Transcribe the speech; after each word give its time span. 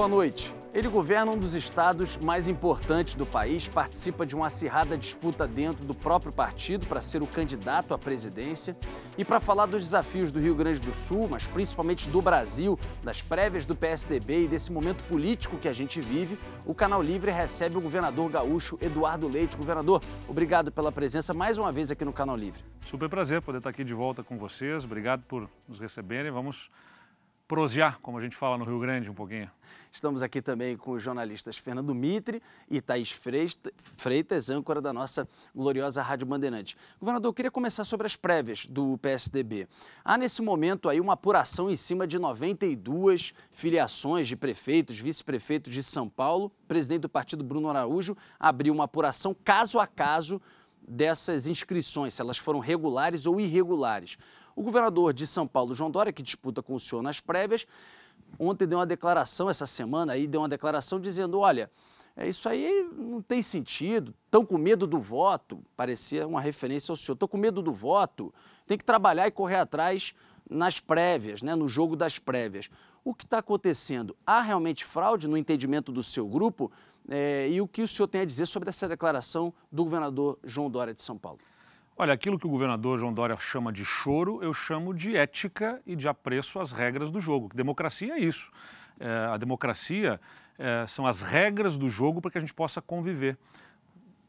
Boa 0.00 0.08
noite. 0.08 0.50
Ele 0.72 0.88
governa 0.88 1.30
um 1.30 1.38
dos 1.38 1.54
estados 1.54 2.16
mais 2.16 2.48
importantes 2.48 3.14
do 3.14 3.26
país, 3.26 3.68
participa 3.68 4.24
de 4.24 4.34
uma 4.34 4.46
acirrada 4.46 4.96
disputa 4.96 5.46
dentro 5.46 5.84
do 5.84 5.94
próprio 5.94 6.32
partido 6.32 6.86
para 6.86 7.02
ser 7.02 7.22
o 7.22 7.26
candidato 7.26 7.92
à 7.92 7.98
presidência. 7.98 8.74
E 9.18 9.26
para 9.26 9.38
falar 9.38 9.66
dos 9.66 9.82
desafios 9.82 10.32
do 10.32 10.40
Rio 10.40 10.54
Grande 10.54 10.80
do 10.80 10.94
Sul, 10.94 11.28
mas 11.28 11.48
principalmente 11.48 12.08
do 12.08 12.22
Brasil, 12.22 12.78
das 13.04 13.20
prévias 13.20 13.66
do 13.66 13.76
PSDB 13.76 14.44
e 14.44 14.48
desse 14.48 14.72
momento 14.72 15.04
político 15.04 15.58
que 15.58 15.68
a 15.68 15.72
gente 15.74 16.00
vive, 16.00 16.38
o 16.64 16.74
Canal 16.74 17.02
Livre 17.02 17.30
recebe 17.30 17.76
o 17.76 17.80
governador 17.82 18.30
gaúcho 18.30 18.78
Eduardo 18.80 19.28
Leite. 19.28 19.54
Governador, 19.54 20.02
obrigado 20.26 20.72
pela 20.72 20.90
presença 20.90 21.34
mais 21.34 21.58
uma 21.58 21.70
vez 21.70 21.90
aqui 21.90 22.06
no 22.06 22.12
Canal 22.14 22.36
Livre. 22.38 22.64
Super 22.80 23.10
prazer 23.10 23.42
poder 23.42 23.58
estar 23.58 23.68
aqui 23.68 23.84
de 23.84 23.92
volta 23.92 24.24
com 24.24 24.38
vocês. 24.38 24.82
Obrigado 24.82 25.24
por 25.28 25.46
nos 25.68 25.78
receberem. 25.78 26.32
Vamos 26.32 26.70
prosear, 27.46 27.98
como 28.00 28.16
a 28.16 28.22
gente 28.22 28.34
fala 28.34 28.56
no 28.56 28.64
Rio 28.64 28.78
Grande, 28.78 29.10
um 29.10 29.14
pouquinho. 29.14 29.50
Estamos 29.92 30.22
aqui 30.22 30.40
também 30.40 30.76
com 30.76 30.92
os 30.92 31.02
jornalistas 31.02 31.58
Fernando 31.58 31.92
Mitre 31.92 32.40
e 32.70 32.80
Thaís 32.80 33.10
Freitas, 33.10 34.48
âncora 34.48 34.80
da 34.80 34.92
nossa 34.92 35.28
gloriosa 35.54 36.00
Rádio 36.00 36.28
Bandeirante. 36.28 36.76
Governador, 37.00 37.30
eu 37.30 37.34
queria 37.34 37.50
começar 37.50 37.82
sobre 37.82 38.06
as 38.06 38.14
prévias 38.14 38.66
do 38.66 38.96
PSDB. 38.98 39.66
Há 40.04 40.16
nesse 40.16 40.42
momento 40.42 40.88
aí 40.88 41.00
uma 41.00 41.14
apuração 41.14 41.68
em 41.68 41.74
cima 41.74 42.06
de 42.06 42.20
92 42.20 43.34
filiações 43.50 44.28
de 44.28 44.36
prefeitos, 44.36 44.96
vice-prefeitos 45.00 45.72
de 45.72 45.82
São 45.82 46.08
Paulo. 46.08 46.52
O 46.64 46.68
presidente 46.68 47.02
do 47.02 47.08
partido, 47.08 47.42
Bruno 47.42 47.68
Araújo, 47.68 48.16
abriu 48.38 48.72
uma 48.72 48.84
apuração 48.84 49.34
caso 49.44 49.80
a 49.80 49.88
caso 49.88 50.40
dessas 50.86 51.46
inscrições, 51.46 52.14
se 52.14 52.22
elas 52.22 52.38
foram 52.38 52.58
regulares 52.58 53.26
ou 53.26 53.40
irregulares. 53.40 54.16
O 54.56 54.62
governador 54.62 55.12
de 55.12 55.26
São 55.26 55.46
Paulo, 55.46 55.74
João 55.74 55.90
Dória, 55.90 56.12
que 56.12 56.22
disputa 56.22 56.62
com 56.62 56.74
o 56.74 56.80
senhor 56.80 57.02
nas 57.02 57.20
prévias, 57.20 57.66
ontem 58.38 58.66
deu 58.66 58.78
uma 58.78 58.86
declaração, 58.86 59.50
essa 59.50 59.66
semana 59.66 60.12
aí, 60.12 60.26
deu 60.26 60.40
uma 60.40 60.48
declaração 60.48 61.00
dizendo: 61.00 61.38
olha, 61.38 61.70
é, 62.16 62.28
isso 62.28 62.48
aí 62.48 62.88
não 62.92 63.22
tem 63.22 63.40
sentido, 63.40 64.14
estão 64.24 64.44
com 64.44 64.58
medo 64.58 64.86
do 64.86 64.98
voto, 64.98 65.64
parecia 65.76 66.26
uma 66.26 66.40
referência 66.40 66.92
ao 66.92 66.96
senhor, 66.96 67.14
estou 67.14 67.28
com 67.28 67.38
medo 67.38 67.62
do 67.62 67.72
voto, 67.72 68.32
tem 68.66 68.76
que 68.76 68.84
trabalhar 68.84 69.26
e 69.26 69.30
correr 69.30 69.56
atrás 69.56 70.14
nas 70.48 70.80
prévias, 70.80 71.42
né, 71.42 71.54
no 71.54 71.68
jogo 71.68 71.94
das 71.94 72.18
prévias. 72.18 72.68
O 73.04 73.14
que 73.14 73.24
está 73.24 73.38
acontecendo? 73.38 74.16
Há 74.26 74.40
realmente 74.42 74.84
fraude 74.84 75.28
no 75.28 75.36
entendimento 75.36 75.90
do 75.90 76.02
seu 76.02 76.26
grupo? 76.28 76.70
É, 77.08 77.48
e 77.48 77.60
o 77.60 77.66
que 77.66 77.82
o 77.82 77.88
senhor 77.88 78.08
tem 78.08 78.20
a 78.20 78.24
dizer 78.24 78.46
sobre 78.46 78.68
essa 78.68 78.86
declaração 78.86 79.54
do 79.72 79.84
governador 79.84 80.38
João 80.44 80.70
Dória 80.70 80.92
de 80.92 81.00
São 81.00 81.16
Paulo? 81.16 81.38
Olha, 82.02 82.14
aquilo 82.14 82.38
que 82.38 82.46
o 82.46 82.50
governador 82.50 82.98
João 82.98 83.12
Dória 83.12 83.36
chama 83.36 83.70
de 83.70 83.84
choro, 83.84 84.42
eu 84.42 84.54
chamo 84.54 84.94
de 84.94 85.14
ética 85.14 85.82
e 85.84 85.94
de 85.94 86.08
apreço 86.08 86.58
às 86.58 86.72
regras 86.72 87.10
do 87.10 87.20
jogo. 87.20 87.50
Democracia 87.54 88.14
é 88.14 88.18
isso. 88.18 88.50
É, 88.98 89.26
a 89.26 89.36
democracia 89.36 90.18
é, 90.58 90.86
são 90.86 91.06
as 91.06 91.20
regras 91.20 91.76
do 91.76 91.90
jogo 91.90 92.22
para 92.22 92.30
que 92.30 92.38
a 92.38 92.40
gente 92.40 92.54
possa 92.54 92.80
conviver. 92.80 93.36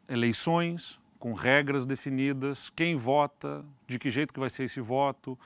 Eleições 0.05 0.99
com 1.17 1.31
regras 1.31 1.85
definidas, 1.85 2.69
quem 2.69 2.97
vota, 2.97 3.63
de 3.87 3.97
que 3.97 4.09
jeito 4.09 4.33
que 4.33 4.39
vai 4.41 4.49
ser 4.49 4.65
esse 4.65 4.81
voto, 4.81 5.39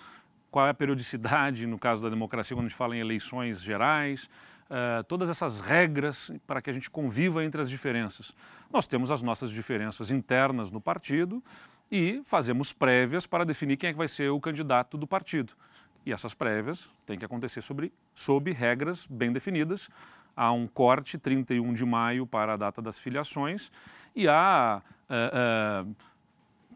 qual 0.50 0.66
é 0.66 0.72
a 0.72 0.74
periodicidade, 0.74 1.68
no 1.68 1.78
caso 1.78 2.02
da 2.02 2.10
democracia, 2.10 2.58
quando 2.58 2.66
a 2.66 2.70
gente 2.70 2.78
fala 2.78 2.96
em 2.96 3.00
eleições 3.02 3.62
gerais, 3.62 4.28
Uh, 4.66 5.04
todas 5.04 5.30
essas 5.30 5.60
regras 5.60 6.32
para 6.48 6.60
que 6.60 6.72
a 6.72 6.74
gente 6.74 6.90
conviva 6.90 7.46
entre 7.46 7.62
as 7.62 7.70
diferenças. 7.70 8.34
Nós 8.74 8.88
temos 8.88 9.12
as 9.12 9.22
nossas 9.22 9.52
diferenças 9.52 10.10
internas 10.10 10.72
no 10.72 10.82
partido 10.82 11.44
e 11.92 12.22
fazemos 12.24 12.74
prévias 12.74 13.28
para 13.28 13.46
definir 13.46 13.78
quem 13.78 13.90
é 13.90 13.94
que 13.94 13.98
vai 13.98 14.08
ser 14.08 14.30
o 14.30 14.40
candidato 14.40 14.98
do 14.98 15.08
partido. 15.08 15.54
E 16.06 16.14
essas 16.14 16.34
prévias 16.34 16.90
têm 17.06 17.18
que 17.18 17.26
acontecer 17.26 17.62
sobre, 17.62 17.92
sob 18.14 18.52
regras 18.52 19.08
bem 19.08 19.32
definidas. 19.32 19.90
Há 20.36 20.52
um 20.52 20.68
corte 20.68 21.18
31 21.18 21.74
de 21.74 21.86
maio 21.86 22.28
para 22.28 22.54
a 22.54 22.58
data 22.58 22.82
das 22.82 23.00
filiações 23.00 23.72
e 24.16 24.28
há 24.28 24.82
uh, 25.10 25.88
uh, 25.88 25.96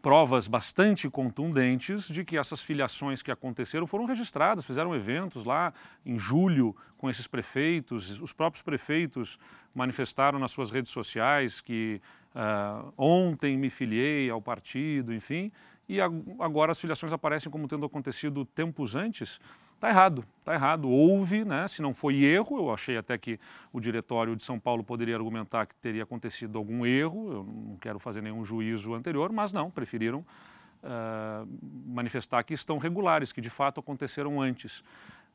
provas 0.00 0.48
bastante 0.48 1.08
contundentes 1.10 2.08
de 2.08 2.24
que 2.24 2.36
essas 2.36 2.62
filiações 2.62 3.22
que 3.22 3.30
aconteceram 3.30 3.86
foram 3.86 4.06
registradas, 4.06 4.64
fizeram 4.64 4.94
eventos 4.94 5.44
lá 5.44 5.72
em 6.04 6.18
julho 6.18 6.74
com 6.96 7.08
esses 7.08 7.26
prefeitos, 7.26 8.20
os 8.20 8.32
próprios 8.32 8.62
prefeitos 8.62 9.38
manifestaram 9.74 10.38
nas 10.38 10.50
suas 10.50 10.70
redes 10.70 10.90
sociais 10.90 11.60
que 11.60 12.00
uh, 12.34 12.92
ontem 12.96 13.56
me 13.56 13.70
filiei 13.70 14.30
ao 14.30 14.40
partido, 14.40 15.12
enfim, 15.12 15.50
e 15.88 16.00
agora 16.00 16.72
as 16.72 16.80
filiações 16.80 17.12
aparecem 17.12 17.50
como 17.50 17.66
tendo 17.66 17.84
acontecido 17.84 18.44
tempos 18.44 18.94
antes. 18.94 19.40
Está 19.74 19.88
errado, 19.88 20.24
está 20.38 20.52
errado. 20.52 20.88
Houve, 20.90 21.42
né, 21.42 21.66
se 21.66 21.80
não 21.80 21.94
foi 21.94 22.22
erro, 22.22 22.58
eu 22.58 22.70
achei 22.70 22.98
até 22.98 23.16
que 23.16 23.40
o 23.72 23.80
diretório 23.80 24.36
de 24.36 24.44
São 24.44 24.60
Paulo 24.60 24.84
poderia 24.84 25.16
argumentar 25.16 25.66
que 25.66 25.74
teria 25.76 26.02
acontecido 26.02 26.58
algum 26.58 26.84
erro, 26.84 27.32
eu 27.32 27.44
não 27.44 27.76
quero 27.76 27.98
fazer 27.98 28.20
nenhum 28.20 28.44
juízo 28.44 28.94
anterior, 28.94 29.32
mas 29.32 29.52
não, 29.52 29.70
preferiram 29.70 30.20
uh, 30.20 31.48
manifestar 31.86 32.42
que 32.44 32.54
estão 32.54 32.78
regulares, 32.78 33.32
que 33.32 33.40
de 33.40 33.50
fato 33.50 33.80
aconteceram 33.80 34.40
antes. 34.40 34.84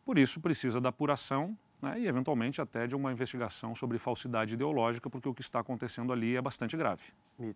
Por 0.06 0.18
isso 0.18 0.40
precisa 0.40 0.80
da 0.80 0.90
apuração 0.90 1.58
né, 1.82 2.00
e, 2.00 2.08
eventualmente, 2.08 2.62
até 2.62 2.88
de 2.88 2.96
uma 2.96 3.12
investigação 3.12 3.76
sobre 3.76 3.98
falsidade 3.98 4.54
ideológica, 4.54 5.10
porque 5.10 5.30
o 5.30 5.34
que 5.34 5.42
está 5.42 5.60
acontecendo 5.60 6.12
ali 6.12 6.36
é 6.36 6.42
bastante 6.42 6.76
grave. 6.76 7.04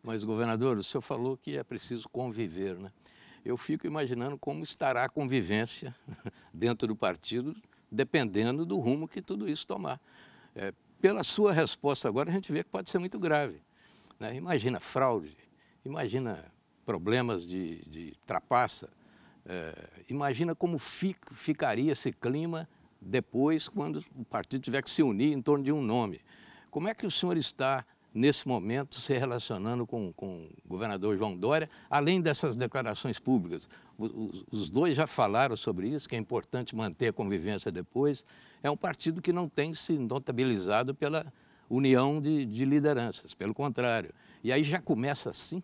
Mas, 0.03 0.23
governador, 0.23 0.77
o 0.77 0.83
senhor 0.83 1.01
falou 1.01 1.37
que 1.37 1.57
é 1.57 1.63
preciso 1.63 2.07
conviver, 2.09 2.77
né? 2.77 2.91
eu 3.45 3.57
fico 3.57 3.87
imaginando 3.87 4.37
como 4.37 4.63
estará 4.63 5.05
a 5.05 5.09
convivência 5.09 5.95
dentro 6.53 6.87
do 6.87 6.95
partido, 6.95 7.55
dependendo 7.91 8.65
do 8.65 8.77
rumo 8.77 9.07
que 9.07 9.21
tudo 9.21 9.49
isso 9.49 9.65
tomar. 9.65 9.99
É, 10.55 10.73
pela 11.01 11.23
sua 11.23 11.53
resposta 11.53 12.07
agora, 12.07 12.29
a 12.29 12.33
gente 12.33 12.51
vê 12.51 12.63
que 12.63 12.69
pode 12.69 12.89
ser 12.89 12.99
muito 12.99 13.17
grave. 13.17 13.61
Né? 14.19 14.35
Imagina 14.35 14.79
fraude, 14.79 15.37
imagina 15.85 16.43
problemas 16.85 17.47
de, 17.47 17.83
de 17.85 18.13
trapaça, 18.25 18.89
é, 19.45 19.73
imagina 20.09 20.53
como 20.53 20.77
fica, 20.77 21.33
ficaria 21.33 21.91
esse 21.91 22.11
clima 22.11 22.67
depois, 23.01 23.67
quando 23.67 24.03
o 24.15 24.25
partido 24.25 24.61
tiver 24.61 24.81
que 24.81 24.89
se 24.89 25.01
unir 25.03 25.33
em 25.33 25.41
torno 25.41 25.63
de 25.63 25.71
um 25.71 25.81
nome. 25.81 26.19
Como 26.69 26.87
é 26.87 26.93
que 26.93 27.05
o 27.05 27.11
senhor 27.11 27.37
está 27.37 27.85
nesse 28.13 28.47
momento, 28.47 28.99
se 28.99 29.17
relacionando 29.17 29.85
com, 29.85 30.11
com 30.13 30.49
o 30.65 30.67
governador 30.67 31.17
João 31.17 31.37
Dória, 31.37 31.69
além 31.89 32.19
dessas 32.21 32.55
declarações 32.55 33.19
públicas. 33.19 33.69
Os, 33.97 34.45
os, 34.51 34.69
dois 34.69 34.95
já 34.95 35.05
falaram 35.05 35.55
sobre 35.55 35.89
isso, 35.89 36.07
que 36.07 36.15
é 36.15 36.19
importante 36.19 36.75
manter 36.75 37.09
a 37.09 37.13
convivência 37.13 37.71
depois. 37.71 38.25
É 38.63 38.69
um 38.69 38.77
partido 38.77 39.21
que 39.21 39.31
não 39.31 39.47
tem 39.47 39.73
se 39.73 39.97
notabilizado 39.97 40.95
pela 40.95 41.31
união 41.69 42.21
de, 42.21 42.45
de 42.45 42.65
lideranças, 42.65 43.33
pelo 43.33 43.53
contrário. 43.53 44.11
E 44.43 44.51
aí 44.51 44.63
já 44.63 44.81
começa 44.81 45.29
assim. 45.29 45.61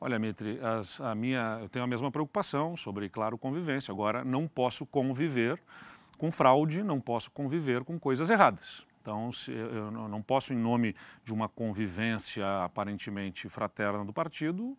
Olha, 0.00 0.18
Mitri, 0.18 0.58
as, 0.62 1.00
a 1.00 1.14
minha, 1.14 1.58
eu 1.60 1.68
tenho 1.68 1.84
a 1.84 1.88
mesma 1.88 2.10
preocupação 2.10 2.76
sobre, 2.76 3.08
claro, 3.08 3.36
convivência. 3.36 3.92
Agora, 3.92 4.24
não 4.24 4.46
posso 4.46 4.86
conviver 4.86 5.60
com 6.20 6.30
fraude, 6.30 6.82
não 6.82 7.00
posso 7.00 7.30
conviver 7.30 7.82
com 7.82 7.98
coisas 7.98 8.28
erradas. 8.28 8.86
Então, 9.00 9.32
se, 9.32 9.50
eu 9.50 9.90
não 9.90 10.20
posso, 10.20 10.52
em 10.52 10.56
nome 10.56 10.94
de 11.24 11.32
uma 11.32 11.48
convivência 11.48 12.44
aparentemente 12.62 13.48
fraterna 13.48 14.04
do 14.04 14.12
partido, 14.12 14.76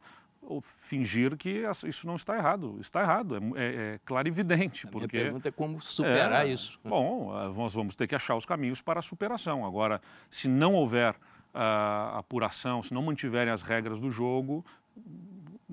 fingir 0.61 1.35
que 1.35 1.63
isso 1.87 2.05
não 2.05 2.15
está 2.15 2.37
errado. 2.37 2.77
Está 2.79 3.01
errado, 3.01 3.35
é, 3.35 3.39
é, 3.39 3.65
é 3.65 3.99
claro 4.05 4.27
e 4.27 4.29
evidente. 4.29 4.85
A 4.85 4.91
porque, 4.91 5.17
minha 5.17 5.25
pergunta 5.25 5.49
é 5.49 5.51
como 5.51 5.81
superar 5.81 6.45
é, 6.45 6.49
isso. 6.49 6.79
Bom, 6.83 7.33
nós 7.55 7.73
vamos 7.73 7.95
ter 7.95 8.05
que 8.05 8.13
achar 8.13 8.35
os 8.35 8.45
caminhos 8.45 8.79
para 8.79 8.99
a 8.99 9.01
superação. 9.01 9.65
Agora, 9.65 9.99
se 10.29 10.47
não 10.47 10.75
houver 10.75 11.15
uh, 11.15 12.17
apuração, 12.17 12.83
se 12.83 12.93
não 12.93 13.01
mantiverem 13.01 13.51
as 13.51 13.63
regras 13.63 13.99
do 13.99 14.11
jogo 14.11 14.63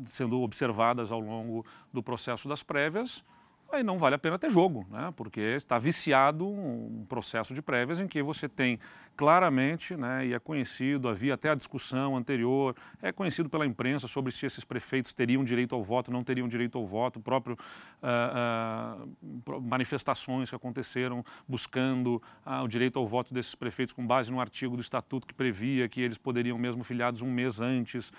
sendo 0.06 0.40
observadas 0.40 1.12
ao 1.12 1.20
longo 1.20 1.66
do 1.92 2.02
processo 2.02 2.48
das 2.48 2.62
prévias, 2.62 3.22
aí 3.70 3.82
não 3.82 3.98
vale 3.98 4.14
a 4.14 4.18
pena 4.18 4.38
ter 4.38 4.50
jogo, 4.50 4.86
né? 4.90 5.12
porque 5.14 5.40
está 5.40 5.78
viciado 5.78 6.46
um 6.46 7.04
processo 7.08 7.52
de 7.54 7.60
prévias 7.60 8.00
em 8.00 8.08
que 8.08 8.22
você 8.22 8.48
tem 8.48 8.78
claramente, 9.16 9.96
né, 9.96 10.26
e 10.26 10.32
é 10.32 10.38
conhecido, 10.38 11.08
havia 11.08 11.34
até 11.34 11.50
a 11.50 11.54
discussão 11.54 12.16
anterior, 12.16 12.76
é 13.02 13.10
conhecido 13.10 13.48
pela 13.48 13.66
imprensa 13.66 14.06
sobre 14.06 14.30
se 14.30 14.46
esses 14.46 14.64
prefeitos 14.64 15.12
teriam 15.12 15.42
direito 15.42 15.74
ao 15.74 15.82
voto, 15.82 16.12
não 16.12 16.22
teriam 16.22 16.46
direito 16.46 16.78
ao 16.78 16.86
voto, 16.86 17.18
próprio 17.18 17.56
uh, 18.00 19.04
uh, 19.52 19.60
manifestações 19.60 20.48
que 20.48 20.54
aconteceram 20.54 21.24
buscando 21.48 22.22
uh, 22.46 22.62
o 22.62 22.68
direito 22.68 22.96
ao 22.96 23.06
voto 23.08 23.34
desses 23.34 23.56
prefeitos 23.56 23.92
com 23.92 24.06
base 24.06 24.30
no 24.30 24.40
artigo 24.40 24.76
do 24.76 24.82
estatuto 24.82 25.26
que 25.26 25.34
previa 25.34 25.88
que 25.88 26.00
eles 26.00 26.16
poderiam 26.16 26.56
mesmo 26.56 26.84
filiados 26.84 27.20
um 27.20 27.30
mês 27.30 27.60
antes 27.60 28.12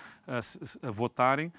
votarem 0.82 1.50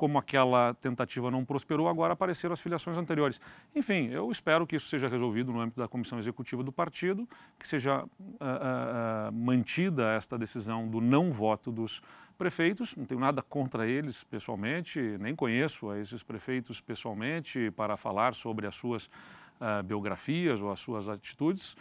como 0.00 0.16
aquela 0.16 0.72
tentativa 0.72 1.30
não 1.30 1.44
prosperou, 1.44 1.86
agora 1.86 2.14
apareceram 2.14 2.54
as 2.54 2.60
filiações 2.62 2.96
anteriores. 2.96 3.38
Enfim, 3.76 4.08
eu 4.08 4.30
espero 4.30 4.66
que 4.66 4.76
isso 4.76 4.88
seja 4.88 5.08
resolvido 5.08 5.52
no 5.52 5.60
âmbito 5.60 5.78
da 5.78 5.86
comissão 5.86 6.18
executiva 6.18 6.62
do 6.62 6.72
partido, 6.72 7.28
que 7.58 7.68
seja 7.68 8.02
uh, 8.02 8.08
uh, 8.08 9.30
mantida 9.30 10.12
esta 10.12 10.38
decisão 10.38 10.88
do 10.88 11.02
não 11.02 11.30
voto 11.30 11.70
dos 11.70 12.00
prefeitos. 12.38 12.96
Não 12.96 13.04
tenho 13.04 13.20
nada 13.20 13.42
contra 13.42 13.86
eles 13.86 14.24
pessoalmente, 14.24 14.98
nem 15.20 15.36
conheço 15.36 15.94
esses 15.96 16.22
prefeitos 16.22 16.80
pessoalmente 16.80 17.70
para 17.72 17.94
falar 17.94 18.34
sobre 18.34 18.66
as 18.66 18.74
suas 18.74 19.04
uh, 19.04 19.82
biografias 19.84 20.62
ou 20.62 20.72
as 20.72 20.80
suas 20.80 21.10
atitudes 21.10 21.76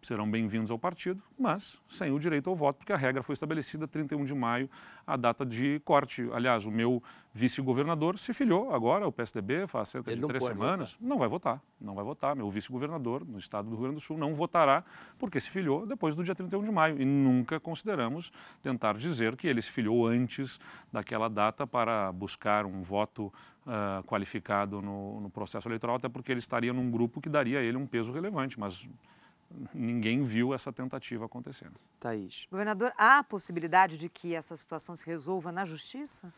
serão 0.00 0.30
bem-vindos 0.30 0.70
ao 0.70 0.78
partido, 0.78 1.22
mas 1.38 1.80
sem 1.86 2.10
o 2.10 2.18
direito 2.18 2.48
ao 2.48 2.56
voto, 2.56 2.78
porque 2.78 2.92
a 2.92 2.96
regra 2.96 3.22
foi 3.22 3.34
estabelecida 3.34 3.86
31 3.86 4.24
de 4.24 4.34
maio, 4.34 4.68
a 5.06 5.16
data 5.16 5.44
de 5.44 5.80
corte. 5.84 6.28
Aliás, 6.32 6.64
o 6.64 6.70
meu 6.70 7.02
vice-governador 7.32 8.18
se 8.18 8.32
filiou 8.34 8.74
agora 8.74 9.04
ao 9.04 9.12
PSDB, 9.12 9.66
faz 9.66 9.90
cerca 9.90 10.10
Ele 10.10 10.20
de 10.20 10.26
três 10.26 10.42
semanas. 10.42 10.92
Votar. 10.92 11.08
Não 11.08 11.18
vai 11.18 11.28
votar, 11.28 11.62
não 11.80 11.94
vai 11.94 12.04
votar. 12.04 12.36
Meu 12.36 12.50
vice-governador 12.50 13.24
no 13.26 13.38
estado 13.38 13.68
do 13.68 13.76
Rio 13.76 13.82
Grande 13.82 13.96
do 13.96 14.00
Sul 14.00 14.18
não 14.18 14.34
votará 14.34 14.84
porque 15.18 15.38
se 15.38 15.50
filiou 15.50 15.86
depois 15.86 16.14
do 16.14 16.24
dia 16.24 16.34
31 16.34 16.62
de 16.62 16.72
maio. 16.72 17.00
E 17.00 17.04
nunca 17.04 17.60
consideramos 17.60 18.32
tentar 18.62 18.96
dizer 18.96 19.36
que 19.36 19.46
ele 19.46 19.62
se 19.62 19.70
filiou 19.70 20.06
antes 20.06 20.58
daquela 20.92 21.28
data 21.28 21.66
para 21.66 22.10
buscar 22.12 22.66
um 22.66 22.80
voto 22.82 23.32
uh, 23.66 24.02
qualificado 24.04 24.80
no, 24.80 25.20
no 25.20 25.30
processo 25.30 25.68
eleitoral, 25.68 25.96
até 25.96 26.08
porque 26.08 26.32
ele 26.32 26.40
estaria 26.40 26.72
num 26.72 26.90
grupo 26.90 27.20
que 27.20 27.28
daria 27.28 27.58
a 27.58 27.62
ele 27.62 27.76
um 27.76 27.86
peso 27.86 28.10
relevante, 28.12 28.58
mas 28.58 28.88
ninguém 29.74 30.22
viu 30.22 30.54
essa 30.54 30.72
tentativa 30.72 31.24
acontecendo. 31.24 31.74
Thaís. 31.98 32.46
Governador, 32.50 32.92
há 32.96 33.18
a 33.18 33.24
possibilidade 33.24 33.98
de 33.98 34.08
que 34.08 34.34
essa 34.34 34.56
situação 34.56 34.94
se 34.94 35.06
resolva 35.06 35.50
na 35.50 35.64
justiça? 35.64 36.32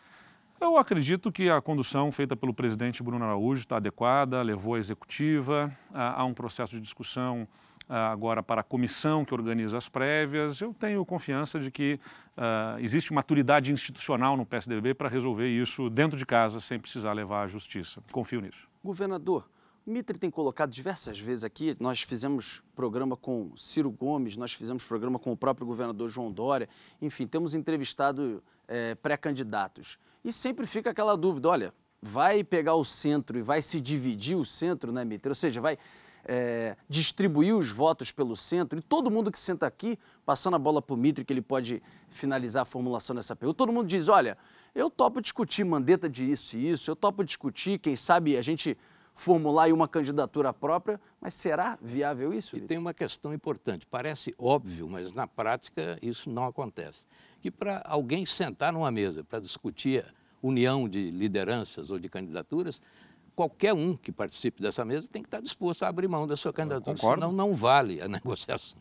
Eu 0.60 0.76
acredito 0.76 1.32
que 1.32 1.48
a 1.48 1.60
condução 1.60 2.12
feita 2.12 2.36
pelo 2.36 2.52
presidente 2.52 3.02
Bruno 3.02 3.24
Araújo 3.24 3.60
está 3.60 3.76
adequada, 3.76 4.42
levou 4.42 4.74
a 4.74 4.78
executiva, 4.78 5.72
há 5.92 6.22
um 6.24 6.34
processo 6.34 6.74
de 6.74 6.80
discussão 6.80 7.48
agora 7.90 8.42
para 8.42 8.60
a 8.60 8.64
comissão 8.64 9.24
que 9.24 9.34
organiza 9.34 9.76
as 9.76 9.88
prévias. 9.88 10.60
Eu 10.60 10.72
tenho 10.72 11.04
confiança 11.04 11.58
de 11.58 11.70
que 11.70 11.98
uh, 12.36 12.78
existe 12.78 13.12
maturidade 13.12 13.72
institucional 13.72 14.36
no 14.36 14.46
PSDB 14.46 14.94
para 14.94 15.08
resolver 15.08 15.48
isso 15.48 15.90
dentro 15.90 16.16
de 16.16 16.24
casa, 16.24 16.60
sem 16.60 16.78
precisar 16.78 17.12
levar 17.12 17.42
à 17.42 17.46
justiça. 17.48 18.00
Confio 18.12 18.40
nisso. 18.40 18.68
Governador, 18.84 19.48
Mitre 19.90 20.16
tem 20.16 20.30
colocado 20.30 20.70
diversas 20.70 21.18
vezes 21.18 21.42
aqui, 21.42 21.74
nós 21.80 22.02
fizemos 22.02 22.62
programa 22.76 23.16
com 23.16 23.50
Ciro 23.56 23.90
Gomes, 23.90 24.36
nós 24.36 24.52
fizemos 24.52 24.84
programa 24.84 25.18
com 25.18 25.32
o 25.32 25.36
próprio 25.36 25.66
governador 25.66 26.08
João 26.08 26.30
Dória, 26.30 26.68
enfim, 27.02 27.26
temos 27.26 27.54
entrevistado 27.54 28.42
é, 28.68 28.94
pré-candidatos. 28.94 29.98
E 30.24 30.32
sempre 30.32 30.66
fica 30.66 30.90
aquela 30.90 31.16
dúvida, 31.16 31.48
olha, 31.48 31.74
vai 32.00 32.44
pegar 32.44 32.76
o 32.76 32.84
centro 32.84 33.36
e 33.36 33.42
vai 33.42 33.60
se 33.60 33.80
dividir 33.80 34.36
o 34.36 34.44
centro, 34.44 34.92
né, 34.92 35.04
Mitre? 35.04 35.28
Ou 35.28 35.34
seja, 35.34 35.60
vai 35.60 35.76
é, 36.24 36.76
distribuir 36.88 37.56
os 37.56 37.70
votos 37.70 38.12
pelo 38.12 38.36
centro 38.36 38.78
e 38.78 38.82
todo 38.82 39.10
mundo 39.10 39.32
que 39.32 39.40
senta 39.40 39.66
aqui, 39.66 39.98
passando 40.24 40.54
a 40.54 40.58
bola 40.58 40.80
para 40.80 40.94
o 40.94 40.96
Mitre, 40.96 41.24
que 41.24 41.32
ele 41.32 41.42
pode 41.42 41.82
finalizar 42.08 42.62
a 42.62 42.64
formulação 42.64 43.16
dessa 43.16 43.34
pergunta, 43.34 43.58
todo 43.58 43.72
mundo 43.72 43.88
diz, 43.88 44.08
olha, 44.08 44.38
eu 44.72 44.88
topo 44.88 45.20
discutir 45.20 45.64
mandeta 45.64 46.08
de 46.08 46.30
isso 46.30 46.56
e 46.56 46.70
isso, 46.70 46.90
eu 46.90 46.94
topo 46.94 47.24
discutir, 47.24 47.78
quem 47.78 47.96
sabe 47.96 48.36
a 48.36 48.42
gente 48.42 48.78
formular 49.14 49.72
uma 49.72 49.86
candidatura 49.86 50.52
própria, 50.52 51.00
mas 51.20 51.34
será 51.34 51.78
viável 51.80 52.32
isso? 52.32 52.56
E 52.56 52.60
tem 52.60 52.78
uma 52.78 52.94
questão 52.94 53.34
importante. 53.34 53.86
Parece 53.86 54.34
óbvio, 54.38 54.88
mas 54.88 55.12
na 55.12 55.26
prática 55.26 55.98
isso 56.00 56.30
não 56.30 56.46
acontece. 56.46 57.04
Que 57.40 57.50
para 57.50 57.82
alguém 57.86 58.24
sentar 58.24 58.72
numa 58.72 58.90
mesa 58.90 59.22
para 59.24 59.40
discutir 59.40 60.04
união 60.42 60.88
de 60.88 61.10
lideranças 61.10 61.90
ou 61.90 61.98
de 61.98 62.08
candidaturas, 62.08 62.80
qualquer 63.34 63.72
um 63.72 63.96
que 63.96 64.12
participe 64.12 64.62
dessa 64.62 64.84
mesa 64.84 65.08
tem 65.08 65.22
que 65.22 65.28
estar 65.28 65.40
disposto 65.40 65.82
a 65.84 65.88
abrir 65.88 66.08
mão 66.08 66.26
da 66.26 66.36
sua 66.36 66.52
candidatura, 66.52 66.96
senão 66.96 67.32
não 67.32 67.54
vale 67.54 68.00
a 68.00 68.06
negociação. 68.08 68.80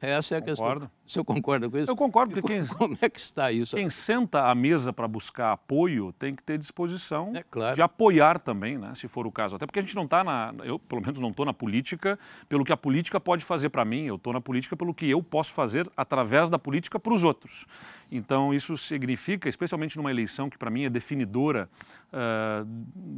Essa 0.00 0.36
é 0.36 0.38
a 0.38 0.40
concordo. 0.40 0.80
questão. 0.80 1.04
O 1.06 1.10
senhor 1.10 1.24
concorda 1.24 1.70
com 1.70 1.76
isso? 1.78 1.90
Eu 1.90 1.96
concordo, 1.96 2.34
porque 2.34 2.48
quem, 2.48 2.66
como 2.76 2.96
é 3.00 3.08
que 3.08 3.20
está 3.20 3.52
isso? 3.52 3.76
Quem 3.76 3.90
senta 3.90 4.48
à 4.48 4.54
mesa 4.54 4.92
para 4.92 5.06
buscar 5.06 5.52
apoio 5.52 6.12
tem 6.12 6.34
que 6.34 6.42
ter 6.42 6.58
disposição 6.58 7.32
é 7.34 7.42
claro. 7.42 7.74
de 7.74 7.82
apoiar 7.82 8.38
também, 8.38 8.78
né, 8.78 8.92
se 8.94 9.06
for 9.06 9.26
o 9.26 9.32
caso. 9.32 9.56
Até 9.56 9.66
porque 9.66 9.78
a 9.78 9.82
gente 9.82 9.94
não 9.94 10.04
está 10.04 10.24
na, 10.24 10.54
eu 10.64 10.78
pelo 10.78 11.02
menos 11.02 11.20
não 11.20 11.30
estou 11.30 11.44
na 11.44 11.52
política 11.52 12.18
pelo 12.48 12.64
que 12.64 12.72
a 12.72 12.76
política 12.76 13.20
pode 13.20 13.44
fazer 13.44 13.68
para 13.68 13.84
mim, 13.84 14.04
eu 14.04 14.16
estou 14.16 14.32
na 14.32 14.40
política 14.40 14.76
pelo 14.76 14.94
que 14.94 15.08
eu 15.08 15.22
posso 15.22 15.52
fazer 15.52 15.90
através 15.96 16.48
da 16.50 16.58
política 16.58 16.98
para 16.98 17.12
os 17.12 17.24
outros. 17.24 17.66
Então 18.10 18.54
isso 18.54 18.76
significa, 18.76 19.48
especialmente 19.48 19.96
numa 19.96 20.10
eleição 20.10 20.48
que 20.48 20.56
para 20.56 20.70
mim 20.70 20.84
é 20.84 20.90
definidora 20.90 21.68
uh, 22.14 22.66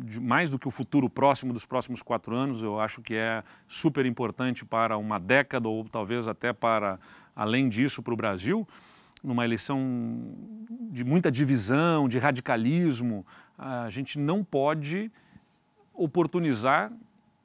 de 0.04 0.20
mais 0.20 0.50
do 0.50 0.58
que 0.58 0.66
o 0.66 0.70
futuro 0.70 1.08
próximo 1.08 1.52
dos 1.52 1.66
próximos 1.66 2.02
quatro 2.02 2.34
anos, 2.34 2.62
eu 2.62 2.80
acho 2.80 3.02
que 3.02 3.14
é 3.14 3.42
super 3.68 4.06
importante 4.06 4.64
para 4.64 4.96
uma 4.96 5.20
década 5.20 5.68
ou 5.68 5.84
talvez 5.84 6.26
até 6.26 6.52
para, 6.52 6.98
além 7.34 7.68
disso, 7.68 8.02
para 8.02 8.14
o 8.14 8.16
Brasil, 8.16 8.66
numa 9.22 9.44
eleição 9.44 9.78
de 10.90 11.04
muita 11.04 11.30
divisão, 11.30 12.08
de 12.08 12.18
radicalismo, 12.18 13.26
a 13.58 13.90
gente 13.90 14.18
não 14.18 14.42
pode 14.42 15.10
oportunizar 15.92 16.92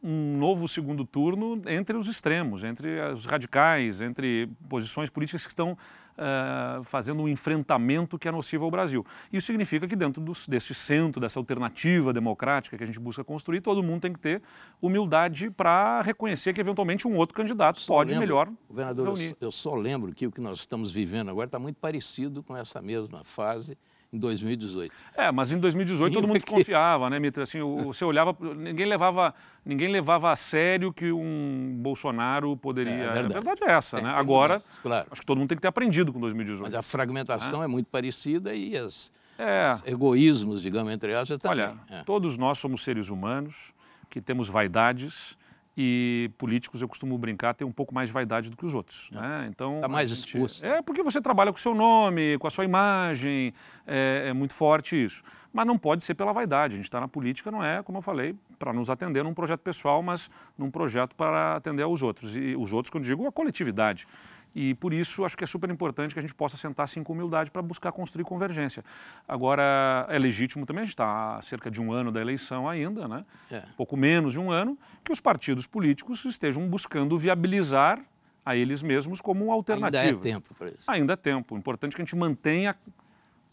um 0.03 0.37
novo 0.37 0.67
segundo 0.67 1.05
turno 1.05 1.61
entre 1.67 1.95
os 1.95 2.07
extremos, 2.07 2.63
entre 2.63 2.99
os 3.11 3.25
radicais, 3.25 4.01
entre 4.01 4.49
posições 4.67 5.09
políticas 5.09 5.43
que 5.43 5.51
estão 5.51 5.77
uh, 6.17 6.83
fazendo 6.83 7.21
um 7.21 7.27
enfrentamento 7.27 8.17
que 8.17 8.27
é 8.27 8.31
nocivo 8.31 8.65
ao 8.65 8.71
Brasil. 8.71 9.05
Isso 9.31 9.47
significa 9.47 9.87
que 9.87 9.95
dentro 9.95 10.21
dos, 10.21 10.47
desse 10.47 10.73
centro, 10.73 11.21
dessa 11.21 11.39
alternativa 11.39 12.11
democrática 12.11 12.77
que 12.77 12.83
a 12.83 12.87
gente 12.87 12.99
busca 12.99 13.23
construir, 13.23 13.61
todo 13.61 13.83
mundo 13.83 14.01
tem 14.01 14.13
que 14.13 14.19
ter 14.19 14.41
humildade 14.81 15.51
para 15.51 16.01
reconhecer 16.01 16.53
que 16.53 16.61
eventualmente 16.61 17.07
um 17.07 17.15
outro 17.15 17.35
candidato 17.35 17.79
só 17.79 17.93
pode 17.93 18.11
lembro, 18.11 18.27
melhor 18.27 18.49
governador, 18.67 19.05
reunir. 19.07 19.35
Eu, 19.39 19.47
eu 19.47 19.51
só 19.51 19.75
lembro 19.75 20.13
que 20.13 20.25
o 20.25 20.31
que 20.31 20.41
nós 20.41 20.59
estamos 20.59 20.91
vivendo 20.91 21.29
agora 21.29 21.45
está 21.45 21.59
muito 21.59 21.77
parecido 21.77 22.41
com 22.41 22.57
essa 22.57 22.81
mesma 22.81 23.23
fase 23.23 23.77
em 24.11 24.19
2018. 24.19 24.93
É, 25.15 25.31
mas 25.31 25.51
em 25.51 25.59
2018 25.59 26.13
todo 26.13 26.27
mundo 26.27 26.43
confiava, 26.45 27.09
né, 27.09 27.19
Mitra? 27.19 27.43
Assim, 27.43 27.59
você 27.83 28.03
olhava, 28.03 28.35
ninguém 28.55 28.85
levava, 28.85 29.33
ninguém 29.65 29.87
levava 29.87 30.31
a 30.31 30.35
sério 30.35 30.91
que 30.91 31.11
um 31.11 31.77
Bolsonaro 31.77 32.57
poderia. 32.57 32.91
É, 32.91 33.09
a 33.09 33.13
verdade, 33.13 33.37
a 33.37 33.39
verdade 33.39 33.63
é 33.63 33.71
essa, 33.71 33.99
é, 33.99 34.01
né? 34.01 34.09
Agora, 34.09 34.61
claro. 34.81 35.07
acho 35.09 35.21
que 35.21 35.27
todo 35.27 35.37
mundo 35.37 35.49
tem 35.49 35.55
que 35.55 35.61
ter 35.61 35.69
aprendido 35.69 36.11
com 36.11 36.19
2018. 36.19 36.63
Mas 36.63 36.75
a 36.75 36.81
fragmentação 36.81 37.61
é, 37.61 37.65
é 37.65 37.67
muito 37.67 37.87
parecida 37.87 38.53
e 38.53 38.75
as, 38.77 39.11
é. 39.37 39.75
os 39.75 39.87
egoísmos, 39.87 40.61
digamos, 40.61 40.91
entre 40.91 41.13
elas 41.13 41.29
também. 41.29 41.49
Olha, 41.49 41.73
é. 41.89 42.03
todos 42.03 42.37
nós 42.37 42.57
somos 42.57 42.83
seres 42.83 43.09
humanos 43.09 43.73
que 44.09 44.19
temos 44.19 44.49
vaidades 44.49 45.37
e 45.77 46.29
políticos, 46.37 46.81
eu 46.81 46.87
costumo 46.87 47.17
brincar, 47.17 47.53
têm 47.53 47.65
um 47.65 47.71
pouco 47.71 47.93
mais 47.93 48.09
de 48.09 48.13
vaidade 48.13 48.49
do 48.49 48.57
que 48.57 48.65
os 48.65 48.73
outros. 48.73 49.09
É. 49.13 49.19
Né? 49.19 49.47
Então, 49.49 49.75
Está 49.75 49.87
mais 49.87 50.09
gente, 50.09 50.27
exposto. 50.27 50.65
É 50.65 50.81
porque 50.81 51.01
você 51.01 51.21
trabalha 51.21 51.51
com 51.51 51.57
o 51.57 51.61
seu 51.61 51.73
nome, 51.73 52.37
com 52.37 52.47
a 52.47 52.49
sua 52.49 52.65
imagem, 52.65 53.53
é, 53.87 54.27
é 54.27 54.33
muito 54.33 54.53
forte 54.53 55.01
isso. 55.01 55.23
Mas 55.53 55.65
não 55.65 55.77
pode 55.77 56.03
ser 56.03 56.15
pela 56.15 56.31
vaidade. 56.31 56.73
A 56.73 56.77
gente 56.77 56.85
está 56.85 56.99
na 56.99 57.07
política, 57.07 57.51
não 57.51 57.63
é, 57.63 57.83
como 57.83 57.97
eu 57.97 58.01
falei, 58.01 58.35
para 58.57 58.71
nos 58.71 58.89
atender 58.89 59.23
num 59.23 59.33
projeto 59.33 59.59
pessoal, 59.61 60.01
mas 60.01 60.29
num 60.57 60.71
projeto 60.71 61.15
para 61.15 61.57
atender 61.57 61.83
aos 61.83 62.01
outros. 62.03 62.35
E 62.35 62.55
os 62.55 62.71
outros, 62.71 62.89
quando 62.89 63.03
digo, 63.03 63.27
a 63.27 63.31
coletividade. 63.31 64.07
E 64.53 64.73
por 64.75 64.93
isso 64.93 65.23
acho 65.23 65.37
que 65.37 65.43
é 65.43 65.47
super 65.47 65.69
importante 65.69 66.13
que 66.13 66.19
a 66.19 66.21
gente 66.21 66.35
possa 66.35 66.57
sentar 66.57 66.83
assim 66.83 67.03
com 67.03 67.13
humildade 67.13 67.49
para 67.49 67.61
buscar 67.61 67.91
construir 67.91 68.25
convergência. 68.25 68.83
Agora, 69.27 70.05
é 70.09 70.19
legítimo 70.19 70.65
também, 70.65 70.81
a 70.81 70.85
gente 70.85 70.93
está 70.93 71.37
há 71.37 71.41
cerca 71.41 71.71
de 71.71 71.81
um 71.81 71.91
ano 71.91 72.11
da 72.11 72.19
eleição 72.19 72.67
ainda, 72.67 73.07
né? 73.07 73.25
É. 73.49 73.63
pouco 73.77 73.95
menos 73.95 74.33
de 74.33 74.39
um 74.39 74.51
ano, 74.51 74.77
que 75.03 75.11
os 75.11 75.21
partidos 75.21 75.65
políticos 75.65 76.25
estejam 76.25 76.67
buscando 76.67 77.17
viabilizar 77.17 77.99
a 78.45 78.55
eles 78.55 78.81
mesmos 78.81 79.21
como 79.21 79.45
uma 79.45 79.53
alternativa. 79.53 80.03
Ainda 80.03 80.17
é 80.17 80.31
tempo 80.33 80.53
para 80.55 80.67
isso. 80.67 80.91
Ainda 80.91 81.13
é 81.13 81.15
tempo. 81.15 81.57
Importante 81.57 81.95
que 81.95 82.01
a 82.01 82.05
gente 82.05 82.15
mantenha 82.15 82.75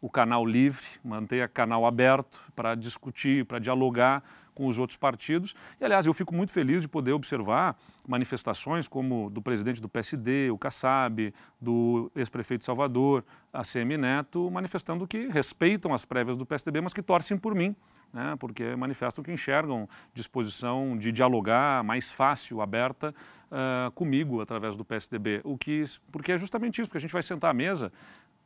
o 0.01 0.09
canal 0.09 0.45
livre, 0.45 0.87
mantenha 1.05 1.47
o 1.47 1.49
canal 1.49 1.87
aberto 1.87 2.41
para 2.55 2.75
discutir, 2.75 3.45
para 3.45 3.59
dialogar 3.59 4.23
com 4.59 4.67
os 4.67 4.77
outros 4.77 4.97
partidos. 4.97 5.55
E, 5.81 5.85
aliás, 5.85 6.05
eu 6.07 6.13
fico 6.13 6.35
muito 6.35 6.51
feliz 6.51 6.83
de 6.83 6.89
poder 6.89 7.13
observar 7.13 7.77
manifestações 8.09 8.89
como 8.89 9.31
do 9.31 9.41
presidente 9.41 9.81
do 9.81 9.89
PSD, 9.89 10.51
o 10.51 10.59
Kassab, 10.59 11.33
do 11.61 12.11
ex-prefeito 12.17 12.61
de 12.61 12.65
Salvador, 12.65 13.25
a 13.53 13.63
CM 13.63 13.97
Neto, 13.97 14.51
manifestando 14.51 15.07
que 15.07 15.29
respeitam 15.29 15.95
as 15.95 16.05
prévias 16.05 16.37
do 16.37 16.45
PSDB, 16.45 16.81
mas 16.81 16.93
que 16.93 17.03
torcem 17.03 17.39
por 17.39 17.55
mim, 17.55 17.77
né, 18.13 18.35
porque 18.41 18.75
manifestam 18.75 19.23
que 19.23 19.31
enxergam 19.31 19.89
disposição 20.13 20.99
de 20.99 21.13
dialogar 21.13 21.85
mais 21.85 22.11
fácil, 22.11 22.61
aberta, 22.61 23.15
uh, 23.53 23.91
comigo 23.93 24.41
através 24.41 24.77
do 24.77 24.85
PSDB. 24.85 25.41
O 25.45 25.57
que, 25.57 25.85
porque 26.11 26.33
é 26.33 26.39
justamente 26.39 26.81
isso, 26.81 26.89
porque 26.89 26.99
a 26.99 27.01
gente 27.01 27.13
vai 27.13 27.23
sentar 27.23 27.51
à 27.51 27.55
mesa 27.55 27.93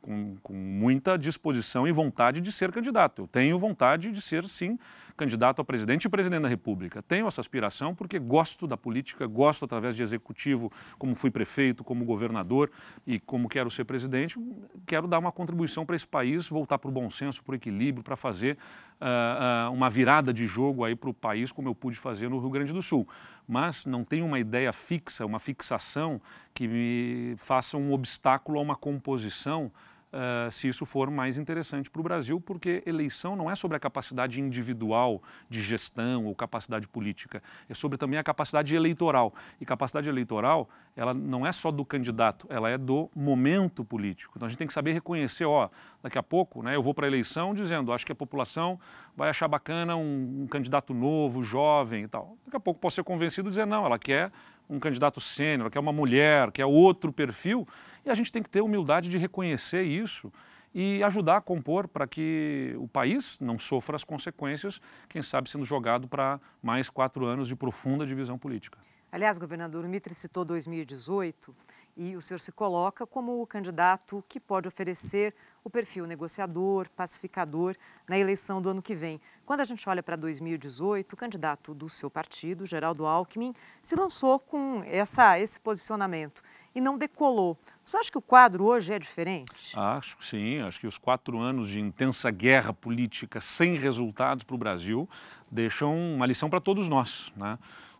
com, 0.03 0.35
com, 0.43 0.53
muita 0.53 1.17
disposição 1.17 1.87
e 1.87 1.91
vontade 1.93 2.41
de 2.41 2.51
ser 2.51 2.73
candidato. 2.73 3.21
Eu 3.21 3.27
tenho 3.27 3.57
vontade 3.57 4.11
de 4.11 4.21
ser, 4.21 4.45
sim, 4.49 4.77
candidato 5.15 5.61
a 5.61 5.65
presidente 5.65 6.05
e 6.05 6.09
presidente 6.09 6.41
da 6.41 6.49
República. 6.49 7.01
Tenho 7.01 7.25
essa 7.25 7.39
aspiração 7.39 7.95
porque 7.95 8.19
gosto 8.19 8.67
da 8.67 8.75
política, 8.75 9.25
gosto 9.25 9.63
através 9.63 9.95
de 9.95 10.03
executivo, 10.03 10.69
como 10.97 11.15
fui 11.15 11.31
prefeito, 11.31 11.85
como 11.85 12.03
governador 12.03 12.69
e 13.07 13.17
como 13.17 13.47
quero 13.47 13.71
ser 13.71 13.85
presidente, 13.85 14.37
quero 14.85 15.07
dar 15.07 15.19
uma 15.19 15.31
contribuição 15.31 15.85
para 15.85 15.95
esse 15.95 16.07
país, 16.07 16.49
voltar 16.49 16.77
para 16.77 16.89
o 16.89 16.91
bom 16.91 17.09
senso, 17.09 17.41
para 17.41 17.53
o 17.53 17.55
equilíbrio, 17.55 18.03
para 18.03 18.17
fazer 18.17 18.57
uh, 18.99 19.69
uh, 19.69 19.71
uma 19.71 19.89
virada 19.89 20.33
de 20.33 20.45
jogo 20.45 20.83
aí 20.83 20.97
para 20.97 21.09
o 21.09 21.13
país, 21.13 21.49
como 21.51 21.69
eu 21.69 21.75
pude 21.75 21.97
fazer 21.97 22.29
no 22.29 22.39
Rio 22.39 22.49
Grande 22.49 22.73
do 22.73 22.81
Sul. 22.81 23.07
Mas 23.47 23.85
não 23.85 24.03
tenho 24.03 24.25
uma 24.25 24.39
ideia 24.39 24.73
fixa, 24.73 25.25
uma 25.25 25.39
fixação 25.39 26.21
que 26.53 26.67
me 26.67 27.35
faça 27.37 27.77
um 27.77 27.93
obstáculo 27.93 28.59
a 28.59 28.61
uma 28.61 28.75
composição 28.75 29.71
uh, 30.13 30.51
se 30.51 30.67
isso 30.67 30.85
for 30.85 31.09
mais 31.09 31.37
interessante 31.37 31.89
para 31.89 31.99
o 31.99 32.03
Brasil, 32.03 32.39
porque 32.39 32.83
eleição 32.85 33.35
não 33.35 33.49
é 33.49 33.55
sobre 33.55 33.75
a 33.75 33.79
capacidade 33.79 34.39
individual 34.39 35.21
de 35.49 35.61
gestão 35.61 36.25
ou 36.25 36.35
capacidade 36.35 36.87
política, 36.87 37.41
é 37.67 37.73
sobre 37.73 37.97
também 37.97 38.19
a 38.19 38.23
capacidade 38.23 38.75
eleitoral. 38.75 39.33
E 39.59 39.65
capacidade 39.65 40.07
eleitoral, 40.07 40.69
ela 40.95 41.13
não 41.13 41.45
é 41.45 41.51
só 41.51 41.71
do 41.71 41.83
candidato, 41.83 42.47
ela 42.49 42.69
é 42.69 42.77
do 42.77 43.09
momento 43.15 43.83
político. 43.83 44.33
Então 44.35 44.45
a 44.45 44.49
gente 44.49 44.57
tem 44.57 44.67
que 44.67 44.73
saber 44.73 44.93
reconhecer, 44.93 45.45
ó, 45.45 45.69
daqui 46.01 46.17
a 46.17 46.23
pouco, 46.23 46.61
né, 46.61 46.75
eu 46.75 46.83
vou 46.83 46.93
para 46.93 47.05
a 47.05 47.09
eleição 47.09 47.53
dizendo, 47.53 47.91
acho 47.91 48.05
que 48.05 48.11
a 48.11 48.15
população 48.15 48.79
vai 49.15 49.29
achar 49.29 49.47
bacana 49.47 49.95
um, 49.95 50.43
um 50.43 50.47
candidato 50.47 50.93
novo, 50.93 51.41
jovem 51.41 52.03
e 52.03 52.07
tal. 52.07 52.37
Daqui 52.45 52.57
a 52.57 52.59
pouco 52.59 52.79
posso 52.79 52.95
ser 52.95 53.03
convencido 53.03 53.49
de 53.49 53.55
dizer, 53.55 53.65
não, 53.65 53.85
ela 53.85 53.97
quer 53.97 54.31
um 54.73 54.79
candidato 54.79 55.21
sênior, 55.21 55.69
quer 55.69 55.79
uma 55.79 55.93
mulher, 55.93 56.51
quer 56.51 56.65
outro 56.65 57.13
perfil, 57.13 57.67
e 58.05 58.09
a 58.09 58.15
gente 58.15 58.31
tem 58.31 58.41
que 58.41 58.49
ter 58.49 58.61
humildade 58.61 59.07
de 59.07 59.17
reconhecer 59.17 59.83
isso 59.83 60.33
e 60.73 61.03
ajudar 61.03 61.37
a 61.37 61.41
compor 61.41 61.87
para 61.87 62.07
que 62.07 62.73
o 62.79 62.87
país 62.87 63.37
não 63.39 63.59
sofra 63.59 63.95
as 63.95 64.03
consequências, 64.03 64.81
quem 65.07 65.21
sabe 65.21 65.49
sendo 65.49 65.63
jogado 65.63 66.07
para 66.07 66.39
mais 66.61 66.89
quatro 66.89 67.25
anos 67.25 67.47
de 67.47 67.55
profunda 67.55 68.05
divisão 68.05 68.37
política. 68.37 68.79
Aliás, 69.11 69.37
governador, 69.37 69.85
o 69.85 69.87
Mitre 69.87 70.15
citou 70.15 70.43
2018 70.43 71.55
e 71.95 72.15
o 72.15 72.21
senhor 72.21 72.39
se 72.39 72.51
coloca 72.51 73.05
como 73.05 73.41
o 73.41 73.47
candidato 73.47 74.23
que 74.27 74.39
pode 74.39 74.67
oferecer 74.67 75.33
o 75.63 75.69
perfil 75.69 76.05
negociador, 76.05 76.89
pacificador 76.95 77.75
na 78.07 78.17
eleição 78.17 78.61
do 78.61 78.69
ano 78.69 78.81
que 78.81 78.95
vem. 78.95 79.21
Quando 79.45 79.61
a 79.61 79.65
gente 79.65 79.87
olha 79.87 80.03
para 80.03 80.15
2018, 80.15 81.13
o 81.13 81.17
candidato 81.17 81.73
do 81.73 81.87
seu 81.87 82.09
partido, 82.09 82.65
Geraldo 82.65 83.05
Alckmin, 83.05 83.53
se 83.81 83.95
lançou 83.95 84.39
com 84.39 84.83
essa, 84.85 85.39
esse 85.39 85.59
posicionamento 85.59 86.41
e 86.75 86.81
não 86.81 86.97
decolou. 86.97 87.57
Você 87.85 87.97
acha 87.97 88.11
que 88.11 88.17
o 88.17 88.21
quadro 88.21 88.65
hoje 88.65 88.93
é 88.93 88.99
diferente? 88.99 89.77
Acho 89.77 90.17
que 90.17 90.25
sim. 90.25 90.59
Acho 90.59 90.79
que 90.79 90.87
os 90.87 90.97
quatro 90.97 91.39
anos 91.39 91.69
de 91.69 91.79
intensa 91.79 92.31
guerra 92.31 92.73
política 92.73 93.39
sem 93.39 93.77
resultados 93.77 94.43
para 94.43 94.55
o 94.55 94.57
Brasil 94.57 95.07
deixam 95.51 95.95
uma 95.95 96.25
lição 96.25 96.49
para 96.49 96.59
todos 96.59 96.89
nós. 96.89 97.31
Né? 97.35 97.59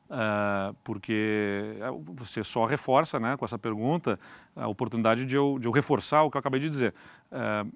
Uh, 0.09 0.75
porque 0.83 1.75
é, 1.79 1.87
você 2.13 2.43
só 2.43 2.65
reforça 2.65 3.19
né, 3.19 3.35
com 3.35 3.45
essa 3.45 3.57
pergunta 3.57 4.19
a 4.55 4.67
oportunidade 4.67 5.25
de 5.25 5.35
eu, 5.35 5.57
de 5.57 5.67
eu 5.67 5.71
reforçar 5.71 6.23
o 6.23 6.29
que 6.29 6.37
eu 6.37 6.39
acabei 6.39 6.59
de 6.59 6.69
dizer. 6.69 6.93
Uh, 7.31 7.71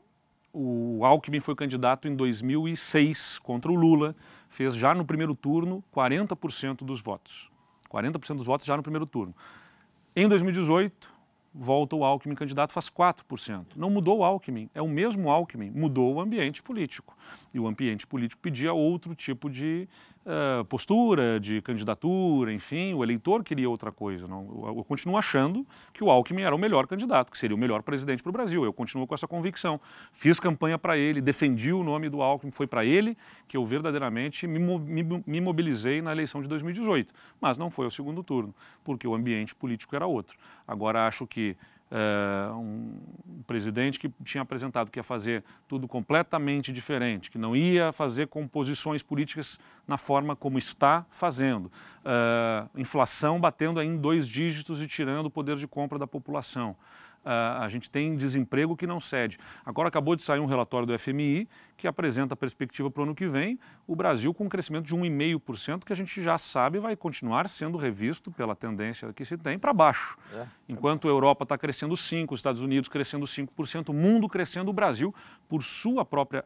o 0.54 1.06
Alckmin 1.06 1.40
foi 1.40 1.56
candidato 1.56 2.08
em 2.08 2.16
2006 2.16 3.40
contra 3.40 3.72
o 3.72 3.76
Lula, 3.76 4.16
fez 4.50 4.76
já 4.76 4.94
no 4.94 5.06
primeiro 5.06 5.36
turno 5.36 5.84
40% 5.94 6.84
dos 6.84 7.02
votos. 7.02 7.52
40% 7.90 8.36
dos 8.36 8.46
votos 8.46 8.66
já 8.66 8.76
no 8.76 8.84
primeiro 8.84 9.06
turno. 9.06 9.36
Em 10.16 10.28
2018, 10.28 11.14
volta 11.54 11.96
o 11.96 12.04
Alckmin 12.04 12.36
candidato, 12.36 12.72
faz 12.72 12.90
4%. 12.90 13.76
Não 13.76 13.90
mudou 13.90 14.20
o 14.20 14.24
Alckmin, 14.24 14.70
é 14.74 14.82
o 14.82 14.88
mesmo 14.88 15.30
Alckmin, 15.30 15.72
mudou 15.72 16.16
o 16.16 16.22
ambiente 16.22 16.62
político. 16.62 17.18
E 17.54 17.60
o 17.60 17.68
ambiente 17.68 18.06
político 18.06 18.42
pedia 18.42 18.74
outro 18.74 19.16
tipo 19.16 19.50
de 19.50 19.88
uh, 20.28 20.66
postura, 20.66 21.40
de 21.40 21.62
candidatura, 21.62 22.52
enfim, 22.52 22.94
o 22.94 23.04
eleitor 23.04 23.44
queria 23.44 23.70
outra 23.70 23.92
coisa. 23.92 24.28
Não? 24.28 24.66
Eu, 24.68 24.78
eu 24.78 24.84
continuo 24.84 25.18
achando 25.18 25.66
que 25.94 26.04
o 26.04 26.12
Alckmin 26.12 26.44
era 26.44 26.54
o 26.54 26.60
melhor 26.60 26.86
candidato, 26.86 27.32
que 27.32 27.38
seria 27.38 27.56
o 27.56 27.60
melhor 27.60 27.82
presidente 27.82 28.22
para 28.22 28.30
o 28.30 28.34
Brasil. 28.34 28.64
Eu 28.64 28.74
continuo 28.74 29.08
com 29.08 29.16
essa 29.16 29.28
convicção. 29.28 29.80
Fiz 30.12 30.40
campanha 30.40 30.78
para 30.78 30.98
ele, 30.98 31.22
defendi 31.22 31.72
o 31.72 31.84
nome 31.84 32.10
do 32.10 32.22
Alckmin, 32.22 32.52
foi 32.52 32.68
para 32.68 32.84
ele 32.86 33.18
que 33.48 33.56
eu 33.56 33.66
verdadeiramente 33.66 34.46
me, 34.46 34.60
me, 34.60 35.24
me 35.26 35.42
mobilizei 35.42 36.02
na 36.02 36.12
eleição 36.12 36.42
de 36.42 36.48
2018. 36.48 37.14
Mas 37.40 37.58
não 37.58 37.72
foi 37.72 37.86
ao 37.86 37.92
segundo 37.92 38.22
turno, 38.22 38.54
porque 38.84 39.08
o 39.08 39.16
ambiente 39.16 39.56
político 39.56 39.96
era 39.96 40.06
outro. 40.06 40.38
Agora 40.68 41.08
acho 41.08 41.26
que 41.26 41.56
Uh, 41.89 42.58
um 42.58 43.44
presidente 43.48 43.98
que 43.98 44.10
tinha 44.22 44.41
apresentado 44.41 44.91
que 44.91 45.00
ia 45.00 45.03
fazer 45.03 45.41
tudo 45.70 45.88
completamente 45.88 46.74
diferente, 46.74 47.32
que 47.32 47.38
não 47.38 47.56
ia 47.56 47.94
fazer 47.94 48.27
composições 48.27 49.01
políticas 49.01 49.58
na 49.88 49.96
forma 49.96 50.36
como 50.36 50.58
está 50.58 51.06
fazendo, 51.10 51.67
uh, 51.67 52.70
inflação 52.77 53.39
batendo 53.39 53.82
em 53.82 53.96
dois 53.96 54.27
dígitos 54.27 54.82
e 54.82 54.88
tirando 54.88 55.27
o 55.27 55.32
poder 55.32 55.56
de 55.56 55.65
compra 55.65 55.98
da 55.98 56.06
população 56.06 56.75
a 57.28 57.68
gente 57.68 57.90
tem 57.90 58.16
desemprego 58.16 58.76
que 58.76 58.88
não 58.88 59.00
cede. 59.00 59.38
Agora 59.66 59.90
acabou 59.90 60.16
de 60.16 60.24
sair 60.24 60.40
um 60.40 60.46
relatório 60.46 60.88
do 60.88 60.98
FMI 60.98 61.48
que 61.76 61.88
apresenta 61.88 62.34
a 62.34 62.38
perspectiva 62.38 62.90
para 62.90 63.02
o 63.02 63.04
ano 63.04 63.16
que 63.16 63.28
vem, 63.28 63.60
o 63.86 63.96
Brasil 63.96 64.34
com 64.34 64.46
um 64.46 64.50
crescimento 64.50 64.86
de 64.86 64.96
1,5%, 64.96 65.84
que 65.84 65.94
a 65.94 65.96
gente 65.96 66.22
já 66.22 66.38
sabe 66.38 66.80
vai 66.80 66.96
continuar 66.96 67.48
sendo 67.50 67.78
revisto 67.78 68.32
pela 68.32 68.56
tendência 68.56 69.12
que 69.14 69.26
se 69.26 69.38
tem 69.38 69.60
para 69.60 69.74
baixo. 69.74 70.18
É. 70.34 70.46
Enquanto 70.70 71.08
a 71.08 71.12
Europa 71.12 71.44
está 71.44 71.58
crescendo 71.58 71.94
5%, 71.96 72.32
os 72.32 72.40
Estados 72.40 72.62
Unidos 72.62 72.90
crescendo 72.90 73.26
5%, 73.26 73.90
o 73.90 73.94
mundo 73.94 74.28
crescendo, 74.28 74.70
o 74.70 74.74
Brasil, 74.74 75.14
por 75.48 75.64
sua 75.64 76.06
própria 76.06 76.46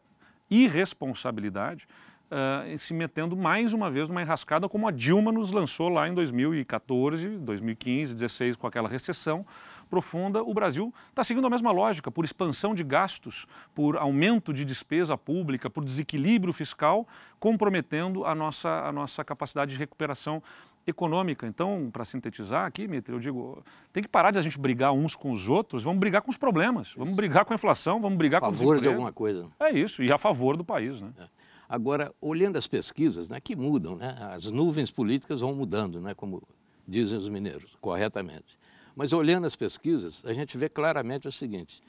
irresponsabilidade, 0.50 1.88
uh, 2.32 2.78
se 2.78 2.94
metendo 2.94 3.36
mais 3.36 3.74
uma 3.74 3.92
vez 3.92 4.10
numa 4.10 4.22
enrascada 4.22 4.68
como 4.68 4.88
a 4.88 4.92
Dilma 4.92 5.32
nos 5.32 5.52
lançou 5.52 5.90
lá 5.90 6.08
em 6.08 6.14
2014, 6.14 7.28
2015, 7.38 8.14
2016, 8.14 8.56
com 8.56 8.68
aquela 8.68 8.88
recessão 8.88 9.46
profunda, 9.92 10.42
o 10.42 10.54
Brasil 10.54 10.94
está 11.10 11.22
seguindo 11.22 11.46
a 11.46 11.50
mesma 11.50 11.70
lógica, 11.70 12.10
por 12.10 12.24
expansão 12.24 12.74
de 12.74 12.82
gastos, 12.82 13.46
por 13.76 13.98
aumento 13.98 14.54
de 14.54 14.64
despesa 14.64 15.18
pública, 15.18 15.70
por 15.70 15.84
desequilíbrio 15.84 16.54
fiscal, 16.54 17.06
comprometendo 17.38 18.24
a 18.26 18.34
nossa, 18.34 18.70
a 18.70 18.92
nossa 18.94 19.22
capacidade 19.26 19.74
de 19.74 19.78
recuperação 19.78 20.42
econômica. 20.88 21.46
Então, 21.46 21.90
para 21.92 22.06
sintetizar 22.06 22.66
aqui, 22.66 22.88
Mitre, 22.88 23.14
eu 23.14 23.20
digo, 23.20 23.62
tem 23.92 24.02
que 24.02 24.08
parar 24.08 24.32
de 24.32 24.40
a 24.40 24.42
gente 24.42 24.58
brigar 24.58 24.94
uns 24.94 25.14
com 25.14 25.30
os 25.30 25.50
outros, 25.50 25.84
vamos 25.84 26.00
brigar 26.00 26.22
com 26.22 26.32
os 26.32 26.38
problemas, 26.38 26.94
vamos 26.96 27.14
brigar 27.14 27.44
com 27.44 27.54
a 27.54 27.56
inflação, 27.56 28.00
vamos 28.00 28.18
brigar 28.18 28.40
com 28.40 28.48
o 28.48 28.50
A 28.50 28.54
favor 28.54 28.80
de 28.80 28.88
alguma 28.88 29.12
coisa. 29.12 29.52
É 29.60 29.72
isso, 29.72 30.02
e 30.02 30.10
a 30.10 30.18
favor 30.18 30.56
do 30.56 30.64
país. 30.64 31.02
Né? 31.02 31.12
É. 31.20 31.24
Agora, 31.68 32.14
olhando 32.22 32.58
as 32.58 32.66
pesquisas, 32.66 33.28
né, 33.28 33.40
que 33.44 33.58
mudam, 33.58 33.98
né, 33.98 34.16
as 34.34 34.50
nuvens 34.50 34.90
políticas 34.90 35.42
vão 35.42 35.54
mudando, 35.54 36.00
né, 36.00 36.14
como 36.14 36.42
dizem 36.88 37.18
os 37.18 37.30
mineiros, 37.30 37.78
corretamente. 37.82 38.61
Mas 39.02 39.14
olhando 39.14 39.48
as 39.48 39.56
pesquisas, 39.56 40.24
a 40.26 40.32
gente 40.32 40.56
vê 40.56 40.70
claramente 40.70 41.28
o 41.28 41.32
seguinte, 41.32 41.82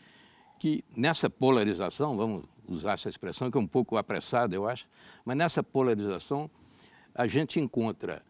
que 0.59 0.83
nessa 0.97 1.29
polarização, 1.29 2.17
vamos 2.17 2.45
usar 2.67 2.93
essa 2.93 3.11
expressão 3.11 3.51
que 3.51 3.59
é 3.59 3.61
um 3.61 3.67
pouco 3.67 3.99
apressada, 3.99 4.55
eu 4.55 4.67
acho, 4.67 4.87
mas 5.23 5.37
nessa 5.37 5.63
polarização 5.63 6.51
a 7.15 7.27
gente 7.27 7.61
encontra 7.61 8.23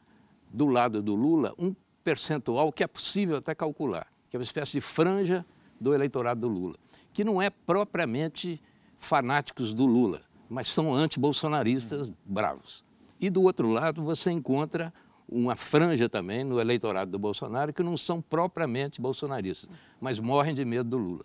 do 0.52 0.66
lado 0.66 1.00
do 1.00 1.14
Lula 1.14 1.54
um 1.56 1.72
percentual 2.02 2.72
que 2.72 2.82
é 2.82 2.88
possível 2.88 3.36
até 3.36 3.54
calcular, 3.54 4.08
que 4.28 4.34
é 4.34 4.38
uma 4.40 4.42
espécie 4.42 4.72
de 4.72 4.80
franja 4.80 5.46
do 5.80 5.94
eleitorado 5.94 6.40
do 6.40 6.48
Lula, 6.48 6.74
que 7.12 7.22
não 7.22 7.40
é 7.40 7.50
propriamente 7.50 8.60
fanáticos 8.98 9.72
do 9.72 9.86
Lula, 9.86 10.22
mas 10.50 10.66
são 10.66 10.92
anti-bolsonaristas 10.92 12.10
bravos. 12.24 12.82
E 13.20 13.30
do 13.30 13.42
outro 13.42 13.70
lado 13.70 14.02
você 14.02 14.32
encontra 14.32 14.92
uma 15.32 15.56
franja 15.56 16.08
também 16.08 16.44
no 16.44 16.60
eleitorado 16.60 17.10
do 17.10 17.18
Bolsonaro 17.18 17.72
que 17.72 17.82
não 17.82 17.96
são 17.96 18.20
propriamente 18.20 19.00
bolsonaristas, 19.00 19.68
mas 20.00 20.18
morrem 20.18 20.54
de 20.54 20.64
medo 20.64 20.90
do 20.90 20.98
Lula. 20.98 21.24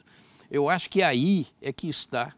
Eu 0.49 0.69
acho 0.69 0.89
que 0.89 1.01
aí 1.01 1.47
é 1.61 1.73
que 1.73 1.89
está 1.89 2.33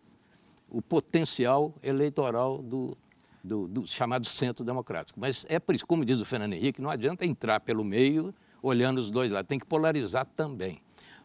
o 0.70 0.82
potencial 0.82 1.74
eleitoral 1.84 2.60
do, 2.60 2.98
do, 3.44 3.68
do 3.68 3.88
chamado 3.88 4.28
centro 4.28 4.64
democrático. 4.64 5.20
Mas 5.20 5.46
é 5.50 5.60
por 5.60 5.76
isso, 5.76 5.86
como 5.86 6.04
diz 6.04 6.20
o 6.20 6.26
Fernando 6.26 6.54
Henrique, 6.54 6.82
não 6.82 6.90
adianta 6.90 7.26
entrar 7.26 7.60
pelo 7.60 7.84
meio 7.84 8.34
olhando 8.62 8.98
os 8.98 9.10
dois 9.10 9.32
lados, 9.32 9.48
tem 9.48 9.60
que 9.60 9.66
polarizar 9.66 10.26
também. 10.36 10.82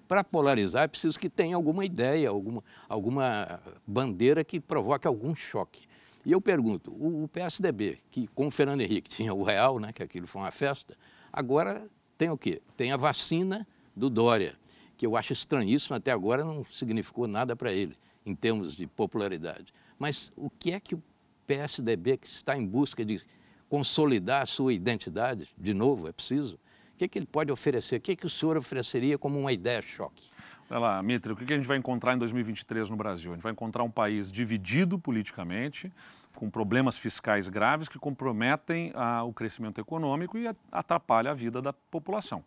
Para 0.07 0.23
polarizar, 0.23 0.85
é 0.85 0.87
preciso 0.87 1.19
que 1.19 1.31
tenha 1.31 1.57
alguma 1.57 1.85
ideia, 1.85 2.29
alguma, 2.29 2.63
alguma 2.89 3.61
bandeira 3.87 4.45
que 4.45 4.61
provoque 4.61 5.07
algum 5.07 5.35
choque. 5.35 5.87
E 6.25 6.33
eu 6.33 6.41
pergunto, 6.41 6.91
o, 6.93 7.25
o 7.25 7.29
PSDB, 7.29 7.99
que 8.11 8.27
com 8.29 8.47
o 8.47 8.51
Fernando 8.51 8.81
Henrique 8.81 9.09
tinha 9.11 9.35
o 9.35 9.43
Real, 9.43 9.79
né, 9.79 9.93
que 9.93 10.03
aquilo 10.03 10.27
foi 10.27 10.43
uma 10.43 10.51
festa, 10.51 10.97
agora 11.33 11.87
tem 12.17 12.31
o 12.31 12.39
quê? 12.39 12.63
Tem 12.77 12.93
a 12.93 12.97
vacina 12.97 13.67
do 13.95 14.09
Dória, 14.09 14.55
que 14.97 15.07
eu 15.07 15.17
acho 15.17 15.33
estranhíssimo, 15.33 15.97
até 15.97 16.13
agora 16.13 16.45
não 16.45 16.65
significou 16.65 17.27
nada 17.27 17.55
para 17.55 17.73
ele, 17.73 17.97
em 18.25 18.35
termos 18.35 18.75
de 18.75 18.87
popularidade. 18.87 19.73
Mas 19.99 20.33
o 20.37 20.49
que 20.49 20.73
é 20.73 20.81
que 20.81 20.95
o 20.95 21.03
PSDB, 21.47 22.17
que 22.17 22.27
está 22.27 22.57
em 22.57 22.67
busca 22.67 23.05
de 23.05 23.21
consolidar 23.69 24.43
a 24.43 24.47
sua 24.47 24.73
identidade, 24.73 25.49
de 25.59 25.75
novo, 25.75 26.09
é 26.09 26.13
preciso, 26.13 26.59
o 26.95 26.97
que, 26.97 27.05
é 27.05 27.09
que 27.09 27.19
ele 27.19 27.27
pode 27.27 27.51
oferecer? 27.51 27.97
O 27.97 28.01
que, 28.01 28.13
é 28.13 28.17
que 28.17 28.25
o 28.25 28.31
senhor 28.31 28.57
ofereceria 28.57 29.19
como 29.19 29.39
uma 29.39 29.53
ideia-choque? 29.53 30.31
Olha 30.71 30.79
lá, 30.79 31.03
Mitre, 31.03 31.33
o 31.33 31.37
que 31.37 31.53
a 31.53 31.57
gente 31.57 31.69
vai 31.69 31.77
encontrar 31.77 32.15
em 32.15 32.19
2023 32.19 32.91
no 32.91 32.97
Brasil? 32.97 33.33
A 33.33 33.35
gente 33.35 33.43
vai 33.43 33.53
encontrar 33.53 33.83
um 33.83 33.91
país 33.91 34.33
dividido 34.33 34.99
politicamente, 34.99 35.93
com 36.35 36.51
problemas 36.51 36.99
fiscais 36.99 37.49
graves 37.49 37.89
que 37.89 37.99
comprometem 37.99 38.93
o 39.27 39.33
crescimento 39.33 39.81
econômico 39.81 40.37
e 40.37 40.49
atrapalham 40.73 41.31
a 41.31 41.35
vida 41.35 41.63
da 41.63 41.73
população. 41.73 42.41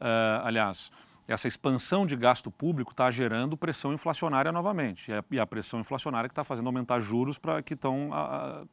Uh, 0.00 0.44
aliás, 0.44 0.90
essa 1.28 1.48
expansão 1.48 2.06
de 2.06 2.16
gasto 2.16 2.50
público 2.50 2.92
está 2.92 3.10
gerando 3.10 3.56
pressão 3.56 3.92
inflacionária 3.92 4.52
novamente. 4.52 5.10
E 5.10 5.14
a, 5.14 5.24
e 5.32 5.40
a 5.40 5.46
pressão 5.46 5.80
inflacionária 5.80 6.28
que 6.28 6.32
está 6.32 6.44
fazendo 6.44 6.66
aumentar 6.66 7.00
juros 7.00 7.36
para 7.36 7.62
que 7.62 7.74
estão 7.74 8.10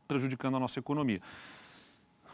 prejudicando 0.08 0.56
a 0.58 0.60
nossa 0.60 0.80
economia. 0.80 1.20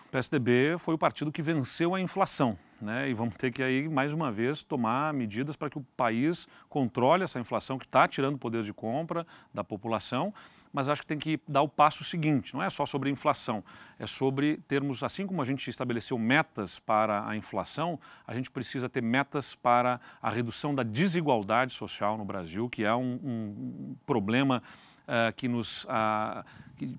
O 0.09 0.11
PSDB 0.11 0.75
foi 0.79 0.95
o 0.95 0.97
partido 0.97 1.31
que 1.31 1.39
venceu 1.39 1.93
a 1.93 2.01
inflação. 2.01 2.57
Né? 2.81 3.11
E 3.11 3.13
vamos 3.13 3.35
ter 3.35 3.51
que 3.51 3.61
aí, 3.61 3.87
mais 3.87 4.11
uma 4.11 4.31
vez, 4.31 4.63
tomar 4.63 5.13
medidas 5.13 5.55
para 5.55 5.69
que 5.69 5.77
o 5.77 5.85
país 5.95 6.47
controle 6.67 7.23
essa 7.23 7.39
inflação 7.39 7.77
que 7.77 7.85
está 7.85 8.07
tirando 8.07 8.35
poder 8.35 8.63
de 8.63 8.73
compra 8.73 9.25
da 9.53 9.63
população 9.63 10.33
mas 10.71 10.87
acho 10.87 11.01
que 11.01 11.07
tem 11.07 11.17
que 11.17 11.39
dar 11.47 11.61
o 11.61 11.67
passo 11.67 12.03
seguinte, 12.03 12.53
não 12.53 12.61
é 12.61 12.69
só 12.69 12.85
sobre 12.85 13.09
inflação, 13.09 13.63
é 13.97 14.05
sobre 14.05 14.57
termos, 14.67 15.03
assim 15.03 15.25
como 15.25 15.41
a 15.41 15.45
gente 15.45 15.67
estabeleceu 15.69 16.17
metas 16.17 16.79
para 16.79 17.27
a 17.27 17.35
inflação, 17.35 17.99
a 18.25 18.33
gente 18.35 18.51
precisa 18.51 18.87
ter 18.87 19.01
metas 19.01 19.55
para 19.55 19.99
a 20.21 20.29
redução 20.29 20.73
da 20.75 20.83
desigualdade 20.83 21.73
social 21.73 22.17
no 22.17 22.25
Brasil, 22.25 22.69
que 22.69 22.83
é 22.83 22.93
um, 22.93 23.19
um 23.23 23.95
problema 24.05 24.61
uh, 25.09 25.33
que 25.35 25.47
nos 25.47 25.85
uh, 25.85 26.43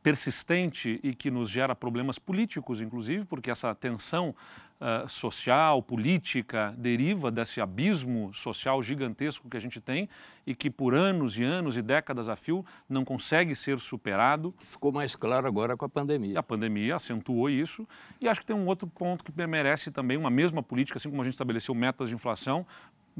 persistente 0.02 1.00
e 1.02 1.14
que 1.14 1.30
nos 1.30 1.48
gera 1.48 1.74
problemas 1.74 2.18
políticos, 2.18 2.80
inclusive, 2.80 3.24
porque 3.24 3.50
essa 3.50 3.74
tensão 3.74 4.34
uh, 4.80 5.08
social, 5.08 5.82
política, 5.82 6.74
deriva 6.76 7.30
desse 7.30 7.60
abismo 7.60 8.32
social 8.34 8.82
gigantesco 8.82 9.48
que 9.48 9.56
a 9.56 9.60
gente 9.60 9.80
tem 9.80 10.08
e 10.46 10.54
que 10.54 10.70
por 10.70 10.94
anos 10.94 11.38
e 11.38 11.44
anos 11.44 11.76
e 11.76 11.82
décadas 11.82 12.28
a 12.28 12.36
fio 12.36 12.64
não 12.88 13.04
consegue 13.04 13.54
ser 13.54 13.78
superado. 13.78 14.54
Ficou 14.58 14.92
mais 14.92 15.14
claro 15.14 15.46
agora 15.46 15.76
com 15.76 15.84
a 15.84 15.88
pandemia. 15.88 16.38
A 16.38 16.42
pandemia 16.42 16.96
acentuou 16.96 17.48
isso 17.48 17.88
e 18.20 18.28
acho 18.28 18.40
que 18.40 18.46
tem 18.46 18.56
um 18.56 18.66
outro 18.66 18.86
ponto 18.86 19.24
que 19.24 19.46
merece 19.46 19.90
também 19.90 20.16
uma 20.16 20.30
mesma 20.30 20.62
política, 20.62 20.98
assim 20.98 21.08
como 21.08 21.22
a 21.22 21.24
gente 21.24 21.34
estabeleceu 21.34 21.74
metas 21.74 22.08
de 22.08 22.14
inflação, 22.14 22.66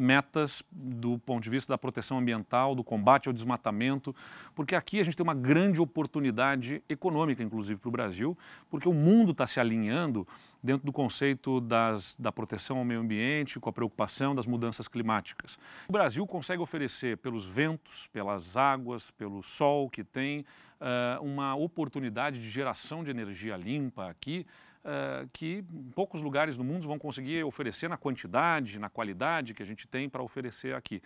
metas 0.01 0.63
do 0.73 1.19
ponto 1.19 1.43
de 1.43 1.51
vista 1.51 1.73
da 1.73 1.79
proteção 1.79 2.19
ambiental, 2.19 2.75
do 2.75 2.83
combate 2.83 3.29
ao 3.29 3.33
desmatamento, 3.33 4.17
porque 4.55 4.75
aqui 4.75 4.99
a 4.99 5.05
gente 5.05 5.15
tem 5.17 5.23
uma 5.23 5.35
grande 5.35 5.81
oportunidade 5.81 6.83
econômica, 6.89 7.43
inclusive, 7.43 7.79
para 7.79 7.89
o 7.89 7.93
Brasil, 7.93 8.37
porque 8.71 8.89
o 8.89 8.95
mundo 8.95 9.33
está 9.33 9.47
se 9.47 9.61
alinhando 9.61 10.27
dentro 10.63 10.87
do 10.87 10.93
conceito 10.93 11.61
das, 11.61 12.17
da 12.19 12.33
proteção 12.33 12.79
ao 12.79 12.85
meio 12.85 13.01
ambiente, 13.01 13.61
com 13.61 13.69
a 13.69 13.73
preocupação 13.73 14.35
das 14.35 14.47
mudanças 14.47 14.89
climáticas. 14.89 15.59
O 15.89 15.93
Brasil 15.93 16.27
consegue 16.27 16.63
oferecer, 16.63 17.19
pelos 17.19 17.47
ventos, 17.47 18.07
pelas 18.09 18.57
águas, 18.57 19.11
pelo 19.11 19.43
sol 19.43 19.91
que 19.91 20.03
tem, 20.03 20.41
uh, 20.81 21.23
uma 21.23 21.55
oportunidade 21.55 22.41
de 22.41 22.51
geração 22.51 23.05
de 23.05 23.11
energia 23.11 23.57
limpa 23.57 24.09
aqui 24.09 24.47
uh, 24.85 25.29
que 25.33 25.65
poucos 25.95 26.23
lugares 26.23 26.57
no 26.59 26.65
mundo 26.65 26.87
vão 26.87 26.99
conseguir 26.99 27.45
oferecer 27.45 27.89
na 27.89 27.97
quantidade, 27.97 28.79
na 28.79 28.89
qualidade 28.89 29.55
que 29.55 29.63
a 29.63 29.67
gente 29.67 29.87
tem 29.87 30.09
para 30.09 30.23
oferecer 30.23 30.75
aqui. 30.75 31.03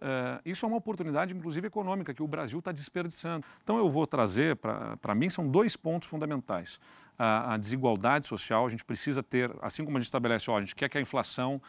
Uh, 0.00 0.40
isso 0.44 0.64
é 0.64 0.68
uma 0.68 0.76
oportunidade, 0.76 1.34
inclusive 1.34 1.66
econômica, 1.66 2.14
que 2.14 2.22
o 2.22 2.28
Brasil 2.28 2.58
está 2.58 2.72
desperdiçando. 2.72 3.46
Então 3.62 3.78
eu 3.78 3.88
vou 3.88 4.06
trazer, 4.06 4.56
para 4.56 5.14
mim, 5.14 5.28
são 5.28 5.48
dois 5.48 5.76
pontos 5.76 6.08
fundamentais. 6.08 6.80
A, 7.20 7.56
desigualdade 7.56 8.28
social, 8.28 8.64
a 8.64 8.68
gente 8.68 8.84
precisa 8.84 9.24
ter, 9.24 9.50
assim 9.60 9.84
como 9.84 9.96
a 9.96 10.00
gente 10.00 10.06
estabelece, 10.06 10.48
ó, 10.52 10.56
a 10.56 10.60
gente 10.60 10.76
quer 10.76 10.88
que 10.88 10.96
a 10.96 11.00
inflação 11.00 11.60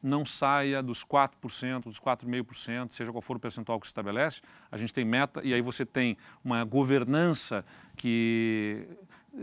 não 0.00 0.24
saia 0.24 0.80
dos 0.80 1.04
4%, 1.04 1.84
dos 1.84 1.98
4,5%, 1.98 2.92
seja 2.92 3.10
qual 3.10 3.20
for 3.20 3.36
o 3.36 3.40
percentual 3.40 3.80
que 3.80 3.86
se 3.88 3.90
estabelece, 3.90 4.40
a 4.70 4.76
gente 4.76 4.94
tem 4.94 5.04
meta 5.04 5.40
e 5.42 5.52
aí 5.52 5.60
você 5.60 5.84
tem 5.84 6.16
uma 6.44 6.62
governança 6.62 7.64
que 7.96 8.86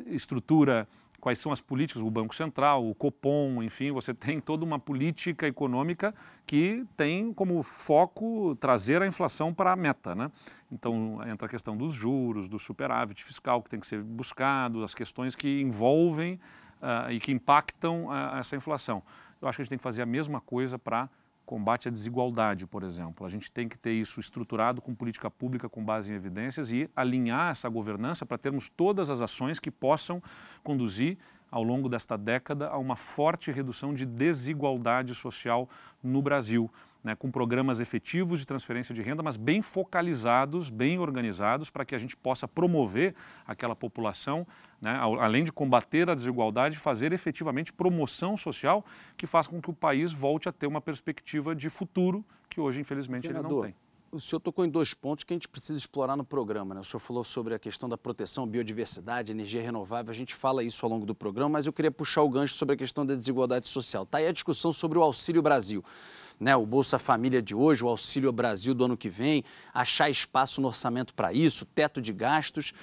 estrutura 0.08 0.88
quais 1.24 1.40
são 1.40 1.54
as 1.54 1.62
políticas, 1.62 2.04
o 2.04 2.12
Banco 2.12 2.36
Central, 2.36 2.86
o 2.86 2.94
Copom, 2.94 3.64
enfim, 3.64 3.94
você 3.94 4.12
tem 4.14 4.42
toda 4.42 4.66
uma 4.66 4.78
política 4.78 5.48
econômica 5.48 6.14
que 6.46 6.86
tem 6.98 7.32
como 7.32 7.64
foco 7.64 8.58
trazer 8.58 9.02
a 9.02 9.08
inflação 9.08 9.54
para 9.54 9.72
a 9.72 9.76
meta. 9.78 10.14
Né? 10.14 10.30
Então, 10.70 11.22
entra 11.26 11.46
a 11.48 11.50
questão 11.50 11.78
dos 11.78 11.94
juros, 11.94 12.50
do 12.50 12.60
superávit 12.60 13.24
fiscal 13.24 13.64
que 13.64 13.70
tem 13.70 13.80
que 13.80 13.88
ser 13.88 14.04
buscado, 14.04 14.84
as 14.84 14.94
questões 14.94 15.34
que 15.34 15.62
envolvem 15.62 16.34
uh, 16.82 17.10
e 17.10 17.22
que 17.22 17.32
impactam 17.32 18.08
uh, 18.08 18.36
essa 18.38 18.58
inflação. 18.58 19.02
Eu 19.42 19.48
acho 19.48 19.56
que 19.56 19.62
a 19.62 19.64
gente 19.64 19.70
tem 19.70 19.78
que 19.78 19.84
fazer 19.84 20.02
a 20.02 20.06
mesma 20.06 20.42
coisa 20.42 20.78
para 20.78 21.10
combate 21.46 21.88
à 21.88 21.92
desigualdade, 21.92 22.66
por 22.66 22.84
exemplo. 22.84 23.26
A 23.26 23.30
gente 23.30 23.52
tem 23.52 23.68
que 23.68 23.78
ter 23.78 23.94
isso 23.94 24.20
estruturado 24.20 24.82
com 24.82 24.96
política 24.96 25.30
pública 25.30 25.70
com 25.70 25.84
base 25.84 26.12
em 26.12 26.16
evidências 26.16 26.72
e 26.72 26.90
alinhar 26.96 27.52
essa 27.52 27.70
governança 27.70 28.26
para 28.26 28.38
termos 28.38 28.70
todas 28.70 29.10
as 29.10 29.22
ações 29.22 29.60
que 29.60 29.72
possam 29.72 30.22
conduzir 30.64 31.18
ao 31.52 31.64
longo 31.64 31.88
desta 31.88 32.18
década 32.18 32.68
a 32.70 32.78
uma 32.78 32.96
forte 32.96 33.52
redução 33.52 33.94
de 33.94 34.06
desigualdade 34.06 35.14
social 35.14 35.70
no 36.02 36.22
Brasil 36.22 36.72
né, 37.04 37.16
com 37.16 37.30
programas 37.30 37.80
efetivos 37.80 38.40
de 38.40 38.48
transferência 38.48 38.96
de 38.96 39.02
renda, 39.02 39.22
mas 39.22 39.36
bem 39.36 39.62
focalizados, 39.62 40.70
bem 40.70 40.98
organizados, 40.98 41.70
para 41.70 41.84
que 41.84 41.94
a 41.94 41.98
gente 41.98 42.16
possa 42.16 42.48
promover 42.48 43.14
aquela 43.46 43.76
população, 43.76 44.48
né, 44.84 45.00
além 45.00 45.46
de 45.46 45.52
combater 45.54 46.10
a 46.10 46.14
desigualdade, 46.14 46.78
fazer 46.78 47.14
efetivamente 47.14 47.72
promoção 47.72 48.36
social 48.36 48.86
que 49.16 49.26
faça 49.26 49.50
com 49.50 49.62
que 49.62 49.70
o 49.70 49.74
país 49.74 50.12
volte 50.12 50.50
a 50.50 50.52
ter 50.52 50.68
uma 50.68 50.82
perspectiva 50.82 51.56
de 51.56 51.70
futuro 51.70 52.24
que 52.50 52.60
hoje, 52.60 52.82
infelizmente, 52.82 53.28
Senador, 53.28 53.46
ele 53.50 53.56
não 53.56 53.64
tem. 53.64 53.76
O 54.12 54.20
senhor 54.20 54.42
tocou 54.42 54.66
em 54.66 54.70
dois 54.70 54.94
pontos 54.94 55.24
que 55.24 55.34
a 55.34 55.36
gente 55.36 55.48
precisa 55.48 55.80
explorar 55.80 56.18
no 56.18 56.26
programa. 56.26 56.76
Né? 56.76 56.82
O 56.82 56.84
senhor 56.84 57.00
falou 57.00 57.24
sobre 57.24 57.56
a 57.56 57.60
questão 57.60 57.88
da 57.88 57.98
proteção, 57.98 58.46
biodiversidade, 58.46 59.32
energia 59.32 59.62
renovável. 59.62 60.12
A 60.12 60.14
gente 60.14 60.36
fala 60.36 60.64
isso 60.64 60.86
ao 60.86 60.92
longo 60.92 61.06
do 61.06 61.16
programa, 61.16 61.54
mas 61.54 61.66
eu 61.66 61.74
queria 61.74 61.90
puxar 61.90 62.22
o 62.22 62.30
gancho 62.30 62.54
sobre 62.54 62.76
a 62.76 62.78
questão 62.78 63.06
da 63.06 63.16
desigualdade 63.16 63.68
social. 63.70 64.04
Está 64.04 64.18
aí 64.18 64.28
a 64.28 64.32
discussão 64.34 64.72
sobre 64.72 65.00
o 65.00 65.02
Auxílio 65.02 65.42
Brasil 65.42 65.84
né, 66.40 66.56
o 66.56 66.66
Bolsa 66.66 67.00
Família 67.00 67.42
de 67.42 67.56
hoje, 67.56 67.84
o 67.84 67.88
Auxílio 67.88 68.32
Brasil 68.32 68.74
do 68.74 68.86
ano 68.86 68.98
que 68.98 69.10
vem, 69.10 69.44
achar 69.74 70.10
espaço 70.10 70.60
no 70.62 70.68
orçamento 70.68 71.14
para 71.14 71.32
isso, 71.32 71.66
teto 71.66 72.02
de 72.02 72.12
gastos. 72.12 72.74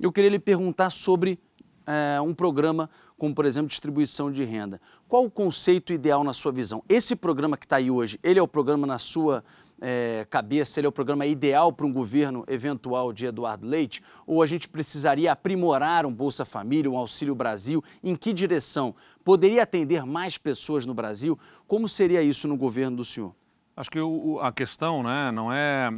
Eu 0.00 0.12
queria 0.12 0.30
lhe 0.30 0.38
perguntar 0.38 0.90
sobre 0.90 1.38
é, 1.86 2.20
um 2.20 2.34
programa 2.34 2.88
como, 3.16 3.34
por 3.34 3.44
exemplo, 3.44 3.68
distribuição 3.68 4.30
de 4.30 4.44
renda. 4.44 4.80
Qual 5.08 5.24
o 5.24 5.30
conceito 5.30 5.92
ideal 5.92 6.22
na 6.22 6.32
sua 6.32 6.52
visão? 6.52 6.84
Esse 6.88 7.16
programa 7.16 7.56
que 7.56 7.66
está 7.66 7.76
aí 7.76 7.90
hoje, 7.90 8.18
ele 8.22 8.38
é 8.38 8.42
o 8.42 8.46
programa 8.46 8.86
na 8.86 8.98
sua 8.98 9.42
é, 9.80 10.26
cabeça, 10.30 10.78
ele 10.78 10.86
é 10.86 10.88
o 10.88 10.92
programa 10.92 11.26
ideal 11.26 11.72
para 11.72 11.86
um 11.86 11.92
governo 11.92 12.44
eventual 12.46 13.12
de 13.12 13.26
Eduardo 13.26 13.66
Leite? 13.66 14.02
Ou 14.24 14.40
a 14.42 14.46
gente 14.46 14.68
precisaria 14.68 15.32
aprimorar 15.32 16.06
um 16.06 16.12
Bolsa 16.12 16.44
Família, 16.44 16.90
um 16.90 16.96
Auxílio 16.96 17.34
Brasil? 17.34 17.82
Em 18.04 18.14
que 18.14 18.32
direção? 18.32 18.94
Poderia 19.24 19.64
atender 19.64 20.06
mais 20.06 20.38
pessoas 20.38 20.86
no 20.86 20.94
Brasil? 20.94 21.36
Como 21.66 21.88
seria 21.88 22.22
isso 22.22 22.46
no 22.46 22.56
governo 22.56 22.98
do 22.98 23.04
senhor? 23.04 23.34
Acho 23.76 23.90
que 23.90 24.00
o, 24.00 24.38
a 24.40 24.52
questão 24.52 25.02
né, 25.02 25.30
não 25.32 25.52
é, 25.52 25.92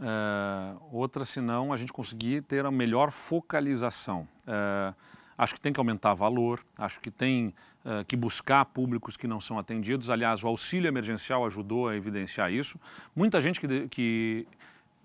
é, 0.00 0.74
outra 0.92 1.24
senão 1.24 1.72
a 1.72 1.76
gente 1.76 1.92
conseguir 1.92 2.42
ter 2.42 2.64
a 2.64 2.70
melhor 2.70 3.10
focalização. 3.10 4.26
É, 4.46 4.94
Acho 5.36 5.54
que 5.54 5.60
tem 5.60 5.72
que 5.72 5.80
aumentar 5.80 6.14
valor, 6.14 6.64
acho 6.78 7.00
que 7.00 7.10
tem 7.10 7.52
uh, 7.84 8.04
que 8.06 8.14
buscar 8.14 8.64
públicos 8.66 9.16
que 9.16 9.26
não 9.26 9.40
são 9.40 9.58
atendidos. 9.58 10.08
Aliás, 10.08 10.44
o 10.44 10.46
auxílio 10.46 10.86
emergencial 10.86 11.44
ajudou 11.44 11.88
a 11.88 11.96
evidenciar 11.96 12.52
isso. 12.52 12.78
Muita 13.16 13.40
gente 13.40 13.60
que, 13.60 13.88
que 13.88 14.46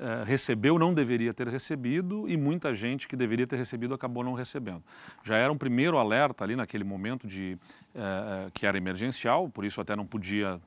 eh, 0.02 0.24
recebeu 0.26 0.80
não 0.80 0.94
deveria 0.94 1.34
ter 1.34 1.50
recebido 1.50 2.24
e 2.30 2.38
muita 2.38 2.74
gente 2.74 3.06
que 3.06 3.18
deveria 3.18 3.46
ter 3.46 3.58
recebido 3.58 3.94
acabou 3.94 4.24
não 4.24 4.34
recebendo. 4.34 4.82
Já 5.26 5.36
era 5.36 5.52
um 5.52 5.58
primeiro 5.58 5.98
alerta 5.98 6.46
ali 6.46 6.56
naquele 6.56 6.86
momento 6.86 7.28
de 7.28 7.58
eh, 7.94 8.50
que 8.54 8.66
era 8.66 8.78
emergencial, 8.78 9.50
por 9.50 9.66
isso 9.66 9.82
até 9.82 9.98
não 9.98 10.06
podia 10.06 10.58
eh, 10.58 10.60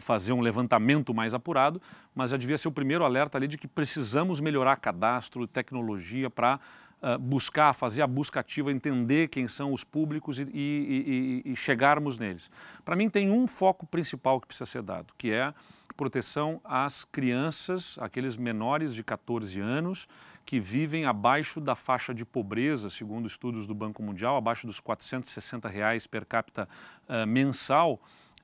fazer 0.00 0.32
um 0.32 0.40
levantamento 0.40 1.12
mais 1.12 1.34
apurado, 1.34 1.80
mas 2.14 2.30
já 2.30 2.36
devia 2.36 2.56
ser 2.56 2.68
o 2.68 2.72
primeiro 2.72 3.04
alerta 3.04 3.36
ali 3.36 3.48
de 3.48 3.58
que 3.58 3.66
precisamos 3.66 4.40
melhorar 4.40 4.76
cadastro, 4.76 5.46
tecnologia 5.46 6.30
para 6.30 6.60
uh, 7.02 7.18
buscar, 7.18 7.72
fazer 7.72 8.02
a 8.02 8.06
busca 8.06 8.40
ativa, 8.40 8.70
entender 8.70 9.28
quem 9.28 9.48
são 9.48 9.72
os 9.72 9.84
públicos 9.84 10.38
e, 10.38 10.42
e, 10.42 11.42
e, 11.44 11.52
e 11.52 11.56
chegarmos 11.56 12.18
neles. 12.18 12.50
Para 12.84 12.96
mim 12.96 13.10
tem 13.10 13.30
um 13.30 13.46
foco 13.46 13.86
principal 13.86 14.40
que 14.40 14.46
precisa 14.46 14.66
ser 14.66 14.82
dado, 14.82 15.12
que 15.18 15.32
é 15.32 15.52
proteção 15.96 16.60
às 16.62 17.04
crianças, 17.04 17.98
aqueles 18.00 18.36
menores 18.36 18.94
de 18.94 19.02
14 19.02 19.60
anos 19.60 20.06
que 20.44 20.60
vivem 20.60 21.06
abaixo 21.06 21.60
da 21.60 21.74
faixa 21.74 22.14
de 22.14 22.24
pobreza, 22.24 22.88
segundo 22.88 23.26
estudos 23.26 23.66
do 23.66 23.74
Banco 23.74 24.00
Mundial, 24.00 24.36
abaixo 24.36 24.64
dos 24.66 24.78
460 24.78 25.68
reais 25.68 26.06
per 26.06 26.24
capita 26.24 26.68
uh, 27.08 27.26
mensal 27.26 28.00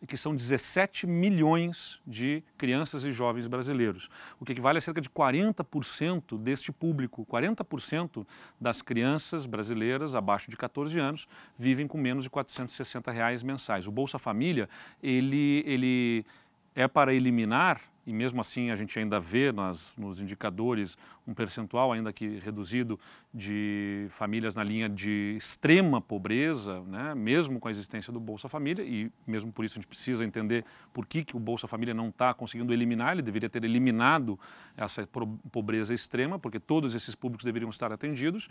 que 0.06 0.16
são 0.16 0.34
17 0.34 1.06
milhões 1.06 2.00
de 2.06 2.42
crianças 2.58 3.04
e 3.04 3.12
jovens 3.12 3.46
brasileiros, 3.46 4.08
o 4.40 4.44
que 4.44 4.52
equivale 4.52 4.78
a 4.78 4.80
cerca 4.80 5.00
de 5.00 5.08
40% 5.08 6.38
deste 6.38 6.72
público. 6.72 7.26
40% 7.26 8.26
das 8.60 8.82
crianças 8.82 9.46
brasileiras 9.46 10.14
abaixo 10.14 10.50
de 10.50 10.56
14 10.56 10.98
anos 10.98 11.28
vivem 11.58 11.86
com 11.86 11.98
menos 11.98 12.24
de 12.24 12.30
460 12.30 13.10
reais 13.10 13.42
mensais. 13.42 13.86
O 13.86 13.92
Bolsa 13.92 14.18
Família, 14.18 14.68
ele, 15.02 15.62
ele 15.66 16.26
é 16.74 16.88
para 16.88 17.14
eliminar 17.14 17.91
e 18.06 18.12
mesmo 18.12 18.40
assim 18.40 18.70
a 18.70 18.76
gente 18.76 18.98
ainda 18.98 19.20
vê 19.20 19.52
nas, 19.52 19.96
nos 19.96 20.20
indicadores 20.20 20.96
um 21.26 21.32
percentual 21.32 21.92
ainda 21.92 22.12
que 22.12 22.38
reduzido 22.38 22.98
de 23.32 24.06
famílias 24.10 24.56
na 24.56 24.64
linha 24.64 24.88
de 24.88 25.34
extrema 25.36 26.00
pobreza, 26.00 26.80
né? 26.82 27.14
mesmo 27.14 27.60
com 27.60 27.68
a 27.68 27.70
existência 27.70 28.12
do 28.12 28.18
Bolsa 28.18 28.48
Família, 28.48 28.84
e 28.84 29.10
mesmo 29.26 29.52
por 29.52 29.64
isso 29.64 29.74
a 29.74 29.80
gente 29.80 29.86
precisa 29.86 30.24
entender 30.24 30.64
por 30.92 31.06
que, 31.06 31.24
que 31.24 31.36
o 31.36 31.40
Bolsa 31.40 31.68
Família 31.68 31.94
não 31.94 32.08
está 32.08 32.34
conseguindo 32.34 32.72
eliminar, 32.72 33.12
ele 33.12 33.22
deveria 33.22 33.48
ter 33.48 33.64
eliminado 33.64 34.38
essa 34.76 35.08
pobreza 35.50 35.94
extrema, 35.94 36.38
porque 36.38 36.58
todos 36.58 36.94
esses 36.94 37.14
públicos 37.14 37.44
deveriam 37.44 37.70
estar 37.70 37.92
atendidos. 37.92 38.48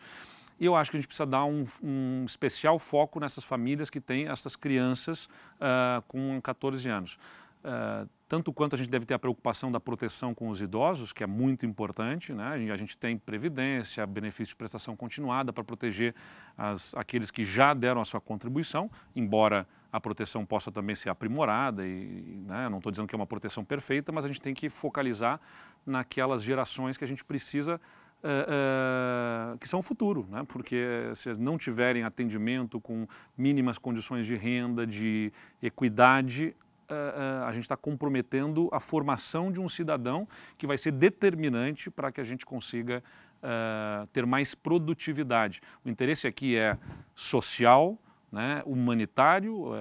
E 0.59 0.65
eu 0.65 0.75
acho 0.75 0.91
que 0.91 0.97
a 0.97 0.99
gente 0.99 1.07
precisa 1.07 1.25
dar 1.25 1.43
um, 1.43 1.65
um 1.83 2.23
especial 2.25 2.77
foco 2.77 3.19
nessas 3.19 3.43
famílias 3.43 3.89
que 3.89 3.99
têm 3.99 4.27
essas 4.27 4.55
crianças 4.55 5.25
uh, 5.25 6.01
com 6.07 6.39
14 6.41 6.87
anos. 6.87 7.19
Uh, 7.63 8.07
tanto 8.31 8.53
quanto 8.53 8.75
a 8.75 8.77
gente 8.77 8.89
deve 8.89 9.05
ter 9.05 9.13
a 9.13 9.19
preocupação 9.19 9.69
da 9.69 9.77
proteção 9.77 10.33
com 10.33 10.47
os 10.47 10.61
idosos, 10.61 11.11
que 11.11 11.21
é 11.21 11.27
muito 11.27 11.65
importante, 11.65 12.31
né? 12.33 12.71
a 12.71 12.77
gente 12.77 12.97
tem 12.97 13.17
previdência, 13.17 14.07
benefício 14.07 14.53
de 14.53 14.55
prestação 14.55 14.95
continuada 14.95 15.51
para 15.51 15.65
proteger 15.65 16.15
as, 16.57 16.95
aqueles 16.95 17.29
que 17.29 17.43
já 17.43 17.73
deram 17.73 17.99
a 17.99 18.05
sua 18.05 18.21
contribuição, 18.21 18.89
embora 19.13 19.67
a 19.91 19.99
proteção 19.99 20.45
possa 20.45 20.71
também 20.71 20.95
ser 20.95 21.09
aprimorada, 21.09 21.85
e 21.85 22.41
né? 22.47 22.69
não 22.69 22.77
estou 22.77 22.89
dizendo 22.89 23.05
que 23.05 23.13
é 23.13 23.17
uma 23.17 23.27
proteção 23.27 23.65
perfeita, 23.65 24.13
mas 24.13 24.23
a 24.23 24.29
gente 24.29 24.39
tem 24.39 24.53
que 24.53 24.69
focalizar 24.69 25.37
naquelas 25.85 26.41
gerações 26.41 26.97
que 26.97 27.03
a 27.03 27.07
gente 27.07 27.25
precisa 27.25 27.81
Uh, 28.23 29.55
uh, 29.55 29.57
que 29.57 29.67
são 29.67 29.79
o 29.79 29.81
futuro, 29.81 30.27
né? 30.29 30.43
porque 30.47 31.09
se 31.15 31.33
não 31.39 31.57
tiverem 31.57 32.03
atendimento 32.03 32.79
com 32.79 33.07
mínimas 33.35 33.79
condições 33.79 34.27
de 34.27 34.35
renda, 34.35 34.85
de 34.85 35.33
equidade, 35.59 36.55
uh, 36.91 37.45
a 37.45 37.51
gente 37.51 37.63
está 37.63 37.77
comprometendo 37.77 38.69
a 38.71 38.79
formação 38.79 39.51
de 39.51 39.59
um 39.59 39.69
cidadão 39.69 40.27
que 40.57 40.67
vai 40.67 40.77
ser 40.77 40.91
determinante 40.91 41.89
para 41.89 42.11
que 42.11 42.19
a 42.19 42.23
gente 42.23 42.45
consiga 42.45 43.03
uh, 43.37 44.05
ter 44.07 44.25
mais 44.25 44.53
produtividade. 44.53 45.61
O 45.85 45.89
interesse 45.89 46.27
aqui 46.27 46.57
é 46.57 46.77
social, 47.15 47.97
né, 48.31 48.61
humanitário, 48.65 49.73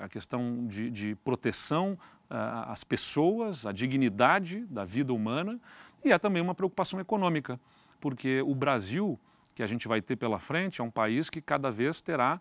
a 0.00 0.08
questão 0.08 0.64
de, 0.68 0.88
de 0.92 1.16
proteção 1.24 1.98
às 2.30 2.84
pessoas, 2.84 3.66
a 3.66 3.72
dignidade 3.72 4.60
da 4.66 4.84
vida 4.84 5.12
humana 5.12 5.58
e 6.04 6.12
é 6.12 6.18
também 6.18 6.40
uma 6.40 6.54
preocupação 6.54 7.00
econômica, 7.00 7.58
porque 8.00 8.40
o 8.42 8.54
Brasil, 8.54 9.18
que 9.56 9.62
a 9.62 9.66
gente 9.66 9.88
vai 9.88 10.00
ter 10.00 10.14
pela 10.14 10.38
frente, 10.38 10.80
é 10.80 10.84
um 10.84 10.90
país 10.90 11.28
que 11.28 11.40
cada 11.40 11.68
vez 11.68 12.00
terá 12.00 12.40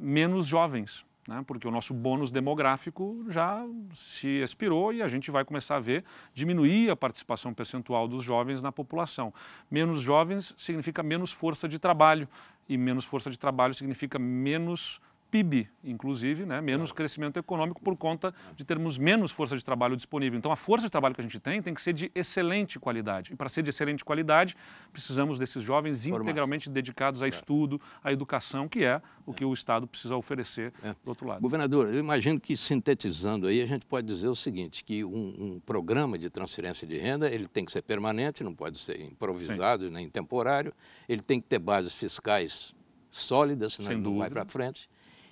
menos 0.00 0.46
jovens 0.46 1.04
né? 1.26 1.42
porque 1.46 1.66
o 1.66 1.70
nosso 1.70 1.92
bônus 1.92 2.30
demográfico 2.30 3.24
já 3.28 3.64
se 3.92 4.28
expirou 4.42 4.92
e 4.92 5.02
a 5.02 5.08
gente 5.08 5.30
vai 5.30 5.44
começar 5.44 5.76
a 5.76 5.80
ver 5.80 6.04
diminuir 6.32 6.90
a 6.90 6.96
participação 6.96 7.52
percentual 7.52 8.06
dos 8.06 8.24
jovens 8.24 8.62
na 8.62 8.70
população. 8.70 9.32
Menos 9.70 10.00
jovens 10.00 10.54
significa 10.56 11.02
menos 11.02 11.32
força 11.32 11.68
de 11.68 11.78
trabalho 11.78 12.28
e 12.68 12.76
menos 12.76 13.04
força 13.04 13.30
de 13.30 13.38
trabalho 13.38 13.74
significa 13.74 14.18
menos 14.18 15.00
PIB, 15.36 15.68
inclusive, 15.84 16.46
né? 16.46 16.62
menos 16.62 16.92
crescimento 16.92 17.38
econômico 17.38 17.82
por 17.82 17.94
conta 17.94 18.34
de 18.56 18.64
termos 18.64 18.96
menos 18.96 19.30
força 19.30 19.54
de 19.54 19.62
trabalho 19.62 19.94
disponível. 19.94 20.38
Então, 20.38 20.50
a 20.50 20.56
força 20.56 20.86
de 20.86 20.90
trabalho 20.90 21.14
que 21.14 21.20
a 21.20 21.24
gente 21.24 21.38
tem 21.38 21.60
tem 21.60 21.74
que 21.74 21.82
ser 21.82 21.92
de 21.92 22.10
excelente 22.14 22.78
qualidade. 22.78 23.32
E 23.32 23.36
para 23.36 23.48
ser 23.48 23.62
de 23.62 23.68
excelente 23.68 24.02
qualidade, 24.02 24.56
precisamos 24.92 25.38
desses 25.38 25.62
jovens 25.62 26.02
Formação. 26.02 26.22
integralmente 26.22 26.70
dedicados 26.70 27.22
a 27.22 27.26
é. 27.26 27.28
estudo, 27.28 27.78
à 28.02 28.12
educação, 28.12 28.66
que 28.66 28.82
é 28.84 29.02
o 29.26 29.34
que 29.34 29.44
o 29.44 29.52
Estado 29.52 29.86
precisa 29.86 30.16
oferecer 30.16 30.72
é. 30.82 30.94
do 31.04 31.08
outro 31.08 31.26
lado. 31.26 31.42
Governador, 31.42 31.92
eu 31.92 31.98
imagino 31.98 32.40
que 32.40 32.56
sintetizando 32.56 33.46
aí, 33.46 33.60
a 33.60 33.66
gente 33.66 33.84
pode 33.84 34.06
dizer 34.06 34.28
o 34.28 34.34
seguinte, 34.34 34.84
que 34.84 35.04
um, 35.04 35.34
um 35.38 35.60
programa 35.60 36.16
de 36.16 36.30
transferência 36.30 36.86
de 36.86 36.96
renda, 36.96 37.30
ele 37.30 37.46
tem 37.46 37.64
que 37.64 37.72
ser 37.72 37.82
permanente, 37.82 38.42
não 38.42 38.54
pode 38.54 38.78
ser 38.78 39.00
improvisado 39.02 39.86
Sim. 39.86 39.92
nem 39.92 40.08
temporário, 40.08 40.72
ele 41.06 41.20
tem 41.20 41.40
que 41.40 41.46
ter 41.46 41.58
bases 41.58 41.92
fiscais 41.92 42.74
sólidas, 43.10 43.74
senão 43.74 43.88
Sem 43.88 43.96
ele 43.96 44.04
não 44.04 44.18
vai 44.18 44.30
para 44.30 44.46
frente 44.46 44.88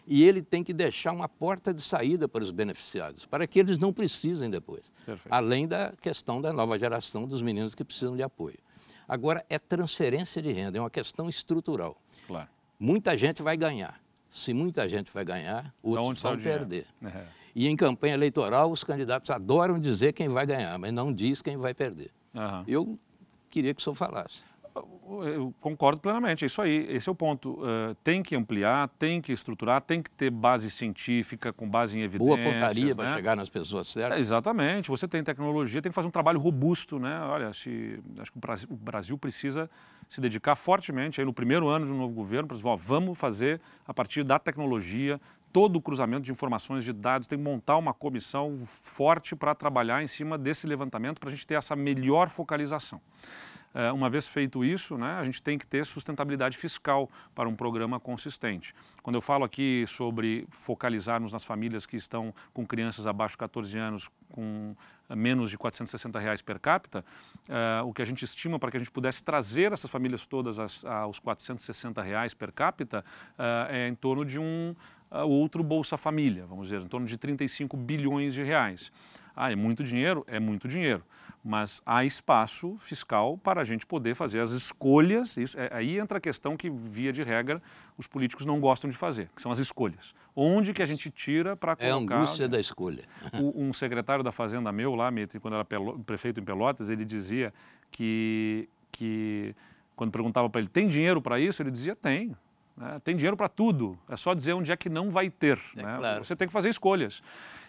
e 0.06 0.24
ele 0.24 0.42
tem 0.42 0.62
que 0.62 0.72
deixar 0.72 1.12
uma 1.12 1.28
porta 1.28 1.72
de 1.72 1.82
saída 1.82 2.28
para 2.28 2.42
os 2.42 2.50
beneficiados, 2.50 3.26
para 3.26 3.46
que 3.46 3.58
eles 3.58 3.78
não 3.78 3.92
precisem 3.92 4.50
depois. 4.50 4.92
Perfeito. 5.04 5.32
Além 5.32 5.66
da 5.66 5.92
questão 6.00 6.40
da 6.40 6.52
nova 6.52 6.78
geração 6.78 7.26
dos 7.26 7.42
meninos 7.42 7.74
que 7.74 7.84
precisam 7.84 8.16
de 8.16 8.22
apoio. 8.22 8.58
Agora, 9.08 9.44
é 9.48 9.58
transferência 9.58 10.40
de 10.40 10.52
renda, 10.52 10.78
é 10.78 10.80
uma 10.80 10.90
questão 10.90 11.28
estrutural. 11.28 12.00
Claro. 12.26 12.48
Muita 12.78 13.16
gente 13.16 13.42
vai 13.42 13.56
ganhar. 13.56 14.00
Se 14.28 14.52
muita 14.52 14.88
gente 14.88 15.12
vai 15.12 15.24
ganhar, 15.24 15.72
outros 15.82 16.20
vão 16.20 16.36
perder. 16.38 16.86
É. 17.04 17.24
E 17.54 17.68
em 17.68 17.76
campanha 17.76 18.14
eleitoral, 18.14 18.72
os 18.72 18.82
candidatos 18.82 19.30
adoram 19.30 19.78
dizer 19.78 20.12
quem 20.12 20.28
vai 20.28 20.44
ganhar, 20.44 20.76
mas 20.78 20.92
não 20.92 21.12
diz 21.12 21.40
quem 21.40 21.56
vai 21.56 21.72
perder. 21.72 22.10
Uhum. 22.34 22.64
Eu 22.66 22.98
queria 23.48 23.72
que 23.72 23.80
o 23.80 23.84
senhor 23.84 23.94
falasse. 23.94 24.42
Eu 24.76 25.54
concordo 25.60 26.00
plenamente, 26.00 26.44
é 26.44 26.46
isso 26.46 26.60
aí, 26.60 26.86
esse 26.90 27.08
é 27.08 27.12
o 27.12 27.14
ponto. 27.14 27.60
Uh, 27.60 27.94
tem 28.02 28.22
que 28.22 28.34
ampliar, 28.34 28.88
tem 28.98 29.20
que 29.20 29.32
estruturar, 29.32 29.80
tem 29.80 30.02
que 30.02 30.10
ter 30.10 30.30
base 30.30 30.68
científica, 30.68 31.52
com 31.52 31.68
base 31.68 31.96
em 31.96 32.02
evidências. 32.02 32.36
Boa 32.36 32.52
pontaria 32.52 32.86
né? 32.86 32.94
para 32.94 33.14
chegar 33.14 33.36
nas 33.36 33.48
pessoas 33.48 33.86
certas. 33.86 34.18
É, 34.18 34.20
exatamente, 34.20 34.88
você 34.88 35.06
tem 35.06 35.22
tecnologia, 35.22 35.80
tem 35.80 35.90
que 35.90 35.94
fazer 35.94 36.08
um 36.08 36.10
trabalho 36.10 36.40
robusto, 36.40 36.98
né? 36.98 37.20
Olha, 37.20 37.52
se, 37.52 38.00
acho 38.18 38.32
que 38.32 38.38
o 38.38 38.40
Brasil, 38.40 38.68
o 38.70 38.76
Brasil 38.76 39.16
precisa 39.16 39.70
se 40.08 40.20
dedicar 40.20 40.56
fortemente 40.56 41.20
aí 41.20 41.24
no 41.24 41.32
primeiro 41.32 41.68
ano 41.68 41.86
de 41.86 41.92
um 41.92 41.96
novo 41.96 42.12
governo, 42.12 42.48
para 42.48 42.56
dizer, 42.56 42.68
ó, 42.68 42.74
vamos 42.74 43.16
fazer 43.16 43.60
a 43.86 43.94
partir 43.94 44.24
da 44.24 44.38
tecnologia, 44.40 45.20
todo 45.52 45.76
o 45.76 45.80
cruzamento 45.80 46.22
de 46.22 46.32
informações, 46.32 46.84
de 46.84 46.92
dados, 46.92 47.28
tem 47.28 47.38
que 47.38 47.44
montar 47.44 47.76
uma 47.76 47.94
comissão 47.94 48.56
forte 48.66 49.36
para 49.36 49.54
trabalhar 49.54 50.02
em 50.02 50.06
cima 50.08 50.36
desse 50.36 50.66
levantamento, 50.66 51.20
para 51.20 51.28
a 51.28 51.32
gente 51.32 51.46
ter 51.46 51.54
essa 51.54 51.76
melhor 51.76 52.28
focalização. 52.28 53.00
É, 53.74 53.90
uma 53.90 54.08
vez 54.08 54.28
feito 54.28 54.64
isso, 54.64 54.96
né, 54.96 55.18
a 55.18 55.24
gente 55.24 55.42
tem 55.42 55.58
que 55.58 55.66
ter 55.66 55.84
sustentabilidade 55.84 56.56
fiscal 56.56 57.10
para 57.34 57.48
um 57.48 57.56
programa 57.56 57.98
consistente. 57.98 58.72
Quando 59.02 59.16
eu 59.16 59.20
falo 59.20 59.44
aqui 59.44 59.84
sobre 59.88 60.46
focalizarmos 60.48 61.32
nas 61.32 61.44
famílias 61.44 61.84
que 61.84 61.96
estão 61.96 62.32
com 62.52 62.64
crianças 62.64 63.06
abaixo 63.06 63.34
de 63.34 63.38
14 63.38 63.76
anos 63.76 64.08
com 64.30 64.74
menos 65.14 65.50
de 65.50 65.58
460 65.58 66.18
reais 66.18 66.40
per 66.40 66.58
capita, 66.58 67.04
uh, 67.48 67.86
o 67.86 67.92
que 67.92 68.00
a 68.00 68.04
gente 68.04 68.24
estima 68.24 68.58
para 68.58 68.70
que 68.70 68.76
a 68.76 68.80
gente 68.80 68.90
pudesse 68.90 69.22
trazer 69.22 69.72
essas 69.72 69.90
famílias 69.90 70.24
todas 70.24 70.58
aos 70.84 71.18
460 71.18 72.00
reais 72.00 72.32
per 72.32 72.52
capita 72.52 73.04
uh, 73.38 73.70
é 73.70 73.88
em 73.88 73.94
torno 73.94 74.24
de 74.24 74.38
um 74.38 74.74
uh, 75.22 75.28
outro 75.28 75.62
Bolsa 75.62 75.96
Família, 75.96 76.46
vamos 76.46 76.68
dizer, 76.68 76.80
em 76.80 76.88
torno 76.88 77.06
de 77.06 77.16
35 77.16 77.76
bilhões 77.76 78.34
de 78.34 78.42
reais. 78.42 78.90
Ah, 79.36 79.50
é 79.50 79.56
muito 79.56 79.82
dinheiro? 79.82 80.24
É 80.26 80.38
muito 80.38 80.68
dinheiro 80.68 81.04
mas 81.44 81.82
há 81.84 82.02
espaço 82.06 82.74
fiscal 82.78 83.36
para 83.36 83.60
a 83.60 83.64
gente 83.64 83.84
poder 83.84 84.14
fazer 84.14 84.40
as 84.40 84.50
escolhas. 84.50 85.36
Isso, 85.36 85.60
é, 85.60 85.68
aí 85.74 85.98
entra 85.98 86.16
a 86.16 86.20
questão 86.20 86.56
que, 86.56 86.70
via 86.70 87.12
de 87.12 87.22
regra, 87.22 87.62
os 87.98 88.06
políticos 88.06 88.46
não 88.46 88.58
gostam 88.58 88.88
de 88.88 88.96
fazer, 88.96 89.28
que 89.36 89.42
são 89.42 89.52
as 89.52 89.58
escolhas. 89.58 90.14
Onde 90.34 90.72
que 90.72 90.82
a 90.82 90.86
gente 90.86 91.10
tira 91.10 91.54
para 91.54 91.76
colocar... 91.76 91.86
É 91.86 91.92
a 91.92 92.18
angústia 92.18 92.48
da 92.48 92.58
escolha. 92.58 93.04
O, 93.34 93.62
um 93.62 93.72
secretário 93.72 94.24
da 94.24 94.32
Fazenda 94.32 94.72
meu 94.72 94.94
lá, 94.94 95.10
quando 95.42 95.54
era 95.54 95.66
prefeito 96.06 96.40
em 96.40 96.44
Pelotas, 96.44 96.88
ele 96.88 97.04
dizia 97.04 97.52
que, 97.90 98.68
que 98.90 99.54
quando 99.94 100.12
perguntava 100.12 100.48
para 100.48 100.60
ele, 100.60 100.68
tem 100.68 100.88
dinheiro 100.88 101.20
para 101.20 101.38
isso? 101.38 101.62
Ele 101.62 101.70
dizia, 101.70 101.94
tem. 101.94 102.34
Né? 102.76 102.96
Tem 103.02 103.16
dinheiro 103.16 103.36
para 103.36 103.48
tudo, 103.48 103.98
é 104.08 104.16
só 104.16 104.34
dizer 104.34 104.52
onde 104.52 104.72
é 104.72 104.76
que 104.76 104.88
não 104.88 105.10
vai 105.10 105.30
ter. 105.30 105.58
É, 105.76 105.82
né? 105.82 105.96
claro. 105.98 106.24
Você 106.24 106.34
tem 106.34 106.46
que 106.48 106.52
fazer 106.52 106.68
escolhas. 106.68 107.22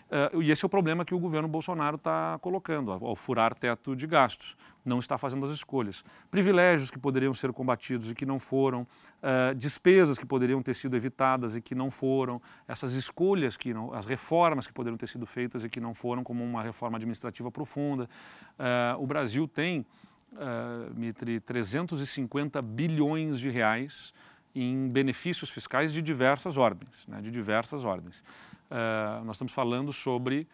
Uh, 0.05 0.39
e 0.41 0.51
esse 0.51 0.63
é 0.63 0.67
o 0.67 0.69
problema 0.69 1.03
que 1.03 1.15
o 1.15 1.19
governo 1.19 1.47
Bolsonaro 1.47 1.95
está 1.95 2.37
colocando, 2.39 2.91
ao, 2.91 3.15
furar 3.15 3.55
teto 3.55 3.95
de 3.95 4.05
gastos. 4.05 4.55
Não 4.83 4.99
está 4.99 5.17
fazendo 5.17 5.45
as 5.47 5.51
escolhas. 5.51 6.03
Privilégios 6.29 6.91
que 6.91 6.99
poderiam 6.99 7.33
ser 7.33 7.51
combatidos 7.51 8.11
e 8.11 8.15
que 8.15 8.23
não 8.23 8.37
foram, 8.37 8.83
uh, 8.83 9.55
despesas 9.55 10.19
que 10.19 10.25
poderiam 10.25 10.61
ter 10.61 10.75
sido 10.75 10.95
evitadas 10.95 11.55
e 11.55 11.61
que 11.61 11.73
não 11.73 11.89
foram, 11.89 12.39
essas 12.67 12.93
escolhas, 12.93 13.57
que 13.57 13.73
não, 13.73 13.93
as 13.93 14.05
reformas 14.05 14.67
que 14.67 14.73
poderiam 14.73 14.97
ter 14.97 15.07
sido 15.07 15.25
feitas 15.25 15.63
e 15.63 15.69
que 15.69 15.79
não 15.79 15.93
foram, 15.93 16.23
como 16.23 16.43
uma 16.43 16.61
reforma 16.61 16.97
administrativa 16.97 17.49
profunda. 17.49 18.07
Uh, 18.59 19.01
o 19.01 19.07
Brasil 19.07 19.47
tem, 19.47 19.85
Mitri, 20.93 21.39
350 21.39 22.61
bilhões 22.61 23.39
de 23.39 23.49
reais 23.49 24.13
em 24.55 24.87
benefícios 24.87 25.49
fiscais 25.49 25.91
de 25.91 26.01
diversas 26.01 26.57
ordens, 26.57 27.05
né, 27.07 27.21
de 27.21 27.29
diversas 27.29 27.83
ordens. 27.83 28.23
Uh, 28.71 29.23
nós 29.25 29.35
estamos 29.35 29.53
falando 29.53 29.91
sobre 29.91 30.47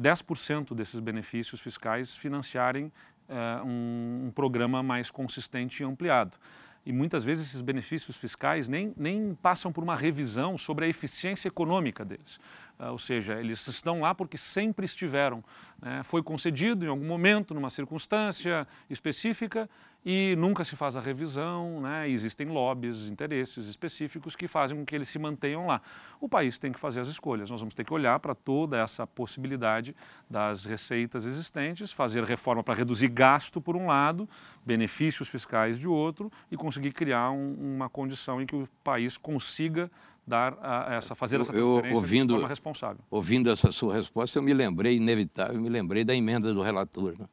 10% 0.00 0.74
desses 0.74 0.98
benefícios 0.98 1.60
fiscais 1.60 2.16
financiarem 2.16 2.92
uh, 3.28 3.64
um, 3.64 4.26
um, 4.26 4.30
programa 4.32 4.82
mais 4.82 5.10
consistente 5.10 5.82
e 5.82 5.86
ampliado. 5.86 6.36
E 6.84 6.92
muitas 6.92 7.24
vezes 7.24 7.48
esses 7.48 7.62
benefícios 7.62 8.16
fiscais 8.16 8.68
nem, 8.68 8.92
nem 8.96 9.34
passam 9.36 9.72
por 9.72 9.82
uma 9.82 9.96
revisão 9.96 10.58
sobre 10.58 10.84
a 10.84 10.88
eficiência 10.88 11.48
econômica 11.48 12.04
deles. 12.04 12.38
Uh, 12.78 12.90
ou 12.90 12.98
seja, 12.98 13.34
eles 13.38 13.66
estão 13.66 14.00
lá 14.00 14.14
porque 14.14 14.36
sempre 14.36 14.84
estiveram. 14.84 15.44
Né? 15.80 16.02
Foi 16.02 16.22
concedido 16.22 16.84
em 16.84 16.88
algum 16.88 17.06
momento, 17.06 17.54
numa 17.54 17.70
circunstância 17.70 18.66
específica, 18.90 19.68
e 20.04 20.36
nunca 20.36 20.64
se 20.64 20.76
faz 20.76 20.96
a 20.96 21.00
revisão, 21.00 21.80
né? 21.80 22.08
existem 22.08 22.46
lobbies, 22.48 23.06
interesses 23.06 23.66
específicos 23.66 24.36
que 24.36 24.46
fazem 24.46 24.76
com 24.76 24.84
que 24.84 24.94
eles 24.94 25.08
se 25.08 25.18
mantenham 25.18 25.66
lá. 25.66 25.80
O 26.20 26.28
país 26.28 26.58
tem 26.58 26.70
que 26.70 26.78
fazer 26.78 27.00
as 27.00 27.08
escolhas, 27.08 27.48
nós 27.48 27.60
vamos 27.60 27.74
ter 27.74 27.84
que 27.84 27.94
olhar 27.94 28.20
para 28.20 28.34
toda 28.34 28.78
essa 28.78 29.06
possibilidade 29.06 29.96
das 30.28 30.66
receitas 30.66 31.24
existentes, 31.24 31.90
fazer 31.90 32.22
reforma 32.24 32.62
para 32.62 32.74
reduzir 32.74 33.08
gasto 33.08 33.62
por 33.62 33.76
um 33.76 33.86
lado, 33.86 34.28
benefícios 34.64 35.28
fiscais 35.28 35.78
de 35.78 35.88
outro 35.88 36.30
e 36.50 36.56
conseguir 36.56 36.92
criar 36.92 37.30
um, 37.30 37.54
uma 37.54 37.88
condição 37.88 38.42
em 38.42 38.46
que 38.46 38.56
o 38.56 38.68
país 38.82 39.16
consiga 39.16 39.90
dar 40.26 40.56
a, 40.60 40.94
essa 40.94 41.14
fazer 41.14 41.40
essa 41.40 41.52
transferência 41.52 41.88
eu, 41.88 41.94
ouvindo, 41.94 42.28
de 42.28 42.34
forma 42.34 42.48
responsável. 42.48 43.04
Ouvindo 43.10 43.50
essa 43.50 43.70
sua 43.70 43.94
resposta, 43.94 44.38
eu 44.38 44.42
me 44.42 44.54
lembrei, 44.54 44.96
inevitável, 44.96 45.60
me 45.60 45.68
lembrei 45.68 46.04
da 46.04 46.14
emenda 46.14 46.52
do 46.52 46.62
relator. 46.62 47.14
Né? 47.18 47.26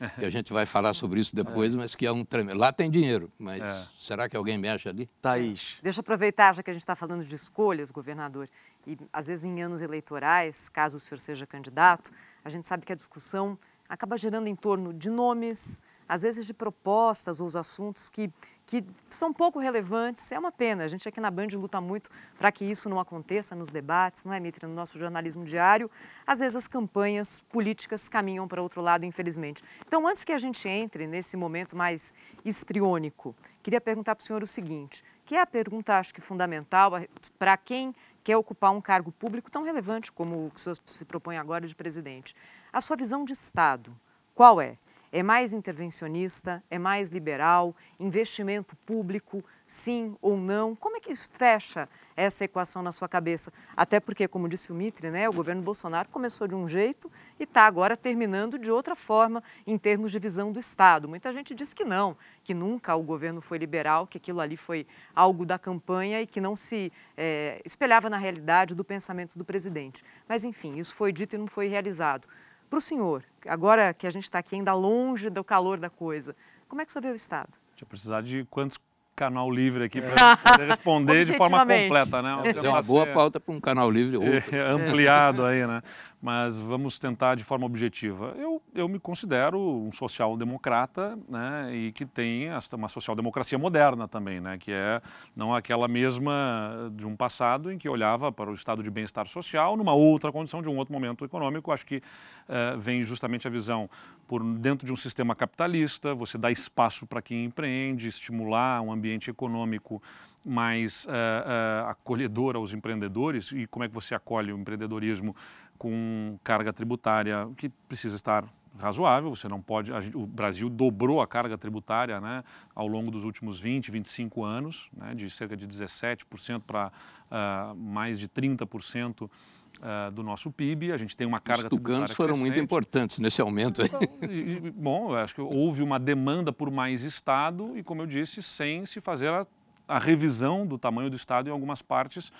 que 0.18 0.24
a 0.24 0.30
gente 0.30 0.52
vai 0.52 0.64
falar 0.64 0.94
sobre 0.94 1.20
isso 1.20 1.36
depois, 1.36 1.74
é. 1.74 1.76
mas 1.76 1.94
que 1.94 2.06
é 2.06 2.12
um 2.12 2.24
tremendo. 2.24 2.58
Lá 2.58 2.72
tem 2.72 2.90
dinheiro, 2.90 3.30
mas 3.38 3.62
é. 3.62 3.86
será 3.98 4.28
que 4.28 4.36
alguém 4.36 4.56
mexe 4.56 4.88
ali? 4.88 5.08
Thaís. 5.20 5.78
Deixa 5.82 5.98
eu 5.98 6.02
aproveitar, 6.02 6.54
já 6.54 6.62
que 6.62 6.70
a 6.70 6.72
gente 6.72 6.82
está 6.82 6.96
falando 6.96 7.24
de 7.24 7.34
escolhas, 7.34 7.90
governador, 7.90 8.48
e 8.86 8.96
às 9.12 9.26
vezes 9.26 9.44
em 9.44 9.60
anos 9.62 9.82
eleitorais, 9.82 10.68
caso 10.70 10.96
o 10.96 11.00
senhor 11.00 11.18
seja 11.18 11.46
candidato, 11.46 12.10
a 12.42 12.48
gente 12.48 12.66
sabe 12.66 12.86
que 12.86 12.92
a 12.92 12.96
discussão 12.96 13.58
acaba 13.88 14.16
gerando 14.16 14.46
em 14.46 14.56
torno 14.56 14.94
de 14.94 15.10
nomes, 15.10 15.82
às 16.08 16.22
vezes 16.22 16.46
de 16.46 16.54
propostas 16.54 17.40
ou 17.40 17.46
os 17.46 17.56
assuntos 17.56 18.08
que 18.08 18.32
que 18.70 18.84
são 19.10 19.32
pouco 19.32 19.58
relevantes. 19.58 20.30
É 20.30 20.38
uma 20.38 20.52
pena. 20.52 20.84
A 20.84 20.88
gente 20.88 21.08
aqui 21.08 21.20
na 21.20 21.28
Band 21.28 21.48
luta 21.54 21.80
muito 21.80 22.08
para 22.38 22.52
que 22.52 22.64
isso 22.64 22.88
não 22.88 23.00
aconteça 23.00 23.56
nos 23.56 23.68
debates, 23.68 24.24
não 24.24 24.32
é, 24.32 24.38
Mitre? 24.38 24.64
No 24.64 24.74
nosso 24.74 24.96
jornalismo 24.96 25.44
diário, 25.44 25.90
às 26.24 26.38
vezes 26.38 26.54
as 26.54 26.68
campanhas 26.68 27.42
políticas 27.50 28.08
caminham 28.08 28.46
para 28.46 28.62
outro 28.62 28.80
lado, 28.80 29.04
infelizmente. 29.04 29.64
Então, 29.84 30.06
antes 30.06 30.22
que 30.22 30.30
a 30.30 30.38
gente 30.38 30.68
entre 30.68 31.08
nesse 31.08 31.36
momento 31.36 31.76
mais 31.76 32.14
histriônico, 32.44 33.34
queria 33.60 33.80
perguntar 33.80 34.14
para 34.14 34.22
o 34.22 34.24
senhor 34.24 34.40
o 34.40 34.46
seguinte, 34.46 35.02
que 35.26 35.34
é 35.34 35.40
a 35.40 35.46
pergunta, 35.46 35.98
acho 35.98 36.14
que 36.14 36.20
fundamental, 36.20 36.92
para 37.40 37.56
quem 37.56 37.92
quer 38.22 38.36
ocupar 38.36 38.70
um 38.70 38.80
cargo 38.80 39.10
público 39.10 39.50
tão 39.50 39.64
relevante 39.64 40.12
como 40.12 40.46
o 40.46 40.50
que 40.52 40.58
o 40.58 40.60
senhor 40.60 40.78
se 40.86 41.04
propõe 41.04 41.38
agora 41.38 41.66
de 41.66 41.74
presidente. 41.74 42.36
A 42.72 42.80
sua 42.80 42.94
visão 42.94 43.24
de 43.24 43.32
Estado, 43.32 43.92
qual 44.32 44.60
é? 44.60 44.76
É 45.12 45.24
mais 45.24 45.52
intervencionista? 45.52 46.62
É 46.70 46.78
mais 46.78 47.08
liberal? 47.08 47.74
Investimento 47.98 48.76
público? 48.86 49.44
Sim 49.66 50.16
ou 50.20 50.36
não? 50.36 50.76
Como 50.76 50.96
é 50.96 51.00
que 51.00 51.10
isso 51.10 51.28
fecha 51.32 51.88
essa 52.16 52.44
equação 52.44 52.80
na 52.80 52.92
sua 52.92 53.08
cabeça? 53.08 53.52
Até 53.76 53.98
porque, 53.98 54.28
como 54.28 54.48
disse 54.48 54.70
o 54.70 54.74
Mitre, 54.74 55.10
né, 55.10 55.28
o 55.28 55.32
governo 55.32 55.62
Bolsonaro 55.62 56.08
começou 56.08 56.46
de 56.46 56.54
um 56.54 56.68
jeito 56.68 57.10
e 57.38 57.44
está 57.44 57.66
agora 57.66 57.96
terminando 57.96 58.58
de 58.58 58.70
outra 58.70 58.94
forma 58.94 59.42
em 59.66 59.76
termos 59.76 60.12
de 60.12 60.18
visão 60.20 60.52
do 60.52 60.60
Estado. 60.60 61.08
Muita 61.08 61.32
gente 61.32 61.54
diz 61.54 61.74
que 61.74 61.84
não, 61.84 62.16
que 62.44 62.54
nunca 62.54 62.94
o 62.94 63.02
governo 63.02 63.40
foi 63.40 63.58
liberal, 63.58 64.06
que 64.06 64.18
aquilo 64.18 64.40
ali 64.40 64.56
foi 64.56 64.86
algo 65.14 65.44
da 65.44 65.58
campanha 65.58 66.20
e 66.20 66.26
que 66.26 66.40
não 66.40 66.54
se 66.54 66.92
é, 67.16 67.60
espelhava 67.64 68.08
na 68.08 68.16
realidade 68.16 68.74
do 68.76 68.84
pensamento 68.84 69.36
do 69.36 69.44
presidente. 69.44 70.04
Mas, 70.28 70.44
enfim, 70.44 70.78
isso 70.78 70.94
foi 70.94 71.12
dito 71.12 71.34
e 71.34 71.38
não 71.38 71.48
foi 71.48 71.66
realizado. 71.66 72.28
Para 72.70 72.78
o 72.78 72.80
senhor, 72.80 73.24
agora 73.48 73.92
que 73.92 74.06
a 74.06 74.10
gente 74.10 74.22
está 74.22 74.38
aqui 74.38 74.54
ainda 74.54 74.72
longe 74.72 75.28
do 75.28 75.42
calor 75.42 75.80
da 75.80 75.90
coisa, 75.90 76.32
como 76.68 76.80
é 76.80 76.84
que 76.84 76.90
o 76.90 76.92
senhor 76.92 77.02
vê 77.02 77.10
o 77.10 77.16
Estado? 77.16 77.58
Vai 77.80 77.88
precisar 77.88 78.22
de 78.22 78.46
quantos 78.48 78.78
canal 79.16 79.50
livre 79.50 79.84
aqui 79.84 80.00
para 80.00 80.36
poder 80.36 80.66
responder 80.68 81.24
de 81.24 81.36
forma 81.36 81.58
completa, 81.58 82.22
né? 82.22 82.36
É 82.56 82.68
uma 82.68 82.80
boa 82.80 83.06
pauta 83.08 83.40
para 83.40 83.52
um 83.52 83.60
canal 83.60 83.90
livre 83.90 84.16
outro. 84.16 84.30
É, 84.56 84.70
ampliado 84.70 85.44
aí, 85.44 85.66
né? 85.66 85.82
Mas 86.22 86.58
vamos 86.58 86.98
tentar 86.98 87.34
de 87.34 87.42
forma 87.42 87.64
objetiva. 87.64 88.34
Eu, 88.36 88.60
eu 88.74 88.86
me 88.88 88.98
considero 88.98 89.58
um 89.58 89.90
social-democrata, 89.90 91.18
né? 91.28 91.74
E 91.74 91.92
que 91.92 92.04
tem 92.04 92.48
uma 92.74 92.88
social-democracia 92.88 93.58
moderna 93.58 94.06
também, 94.06 94.38
né? 94.38 94.58
Que 94.58 94.70
é 94.70 95.00
não 95.34 95.54
aquela 95.54 95.88
mesma 95.88 96.92
de 96.92 97.06
um 97.06 97.16
passado 97.16 97.72
em 97.72 97.78
que 97.78 97.88
olhava 97.88 98.30
para 98.30 98.50
o 98.50 98.54
estado 98.54 98.82
de 98.82 98.90
bem-estar 98.90 99.26
social 99.28 99.78
numa 99.78 99.94
outra 99.94 100.30
condição, 100.30 100.60
de 100.60 100.68
um 100.68 100.76
outro 100.76 100.92
momento 100.92 101.24
econômico. 101.24 101.72
Acho 101.72 101.86
que 101.86 101.96
uh, 101.96 102.78
vem 102.78 103.02
justamente 103.02 103.48
a 103.48 103.50
visão 103.50 103.88
por 104.28 104.44
dentro 104.44 104.86
de 104.86 104.92
um 104.92 104.96
sistema 104.96 105.34
capitalista, 105.34 106.14
você 106.14 106.36
dá 106.36 106.52
espaço 106.52 107.06
para 107.06 107.22
quem 107.22 107.46
empreende, 107.46 108.08
estimular 108.08 108.80
um 108.82 108.92
ambiente 108.92 109.30
econômico 109.30 110.02
mais 110.44 111.04
uh, 111.04 111.08
uh, 111.08 111.88
acolhedor 111.88 112.56
aos 112.56 112.72
empreendedores 112.72 113.52
e 113.52 113.66
como 113.66 113.84
é 113.84 113.88
que 113.88 113.94
você 113.94 114.14
acolhe 114.14 114.52
o 114.52 114.58
empreendedorismo 114.58 115.34
com 115.78 116.38
carga 116.42 116.72
tributária 116.72 117.48
que 117.56 117.68
precisa 117.68 118.16
estar 118.16 118.44
razoável, 118.78 119.30
você 119.30 119.48
não 119.48 119.60
pode, 119.60 119.92
gente, 120.00 120.16
o 120.16 120.26
Brasil 120.26 120.68
dobrou 120.68 121.20
a 121.20 121.26
carga 121.26 121.56
tributária 121.58 122.20
né, 122.20 122.44
ao 122.74 122.86
longo 122.86 123.10
dos 123.10 123.24
últimos 123.24 123.60
20, 123.60 123.90
25 123.90 124.44
anos, 124.44 124.88
né, 124.96 125.14
de 125.14 125.28
cerca 125.28 125.56
de 125.56 125.66
17% 125.66 126.62
para 126.66 126.92
uh, 127.30 127.74
mais 127.74 128.18
de 128.18 128.28
30% 128.28 129.22
uh, 129.22 130.10
do 130.12 130.22
nosso 130.22 130.50
PIB. 130.50 130.92
A 130.92 130.96
gente 130.96 131.16
tem 131.16 131.26
uma 131.26 131.40
carga 131.40 131.64
Os 131.64 131.70
tucanos 131.70 132.12
foram 132.12 132.34
crescente. 132.34 132.54
muito 132.54 132.64
importantes 132.64 133.18
nesse 133.18 133.40
aumento. 133.40 133.82
Então, 133.82 134.00
e, 134.30 134.70
bom, 134.70 135.14
acho 135.14 135.34
que 135.34 135.40
houve 135.40 135.82
uma 135.82 135.98
demanda 135.98 136.52
por 136.52 136.70
mais 136.70 137.02
Estado 137.02 137.76
e, 137.76 137.82
como 137.82 138.02
eu 138.02 138.06
disse, 138.06 138.42
sem 138.42 138.86
se 138.86 139.00
fazer 139.00 139.28
a, 139.28 139.46
a 139.90 139.98
revisão 139.98 140.64
do 140.64 140.78
tamanho 140.78 141.10
do 141.10 141.16
Estado 141.16 141.48
em 141.48 141.52
algumas 141.52 141.82
partes 141.82 142.32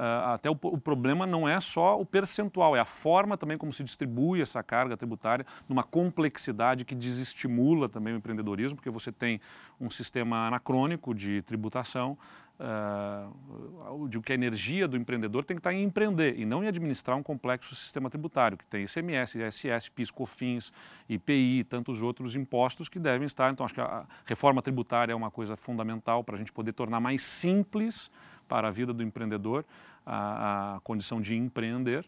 Uh, 0.00 0.32
até 0.32 0.48
o, 0.48 0.56
o, 0.62 0.78
problema 0.78 1.26
não 1.26 1.46
é 1.46 1.60
só 1.60 2.00
o 2.00 2.06
percentual, 2.06 2.74
é 2.74 2.80
a 2.80 2.86
forma 2.86 3.36
também 3.36 3.58
como 3.58 3.70
se 3.70 3.84
distribui 3.84 4.40
essa 4.40 4.62
carga 4.62 4.96
tributária, 4.96 5.44
numa 5.68 5.82
complexidade 5.82 6.86
que 6.86 6.94
desestimula 6.94 7.86
também 7.86 8.14
o 8.14 8.16
empreendedorismo, 8.16 8.76
porque 8.76 8.88
você 8.88 9.12
tem 9.12 9.42
um 9.78 9.90
sistema 9.90 10.46
anacrônico 10.46 11.14
de 11.14 11.42
tributação, 11.42 12.16
uh, 12.58 14.08
de 14.08 14.18
que 14.20 14.32
a 14.32 14.34
energia 14.34 14.88
do 14.88 14.96
empreendedor 14.96 15.44
tem 15.44 15.54
que 15.54 15.60
estar 15.60 15.74
em 15.74 15.82
empreender 15.82 16.38
e 16.38 16.46
não 16.46 16.64
em 16.64 16.68
administrar 16.68 17.14
um 17.14 17.22
complexo 17.22 17.74
sistema 17.74 18.08
tributário, 18.08 18.56
que 18.56 18.66
tem 18.66 18.84
ICMS, 18.84 19.38
ISS, 19.38 19.90
PIS, 19.90 20.10
COFINS, 20.10 20.72
IPI 21.10 21.58
e 21.58 21.64
tantos 21.64 22.00
outros 22.00 22.34
impostos 22.34 22.88
que 22.88 22.98
devem 22.98 23.26
estar. 23.26 23.52
Então, 23.52 23.66
acho 23.66 23.74
que 23.74 23.82
a 23.82 24.06
reforma 24.24 24.62
tributária 24.62 25.12
é 25.12 25.16
uma 25.16 25.30
coisa 25.30 25.58
fundamental 25.58 26.24
para 26.24 26.36
a 26.36 26.38
gente 26.38 26.54
poder 26.54 26.72
tornar 26.72 27.00
mais 27.00 27.20
simples 27.20 28.10
para 28.50 28.66
a 28.66 28.70
vida 28.72 28.92
do 28.92 29.00
empreendedor, 29.00 29.64
a, 30.04 30.76
a 30.76 30.80
condição 30.80 31.20
de 31.20 31.36
empreender. 31.36 32.06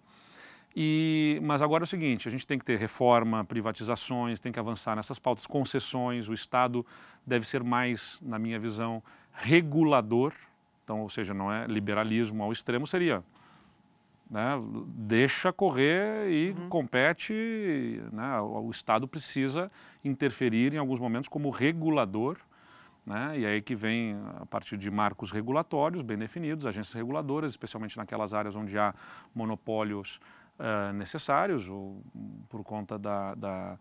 E, 0.74 1.38
mas 1.42 1.60
agora 1.60 1.82
é 1.82 1.86
o 1.86 1.88
seguinte, 1.88 2.26
a 2.26 2.30
gente 2.30 2.46
tem 2.46 2.58
que 2.58 2.64
ter 2.64 2.78
reforma, 2.78 3.44
privatizações, 3.44 4.40
tem 4.40 4.50
que 4.50 4.58
avançar 4.58 4.96
nessas 4.96 5.18
pautas, 5.18 5.46
concessões, 5.46 6.28
o 6.28 6.34
Estado 6.34 6.84
deve 7.26 7.46
ser 7.46 7.62
mais, 7.62 8.18
na 8.22 8.38
minha 8.38 8.58
visão, 8.58 9.02
regulador, 9.32 10.32
então, 10.82 11.00
ou 11.00 11.08
seja, 11.10 11.34
não 11.34 11.52
é 11.52 11.66
liberalismo 11.66 12.42
ao 12.42 12.50
extremo, 12.52 12.86
seria 12.86 13.22
né, 14.32 14.58
deixa 14.86 15.52
correr 15.52 16.30
e 16.30 16.50
uhum. 16.52 16.68
compete, 16.70 18.00
né, 18.10 18.40
o, 18.40 18.66
o 18.66 18.70
Estado 18.70 19.06
precisa 19.06 19.70
interferir 20.02 20.72
em 20.72 20.78
alguns 20.78 20.98
momentos 20.98 21.28
como 21.28 21.50
regulador 21.50 22.38
né? 23.04 23.38
E 23.38 23.46
aí 23.46 23.60
que 23.60 23.74
vem, 23.74 24.16
a 24.40 24.46
partir 24.46 24.76
de 24.76 24.90
marcos 24.90 25.30
regulatórios 25.30 26.02
bem 26.02 26.16
definidos, 26.16 26.66
agências 26.66 26.94
reguladoras, 26.94 27.52
especialmente 27.52 27.96
naquelas 27.96 28.32
áreas 28.32 28.54
onde 28.54 28.78
há 28.78 28.94
monopólios 29.34 30.20
uh, 30.58 30.92
necessários, 30.92 31.68
ou, 31.68 32.02
por 32.48 32.62
conta 32.62 32.98
da, 32.98 33.34
da 33.34 33.78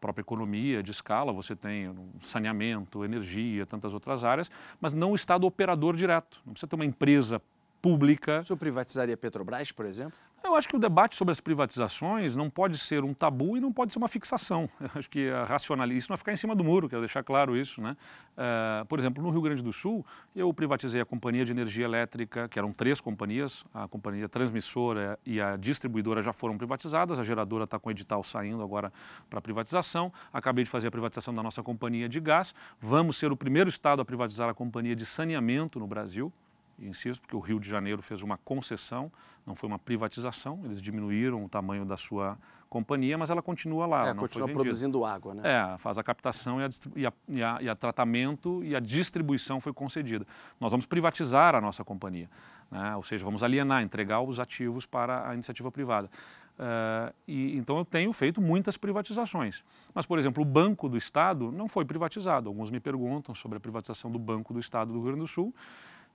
própria 0.00 0.22
economia 0.22 0.82
de 0.82 0.90
escala, 0.90 1.32
você 1.32 1.54
tem 1.54 1.94
saneamento, 2.20 3.04
energia, 3.04 3.64
tantas 3.64 3.94
outras 3.94 4.24
áreas, 4.24 4.50
mas 4.80 4.92
não 4.92 5.12
o 5.12 5.14
Estado 5.14 5.46
operador 5.46 5.96
direto. 5.96 6.40
Não 6.44 6.52
precisa 6.52 6.68
ter 6.68 6.76
uma 6.76 6.84
empresa 6.84 7.40
pública. 7.80 8.40
O 8.40 8.44
senhor 8.44 8.58
privatizaria 8.58 9.16
Petrobras, 9.16 9.72
por 9.72 9.86
exemplo? 9.86 10.18
Eu 10.42 10.54
acho 10.54 10.68
que 10.68 10.76
o 10.76 10.78
debate 10.78 11.16
sobre 11.16 11.32
as 11.32 11.40
privatizações 11.40 12.36
não 12.36 12.48
pode 12.48 12.78
ser 12.78 13.04
um 13.04 13.12
tabu 13.12 13.56
e 13.56 13.60
não 13.60 13.72
pode 13.72 13.92
ser 13.92 13.98
uma 13.98 14.08
fixação. 14.08 14.68
Eu 14.80 14.90
acho 14.94 15.10
que 15.10 15.28
a 15.30 15.86
isso 15.88 16.10
não 16.10 16.14
é 16.14 16.16
ficar 16.16 16.32
em 16.32 16.36
cima 16.36 16.54
do 16.54 16.62
muro, 16.62 16.88
quero 16.88 17.02
deixar 17.02 17.22
claro 17.22 17.56
isso. 17.56 17.82
Né? 17.82 17.96
Uh, 18.32 18.86
por 18.86 18.98
exemplo, 18.98 19.22
no 19.22 19.30
Rio 19.30 19.42
Grande 19.42 19.62
do 19.62 19.72
Sul, 19.72 20.06
eu 20.34 20.52
privatizei 20.54 21.00
a 21.00 21.04
Companhia 21.04 21.44
de 21.44 21.52
Energia 21.52 21.84
Elétrica, 21.84 22.48
que 22.48 22.58
eram 22.58 22.72
três 22.72 23.00
companhias, 23.00 23.64
a 23.74 23.88
companhia 23.88 24.28
transmissora 24.28 25.18
e 25.26 25.40
a 25.40 25.56
distribuidora 25.56 26.22
já 26.22 26.32
foram 26.32 26.56
privatizadas, 26.56 27.18
a 27.18 27.22
geradora 27.22 27.64
está 27.64 27.78
com 27.78 27.88
o 27.88 27.92
edital 27.92 28.22
saindo 28.22 28.62
agora 28.62 28.92
para 29.28 29.40
privatização. 29.40 30.12
Acabei 30.32 30.64
de 30.64 30.70
fazer 30.70 30.88
a 30.88 30.90
privatização 30.90 31.34
da 31.34 31.42
nossa 31.42 31.62
companhia 31.62 32.08
de 32.08 32.20
gás. 32.20 32.54
Vamos 32.80 33.16
ser 33.16 33.32
o 33.32 33.36
primeiro 33.36 33.68
estado 33.68 34.00
a 34.00 34.04
privatizar 34.04 34.48
a 34.48 34.54
companhia 34.54 34.94
de 34.94 35.04
saneamento 35.04 35.78
no 35.78 35.86
Brasil 35.86 36.32
insisto, 36.80 37.22
porque 37.22 37.36
o 37.36 37.40
Rio 37.40 37.58
de 37.58 37.68
Janeiro 37.68 38.02
fez 38.02 38.22
uma 38.22 38.36
concessão, 38.38 39.10
não 39.46 39.54
foi 39.54 39.68
uma 39.68 39.78
privatização, 39.78 40.60
eles 40.64 40.80
diminuíram 40.80 41.44
o 41.44 41.48
tamanho 41.48 41.84
da 41.84 41.96
sua 41.96 42.38
companhia, 42.68 43.16
mas 43.16 43.30
ela 43.30 43.40
continua 43.40 43.86
lá. 43.86 44.08
É, 44.08 44.14
continua 44.14 44.48
produzindo 44.48 45.04
água, 45.04 45.34
né? 45.34 45.42
É, 45.44 45.78
faz 45.78 45.96
a 45.98 46.02
captação 46.02 46.60
e 46.60 46.64
a, 46.64 46.68
e, 46.94 47.06
a, 47.06 47.12
e, 47.28 47.42
a, 47.42 47.58
e 47.62 47.68
a, 47.68 47.74
tratamento 47.74 48.62
e 48.62 48.76
a 48.76 48.80
distribuição 48.80 49.60
foi 49.60 49.72
concedida. 49.72 50.26
Nós 50.60 50.70
vamos 50.70 50.86
privatizar 50.86 51.54
a 51.54 51.60
nossa 51.60 51.82
companhia, 51.82 52.28
né? 52.70 52.94
ou 52.94 53.02
seja, 53.02 53.24
vamos 53.24 53.42
alienar, 53.42 53.82
entregar 53.82 54.20
os 54.20 54.38
ativos 54.38 54.84
para 54.84 55.28
a 55.28 55.34
iniciativa 55.34 55.70
privada. 55.72 56.10
Uh, 56.58 57.14
e, 57.26 57.56
então 57.56 57.78
eu 57.78 57.84
tenho 57.84 58.12
feito 58.12 58.40
muitas 58.40 58.76
privatizações. 58.76 59.62
Mas, 59.94 60.04
por 60.04 60.18
exemplo, 60.18 60.42
o 60.42 60.46
Banco 60.46 60.88
do 60.88 60.96
Estado 60.96 61.52
não 61.52 61.68
foi 61.68 61.84
privatizado. 61.84 62.48
Alguns 62.48 62.70
me 62.70 62.80
perguntam 62.80 63.34
sobre 63.34 63.58
a 63.58 63.60
privatização 63.60 64.10
do 64.10 64.18
Banco 64.18 64.52
do 64.52 64.58
Estado 64.58 64.88
do 64.88 64.94
Rio 64.94 65.04
Grande 65.04 65.20
do 65.20 65.26
Sul. 65.28 65.54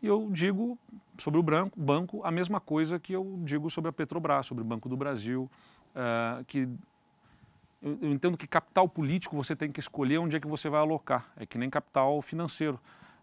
E 0.04 0.08
eu 0.08 0.30
digo 0.30 0.78
sobre 1.18 1.40
o 1.40 1.44
branco, 1.44 1.80
banco 1.80 2.22
a 2.26 2.30
mesma 2.30 2.60
coisa 2.60 3.00
que 3.00 3.14
eu 3.14 3.40
digo 3.46 3.70
sobre 3.70 3.88
a 3.88 3.94
Petrobras, 3.94 4.46
sobre 4.46 4.62
o 4.62 4.68
Banco 4.68 4.90
do 4.90 4.98
Brasil, 4.98 5.50
uh, 5.96 6.44
que 6.44 6.68
eu, 7.82 8.12
entendo 8.12 8.38
que 8.38 8.46
capital 8.46 8.90
político 8.90 9.34
você 9.34 9.56
tem 9.56 9.72
que 9.72 9.80
escolher 9.80 10.18
onde 10.18 10.36
é 10.36 10.42
que 10.42 10.48
você 10.48 10.68
vai 10.68 10.82
alocar. 10.82 11.32
É 11.38 11.46
que 11.46 11.58
nem 11.58 11.70
capital 11.70 12.22
financeiro. 12.22 12.78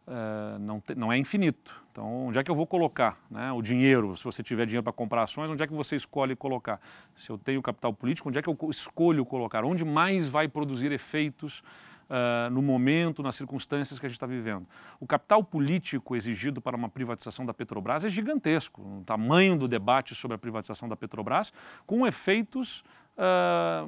Uh, 0.07 0.59
não, 0.59 0.81
te, 0.81 0.95
não 0.95 1.13
é 1.13 1.19
infinito. 1.19 1.85
Então, 1.93 2.29
onde 2.29 2.39
é 2.39 2.43
que 2.43 2.51
eu 2.51 2.55
vou 2.55 2.67
colocar 2.67 3.19
né, 3.31 3.53
o 3.53 3.61
dinheiro? 3.61 4.17
Se 4.17 4.25
você 4.25 4.43
tiver 4.43 4.65
dinheiro 4.65 4.83
para 4.83 4.93
comprar 4.93 5.25
ações, 5.25 5.51
onde 5.51 5.63
é 5.63 5.67
que 5.67 5.75
você 5.75 5.97
escolhe 5.97 6.35
colocar? 6.35 6.81
Se 7.15 7.29
eu 7.29 7.37
tenho 7.37 7.61
capital 7.61 7.93
político, 7.93 8.31
onde 8.31 8.39
é 8.39 8.43
que 8.43 8.49
eu 8.49 8.57
escolho 8.71 9.23
colocar? 9.27 9.67
Onde 9.67 9.85
mais 9.85 10.31
vai 10.31 10.49
produzir 10.49 10.91
efeitos 10.93 11.63
uh, 12.11 12.51
no 12.51 12.61
momento, 12.61 13.23
nas 13.23 13.37
circunstâncias 13.37 13.99
que 13.99 14.07
a 14.07 14.09
gente 14.09 14.17
está 14.17 14.27
vivendo. 14.27 14.67
O 14.99 15.07
capital 15.07 15.43
político 15.45 16.17
exigido 16.17 16.61
para 16.61 16.77
uma 16.77 16.89
privatização 16.89 17.47
da 17.47 17.55
Petrobras 17.55 18.05
é 18.05 18.09
gigantesco. 18.09 18.83
O 18.83 19.05
tamanho 19.05 19.57
do 19.57 19.69
debate 19.69 20.15
sobre 20.15 20.35
a 20.35 20.39
privatização 20.39 20.89
da 20.89 20.97
Petrobras, 20.97 21.53
com 21.87 22.07
efeitos 22.07 22.83
Uh, 23.19 23.87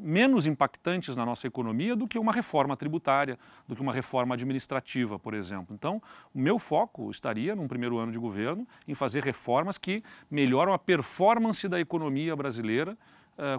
menos 0.00 0.46
impactantes 0.46 1.16
na 1.16 1.26
nossa 1.26 1.44
economia 1.44 1.96
do 1.96 2.06
que 2.06 2.16
uma 2.16 2.30
reforma 2.30 2.76
tributária, 2.76 3.36
do 3.66 3.74
que 3.74 3.82
uma 3.82 3.92
reforma 3.92 4.34
administrativa, 4.34 5.18
por 5.18 5.34
exemplo. 5.34 5.74
Então, 5.74 6.00
o 6.32 6.38
meu 6.38 6.56
foco 6.56 7.10
estaria, 7.10 7.56
num 7.56 7.66
primeiro 7.66 7.98
ano 7.98 8.12
de 8.12 8.18
governo, 8.18 8.68
em 8.86 8.94
fazer 8.94 9.24
reformas 9.24 9.76
que 9.76 10.04
melhoram 10.30 10.72
a 10.72 10.78
performance 10.78 11.66
da 11.68 11.80
economia 11.80 12.36
brasileira 12.36 12.96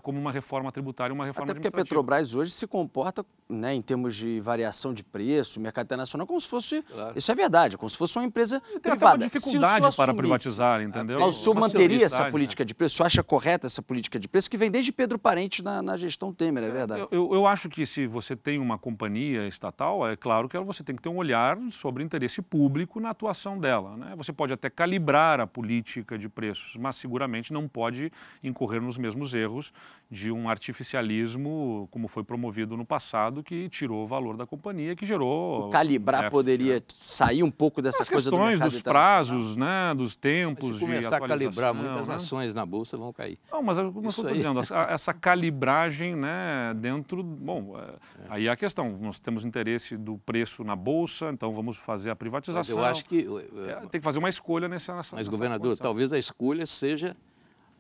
como 0.04 0.20
uma 0.20 0.32
reforma 0.32 0.72
tributária, 0.72 1.14
uma 1.14 1.26
reforma 1.26 1.52
Até 1.52 1.54
porque 1.54 1.68
a 1.68 1.72
Petrobras 1.72 2.36
hoje 2.36 2.52
se 2.52 2.68
comporta, 2.68 3.26
né, 3.50 3.74
em 3.74 3.82
termos 3.82 4.16
de 4.16 4.40
variação 4.40 4.94
de 4.94 5.04
preço, 5.04 5.60
mercado 5.60 5.86
internacional, 5.86 6.28
como 6.28 6.40
se 6.40 6.48
fosse, 6.48 6.82
claro. 6.84 7.14
isso 7.18 7.32
é 7.32 7.36
verdade, 7.36 7.78
como 7.78 7.90
se 7.90 7.98
fosse 7.98 8.18
uma 8.18 8.26
empresa 8.26 8.60
Tem 8.60 8.80
privada. 8.80 9.20
Tem 9.20 9.30
dificuldade 9.30 9.96
para 9.96 10.14
privatizar, 10.14 10.82
entendeu? 10.82 11.20
Mas 11.20 11.40
o 11.40 11.44
senhor 11.44 11.56
manteria 11.56 12.06
essa 12.06 12.30
política 12.30 12.64
de 12.64 12.74
preço? 12.74 12.96
O 12.96 12.98
senhor 12.98 13.08
acha 13.08 13.24
correta 13.24 13.68
essa 13.68 13.82
política 13.82 14.20
de 14.20 14.28
preço 14.28 14.50
que 14.50 14.58
vem 14.58 14.70
desde 14.70 14.92
Pedro 14.92 15.18
Parente 15.18 15.64
na, 15.64 15.82
na 15.82 15.98
gestão 15.98 16.34
Temer, 16.34 16.64
é 16.64 16.72
verdade? 16.72 17.02
Eu, 17.02 17.08
eu, 17.12 17.34
eu, 17.34 17.48
acho 17.48 17.70
que 17.70 17.86
se 17.86 18.06
você 18.06 18.36
tem 18.36 18.60
uma 18.60 18.78
companhia 18.78 19.48
estatal, 19.48 20.08
é 20.08 20.16
claro 20.16 20.48
que 20.48 20.58
você 20.60 20.84
tem 20.84 20.96
que 20.96 21.02
ter 21.02 21.10
um 21.10 21.18
olhar 21.18 21.58
sobre 21.70 22.04
interesse 22.04 22.42
público 22.42 23.00
na 23.00 23.10
atuação 23.10 23.60
dela. 23.60 23.98
Né? 23.98 24.14
Você 24.18 24.32
pode 24.32 24.54
até 24.54 24.70
calibrar 24.70 25.40
a 25.40 25.48
política 25.48 26.18
de 26.18 26.30
preços, 26.30 26.78
mas 26.78 26.96
seguramente 26.96 27.52
não 27.52 27.68
pode 27.68 28.12
incorrer 28.44 28.82
nos 28.82 28.98
mesmos 28.98 29.34
erros 29.34 29.71
de 30.12 30.30
um 30.30 30.50
artificialismo 30.50 31.88
como 31.90 32.06
foi 32.10 32.22
promovido 32.22 32.76
no 32.76 32.86
passado, 32.86 33.42
que 33.42 33.70
tirou 33.70 34.04
o 34.04 34.06
valor 34.06 34.36
da 34.36 34.46
companhia, 34.46 34.94
que 34.94 35.06
gerou... 35.06 35.68
O 35.68 35.70
calibrar 35.70 36.30
poderia 36.30 36.76
né? 36.76 36.82
sair 36.98 37.44
um 37.44 37.50
pouco 37.50 37.82
dessa 37.82 38.04
As 38.04 38.10
coisa 38.10 38.30
do 38.30 38.38
mercado 38.38 38.70
dos 38.70 38.82
prazos, 38.82 39.56
né, 39.56 39.94
dos 39.96 40.14
tempos 40.14 40.72
mas 40.72 40.80
se 40.80 40.86
começar 40.86 41.18
de 41.18 41.24
a 41.24 41.28
calibrar, 41.30 41.74
muitas 41.74 42.10
né? 42.10 42.16
ações 42.16 42.54
na 42.54 42.66
Bolsa 42.66 42.98
vão 42.98 43.14
cair. 43.14 43.40
Não, 43.50 43.64
mas 43.64 43.78
como 43.78 44.04
eu 44.04 44.10
estou 44.10 44.30
dizendo, 44.30 44.60
essa 44.60 45.14
calibragem 45.14 46.14
né, 46.14 46.74
dentro... 46.76 47.24
Bom, 47.24 47.80
é. 47.80 47.96
aí 48.28 48.48
é 48.48 48.52
a 48.52 48.58
questão, 48.58 48.98
nós 49.00 49.18
temos 49.18 49.46
interesse 49.46 49.96
do 49.96 50.18
preço 50.18 50.62
na 50.66 50.76
Bolsa, 50.76 51.30
então 51.32 51.54
vamos 51.54 51.78
fazer 51.78 52.10
a 52.10 52.16
privatização. 52.18 52.76
Mas 52.76 52.86
eu 52.86 52.92
acho 52.92 53.06
que... 53.06 53.26
É, 53.70 53.76
tem 53.88 54.02
que 54.02 54.04
fazer 54.04 54.20
uma 54.20 54.30
escolha 54.30 54.68
nessa... 54.68 54.94
nessa 54.94 55.16
mas, 55.16 55.30
governador, 55.30 55.78
talvez 55.78 56.12
a 56.12 56.20
escolha 56.20 56.66
seja 56.66 57.16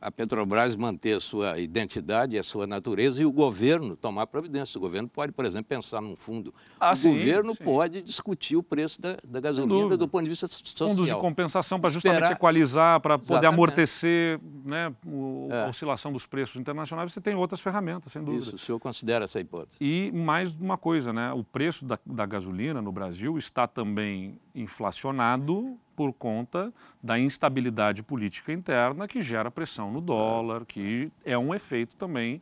a 0.01 0.09
Petrobras 0.09 0.75
manter 0.75 1.17
a 1.17 1.19
sua 1.19 1.59
identidade, 1.59 2.37
a 2.37 2.43
sua 2.43 2.65
natureza 2.65 3.21
e 3.21 3.25
o 3.25 3.31
governo 3.31 3.95
tomar 3.95 4.25
providência. 4.25 4.79
O 4.79 4.81
governo 4.81 5.07
pode, 5.07 5.31
por 5.31 5.45
exemplo, 5.45 5.67
pensar 5.69 6.01
num 6.01 6.15
fundo. 6.15 6.51
Ah, 6.79 6.93
o 6.93 6.95
sim, 6.95 7.09
governo 7.09 7.53
sim. 7.53 7.63
pode 7.63 8.01
discutir 8.01 8.55
o 8.55 8.63
preço 8.63 8.99
da, 8.99 9.15
da 9.23 9.39
gasolina 9.39 9.95
do 9.95 10.07
ponto 10.07 10.23
de 10.23 10.29
vista 10.29 10.47
social. 10.47 10.89
Fundos 10.89 11.05
de 11.05 11.15
compensação 11.15 11.79
para 11.79 11.91
justamente 11.91 12.31
equalizar, 12.31 12.99
para 12.99 13.19
poder 13.19 13.33
Exatamente. 13.33 13.53
amortecer 13.53 14.39
né, 14.65 14.91
o, 15.05 15.47
é. 15.51 15.65
a 15.65 15.67
oscilação 15.67 16.11
dos 16.11 16.25
preços 16.25 16.55
internacionais. 16.55 17.13
Você 17.13 17.21
tem 17.21 17.35
outras 17.35 17.61
ferramentas, 17.61 18.11
sem 18.11 18.23
dúvida. 18.23 18.43
Isso, 18.43 18.55
o 18.55 18.59
senhor 18.59 18.79
considera 18.79 19.25
essa 19.25 19.39
hipótese. 19.39 19.75
E 19.79 20.11
mais 20.11 20.55
uma 20.55 20.77
coisa, 20.77 21.13
né, 21.13 21.31
o 21.31 21.43
preço 21.43 21.85
da, 21.85 21.99
da 22.03 22.25
gasolina 22.25 22.81
no 22.81 22.91
Brasil 22.91 23.37
está 23.37 23.67
também 23.67 24.39
inflacionado 24.53 25.77
por 25.95 26.13
conta 26.13 26.73
da 27.01 27.19
instabilidade 27.19 28.03
política 28.03 28.51
interna 28.51 29.07
que 29.07 29.21
gera 29.21 29.51
pressão 29.51 29.91
no 29.91 30.01
dólar, 30.01 30.65
que 30.65 31.11
é 31.23 31.37
um 31.37 31.53
efeito 31.53 31.95
também 31.95 32.41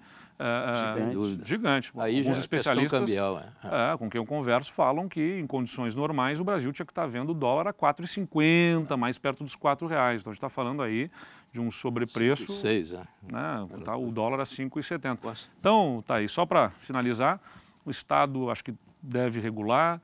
gigante. 0.74 1.48
gigante. 1.48 1.92
Aí 1.98 2.20
Alguns 2.20 2.36
já 2.36 2.40
especialistas 2.40 3.00
cambial, 3.00 3.40
é. 3.40 3.94
É, 3.94 3.98
com 3.98 4.10
quem 4.10 4.20
eu 4.20 4.26
converso 4.26 4.72
falam 4.72 5.10
que 5.10 5.38
em 5.38 5.46
condições 5.46 5.96
normais 5.96 6.40
o 6.40 6.44
Brasil 6.46 6.72
tinha 6.72 6.86
que 6.86 6.92
estar 6.92 7.06
vendo 7.06 7.32
o 7.32 7.34
dólar 7.34 7.68
a 7.68 7.74
4,50, 7.74 8.96
mais 8.96 9.18
perto 9.18 9.44
dos 9.44 9.56
4 9.56 9.86
reais. 9.88 10.22
Então 10.22 10.32
a 10.32 10.34
gente 10.34 10.38
está 10.38 10.50
falando 10.50 10.82
aí 10.82 11.12
de 11.52 11.60
um 11.60 11.70
sobrepreço. 11.70 12.44
5, 12.44 12.54
6, 12.54 12.94
é. 12.94 12.98
né, 13.32 13.68
tá, 13.84 13.98
o 13.98 14.12
dólar 14.12 14.40
a 14.40 14.44
5,70. 14.44 15.48
Então, 15.60 16.02
tá 16.06 16.16
aí, 16.16 16.30
só 16.30 16.46
para 16.46 16.70
finalizar, 16.80 17.42
o 17.86 17.92
Estado 17.92 18.50
acho 18.50 18.64
que 18.64 18.74
deve 19.02 19.40
regular, 19.42 20.02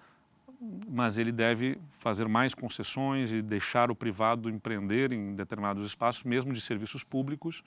mas 0.88 1.18
ele 1.18 1.32
deve 1.32 1.78
fazer 1.90 2.28
mais 2.28 2.54
concessões 2.54 3.32
e 3.32 3.42
deixar 3.42 3.92
o 3.92 3.96
privado 3.96 4.50
empreender 4.50 5.12
em 5.12 5.36
determinados 5.36 5.86
espaços, 5.86 6.24
mesmo 6.24 6.54
de 6.54 6.62
serviços 6.62 7.04
públicos, 7.04 7.64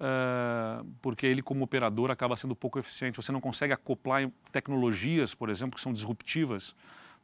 uh, 0.00 0.84
porque 1.02 1.26
ele, 1.26 1.42
como 1.42 1.64
operador, 1.64 2.10
acaba 2.10 2.36
sendo 2.36 2.54
pouco 2.54 2.78
eficiente. 2.78 3.16
Você 3.16 3.32
não 3.32 3.40
consegue 3.40 3.72
acoplar 3.72 4.30
tecnologias, 4.52 5.34
por 5.34 5.50
exemplo, 5.50 5.76
que 5.76 5.82
são 5.82 5.92
disruptivas 5.92 6.74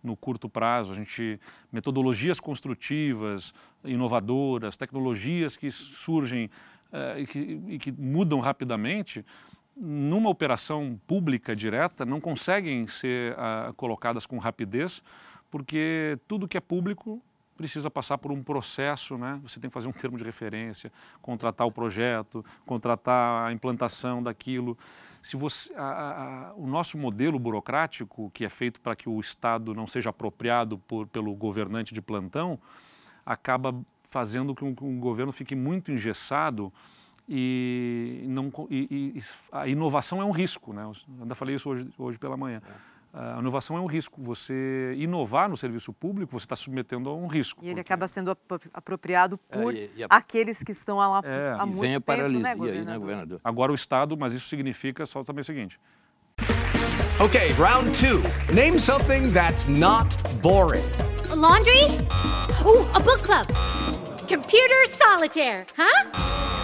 no 0.02 0.16
curto 0.16 0.48
prazo. 0.48 0.92
A 0.92 0.94
gente 0.94 1.40
metodologias 1.72 2.40
construtivas, 2.40 3.54
inovadoras, 3.84 4.76
tecnologias 4.76 5.56
que 5.56 5.70
surgem 5.70 6.50
uh, 6.92 7.18
e, 7.18 7.26
que, 7.26 7.38
e 7.68 7.78
que 7.78 7.92
mudam 7.92 8.40
rapidamente 8.40 9.24
numa 9.76 10.30
operação 10.30 10.98
pública 11.06 11.54
direta, 11.54 12.04
não 12.04 12.20
conseguem 12.20 12.86
ser 12.86 13.34
uh, 13.34 13.74
colocadas 13.74 14.26
com 14.26 14.38
rapidez, 14.38 15.02
porque 15.50 16.18
tudo 16.28 16.48
que 16.48 16.56
é 16.56 16.60
público 16.60 17.22
precisa 17.56 17.90
passar 17.90 18.18
por 18.18 18.32
um 18.32 18.42
processo, 18.42 19.16
né? 19.16 19.38
Você 19.42 19.60
tem 19.60 19.70
que 19.70 19.74
fazer 19.74 19.88
um 19.88 19.92
termo 19.92 20.18
de 20.18 20.24
referência, 20.24 20.92
contratar 21.22 21.66
o 21.66 21.72
projeto, 21.72 22.44
contratar 22.66 23.46
a 23.46 23.52
implantação 23.52 24.22
daquilo. 24.22 24.76
Se 25.22 25.36
você, 25.36 25.72
a, 25.74 26.50
a, 26.50 26.54
o 26.54 26.66
nosso 26.66 26.98
modelo 26.98 27.38
burocrático, 27.38 28.30
que 28.34 28.44
é 28.44 28.48
feito 28.48 28.80
para 28.80 28.96
que 28.96 29.08
o 29.08 29.20
Estado 29.20 29.72
não 29.72 29.86
seja 29.86 30.10
apropriado 30.10 30.78
por, 30.78 31.06
pelo 31.06 31.32
governante 31.34 31.94
de 31.94 32.02
plantão, 32.02 32.58
acaba 33.24 33.74
fazendo 34.02 34.54
com 34.54 34.74
que 34.74 34.84
o 34.84 34.98
governo 34.98 35.32
fique 35.32 35.54
muito 35.54 35.90
engessado 35.90 36.72
e, 37.28 38.24
não, 38.28 38.52
e, 38.70 39.14
e, 39.16 39.22
a 39.50 39.66
inovação 39.66 40.20
é 40.20 40.24
um 40.24 40.30
risco, 40.30 40.72
né? 40.72 40.82
Eu 40.82 40.92
ainda 41.22 41.34
falei 41.34 41.54
isso 41.54 41.70
hoje, 41.70 41.88
hoje 41.98 42.18
pela 42.18 42.36
manhã. 42.36 42.60
É. 42.68 42.94
A 43.16 43.38
inovação 43.38 43.76
é 43.76 43.80
um 43.80 43.86
risco. 43.86 44.20
Você 44.20 44.94
inovar 44.98 45.48
no 45.48 45.56
serviço 45.56 45.92
público, 45.92 46.32
você 46.32 46.46
está 46.46 46.56
submetendo 46.56 47.08
a 47.08 47.14
um 47.14 47.28
risco. 47.28 47.64
E 47.64 47.68
ele 47.68 47.76
porque... 47.76 47.92
acaba 47.92 48.08
sendo 48.08 48.36
apropriado 48.72 49.38
por 49.38 49.72
é, 49.72 49.78
e, 49.78 49.90
e 49.98 50.02
a... 50.02 50.06
aqueles 50.10 50.62
que 50.64 50.72
estão 50.72 50.98
lá 50.98 51.22
é. 51.24 51.54
há 51.56 51.64
muito 51.64 51.80
vem 51.80 51.92
a 51.92 51.94
tempo, 51.94 52.06
paralisia 52.06 52.42
né, 52.42 52.54
governador? 52.56 52.80
Aí, 52.80 52.92
né, 52.92 52.98
governador? 52.98 53.40
Agora 53.44 53.70
o 53.70 53.74
Estado, 53.74 54.16
mas 54.16 54.34
isso 54.34 54.48
significa 54.48 55.06
só 55.06 55.22
também 55.22 55.42
o 55.42 55.44
seguinte. 55.44 55.78
Ok, 57.20 57.52
round 57.52 57.92
two. 57.92 58.20
Name 58.52 58.80
something 58.80 59.32
that's 59.32 59.68
not 59.68 60.16
boring. 60.42 60.82
A 61.30 61.34
laundry? 61.34 61.84
Uh, 62.64 62.84
a 62.92 62.98
book 62.98 63.22
club. 63.22 63.46
Computer 64.28 64.88
solitaire, 64.88 65.64
huh? 65.76 66.63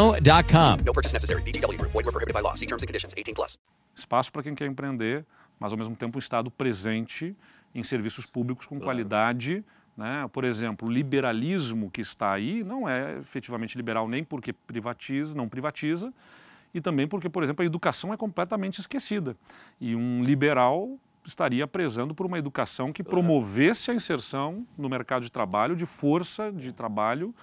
chumbacasino.com. 0.00 0.84
No 0.84 0.92
purchase 0.92 1.12
necessary. 1.12 1.42
Void 1.42 2.06
were 2.06 2.12
prohibited 2.12 2.32
by 2.32 2.40
law. 2.40 2.54
See 2.54 2.66
terms 2.66 2.82
and 2.82 2.86
conditions. 2.86 3.14
18 3.16 3.34
plus. 3.34 3.58
Espaço 3.94 4.32
para 4.32 4.42
quem 4.42 4.54
quer 4.54 4.66
empreender, 4.66 5.26
mas 5.58 5.72
ao 5.72 5.78
mesmo 5.78 5.94
tempo 5.94 6.16
um 6.16 6.20
Estado 6.20 6.50
presente 6.50 7.36
em 7.74 7.82
serviços 7.82 8.24
públicos 8.24 8.66
com 8.66 8.80
qualidade. 8.80 9.64
Né? 9.96 10.26
Por 10.32 10.44
exemplo, 10.44 10.88
o 10.88 10.90
liberalismo 10.90 11.90
que 11.90 12.00
está 12.00 12.32
aí 12.32 12.64
não 12.64 12.88
é 12.88 13.18
efetivamente 13.18 13.76
liberal 13.76 14.08
nem 14.08 14.24
porque 14.24 14.52
privatiza, 14.52 15.34
não 15.34 15.48
privatiza, 15.48 16.12
e 16.72 16.80
também 16.80 17.06
porque, 17.06 17.28
por 17.28 17.42
exemplo, 17.42 17.62
a 17.62 17.66
educação 17.66 18.14
é 18.14 18.16
completamente 18.16 18.80
esquecida. 18.80 19.36
E 19.80 19.94
um 19.94 20.22
liberal 20.22 20.96
estaria 21.24 21.66
prezando 21.66 22.14
por 22.14 22.24
uma 22.24 22.38
educação 22.38 22.92
que 22.92 23.02
promovesse 23.02 23.90
a 23.90 23.94
inserção 23.94 24.66
no 24.78 24.88
mercado 24.88 25.22
de 25.22 25.30
trabalho 25.30 25.76
de 25.76 25.84
força 25.84 26.50
de 26.50 26.72
trabalho 26.72 27.34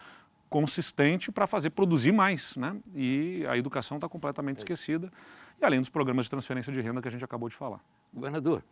consistente 0.49 1.31
para 1.31 1.45
fazer 1.47 1.69
produzir 1.71 2.11
mais, 2.11 2.55
né? 2.55 2.79
E 2.95 3.45
a 3.47 3.57
educação 3.57 3.97
está 3.97 4.07
completamente 4.07 4.57
esquecida, 4.59 5.11
e 5.59 5.65
além 5.65 5.79
dos 5.79 5.89
programas 5.89 6.25
de 6.25 6.29
transferência 6.29 6.71
de 6.71 6.81
renda 6.81 7.01
que 7.01 7.07
a 7.07 7.11
gente 7.11 7.23
acabou 7.23 7.49
de 7.49 7.55
falar. 7.55 7.83
Governador, 8.13 8.63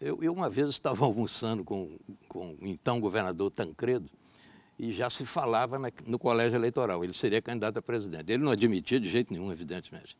eu, 0.00 0.18
eu 0.22 0.32
uma 0.32 0.48
vez 0.50 0.68
estava 0.70 1.04
almoçando 1.06 1.62
com, 1.64 1.96
com 2.28 2.52
o 2.60 2.66
então 2.66 3.00
governador 3.00 3.50
Tancredo 3.50 4.08
e 4.78 4.90
já 4.92 5.08
se 5.10 5.24
falava 5.24 5.78
na- 5.78 5.92
no 6.06 6.18
colégio 6.18 6.56
eleitoral, 6.56 7.04
ele 7.04 7.12
seria 7.12 7.40
candidato 7.40 7.76
a 7.78 7.82
presidente. 7.82 8.32
Ele 8.32 8.42
não 8.42 8.50
admitia 8.50 8.98
de 8.98 9.08
jeito 9.08 9.32
nenhum, 9.32 9.52
evidentemente. 9.52 10.16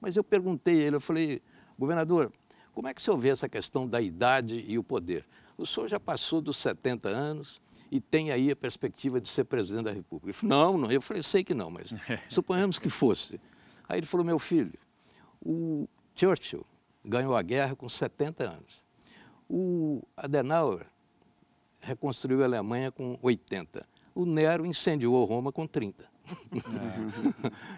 Mas 0.00 0.14
eu 0.16 0.22
perguntei 0.22 0.82
a 0.82 0.86
ele, 0.86 0.96
eu 0.96 1.00
falei, 1.00 1.42
governador, 1.78 2.30
como 2.72 2.86
é 2.86 2.94
que 2.94 3.00
o 3.00 3.04
senhor 3.04 3.16
vê 3.16 3.30
essa 3.30 3.48
questão 3.48 3.88
da 3.88 4.00
idade 4.00 4.64
e 4.68 4.78
o 4.78 4.84
poder? 4.84 5.24
O 5.56 5.64
senhor 5.64 5.88
já 5.88 5.98
passou 5.98 6.40
dos 6.40 6.56
70 6.58 7.08
anos 7.08 7.60
e 7.94 8.00
tem 8.00 8.32
aí 8.32 8.50
a 8.50 8.56
perspectiva 8.56 9.20
de 9.20 9.28
ser 9.28 9.44
presidente 9.44 9.84
da 9.84 9.92
República. 9.92 10.26
Ele 10.26 10.32
falou, 10.32 10.72
não, 10.72 10.78
não. 10.78 10.90
Eu 10.90 11.00
falei, 11.00 11.22
sei 11.22 11.44
que 11.44 11.54
não, 11.54 11.70
mas 11.70 11.94
suponhamos 12.28 12.76
que 12.76 12.90
fosse. 12.90 13.40
Aí 13.88 14.00
ele 14.00 14.06
falou, 14.06 14.26
meu 14.26 14.36
filho, 14.36 14.76
o 15.40 15.88
Churchill 16.16 16.66
ganhou 17.04 17.36
a 17.36 17.40
guerra 17.40 17.76
com 17.76 17.88
70 17.88 18.50
anos. 18.50 18.82
O 19.48 20.02
Adenauer 20.16 20.88
reconstruiu 21.80 22.42
a 22.42 22.46
Alemanha 22.46 22.90
com 22.90 23.16
80. 23.22 23.86
O 24.12 24.26
Nero 24.26 24.66
incendiou 24.66 25.24
Roma 25.24 25.52
com 25.52 25.64
30. 25.64 26.04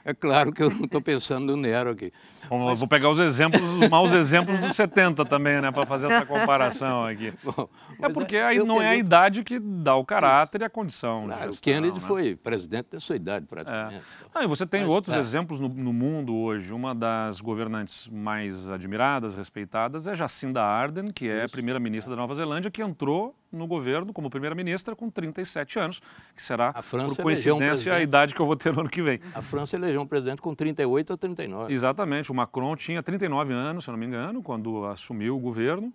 É, 0.05 0.15
claro 0.15 0.53
que 0.53 0.63
eu 0.63 0.71
não 0.71 0.85
estou 0.85 1.01
pensando 1.01 1.47
no 1.57 1.57
Nero 1.57 1.91
aqui. 1.91 2.13
Bom, 2.49 2.69
eu 2.71 2.77
vou 2.77 2.89
pegar 2.89 3.11
os 3.11 3.19
exemplos, 3.19 3.61
os 3.61 3.89
maus 3.89 4.13
exemplos 4.13 4.59
dos 4.61 4.75
70 4.75 5.25
também, 5.25 5.61
né, 5.61 5.71
para 5.71 5.87
fazer 5.87 6.07
essa 6.11 6.25
comparação 6.27 7.05
aqui. 7.07 7.33
Bom, 7.43 7.69
É 7.93 8.03
mas 8.03 8.13
porque 8.13 8.37
aí 8.37 8.59
aí 8.59 8.65
não 8.65 8.81
é 8.81 8.91
a 8.91 8.97
idade 8.97 9.43
que 9.43 9.59
dá 9.59 9.95
o 9.97 10.05
caráter 10.05 10.61
e 10.61 10.65
a 10.65 10.71
condição. 10.71 11.23
de 11.23 11.27
Claro, 11.29 11.43
o 11.49 11.53
gestão, 11.53 11.73
Kennedy 11.73 12.01
né? 12.01 12.07
foi 12.07 12.37
presidente 12.37 12.89
da 12.93 13.01
sua 13.01 13.17
idade, 13.17 13.45
É. 13.45 13.49
praticamente. 13.49 14.03
Ah, 14.35 14.45
e 14.45 14.47
você 14.47 14.67
tem 14.67 14.83
Mas, 14.83 14.91
outros 14.91 15.15
é. 15.15 15.19
exemplos 15.19 15.61
no, 15.61 15.69
no 15.69 15.93
mundo 15.93 16.35
hoje. 16.35 16.73
Uma 16.73 16.95
das 16.95 17.41
governantes 17.41 18.09
mais 18.09 18.69
admiradas, 18.69 19.35
respeitadas, 19.35 20.07
é 20.07 20.15
Jacinda 20.15 20.63
Ardern, 20.63 21.13
que 21.13 21.29
é 21.29 21.49
primeira-ministra 21.49 22.15
da 22.15 22.21
Nova 22.21 22.35
Zelândia, 22.35 22.71
que 22.71 22.83
entrou 22.83 23.35
no 23.53 23.67
governo 23.67 24.13
como 24.13 24.29
primeira-ministra 24.29 24.95
com 24.95 25.09
37 25.09 25.79
anos, 25.79 26.01
que 26.35 26.43
será, 26.43 26.73
A 26.75 26.83
França 26.83 27.23
por 27.23 27.31
elegeu 27.31 27.55
um 27.55 27.59
coincidência, 27.59 27.95
a 27.95 28.03
idade 28.03 28.35
que 28.37 28.43
eu 28.43 28.47
vou 28.47 28.55
ter 28.55 28.73
no 28.73 28.81
ano 28.81 28.91
que 28.91 29.01
vem. 29.01 29.19
A 29.35 29.41
França 29.41 29.77
elegeu 29.77 30.01
um 30.01 30.07
presidente 30.07 30.43
com 30.43 30.55
38 30.55 31.11
ou 31.11 31.17
39. 31.17 31.73
Exatamente. 31.73 32.31
O 32.31 32.35
Macron 32.35 32.77
tinha 32.77 33.03
39 33.03 33.53
anos, 33.53 33.85
se 33.85 33.91
eu 33.91 33.93
não 33.93 33.99
me 33.99 34.07
engano, 34.07 34.43
quando 34.43 34.85
assumiu 34.85 35.37
o 35.37 35.41
governo, 35.41 35.93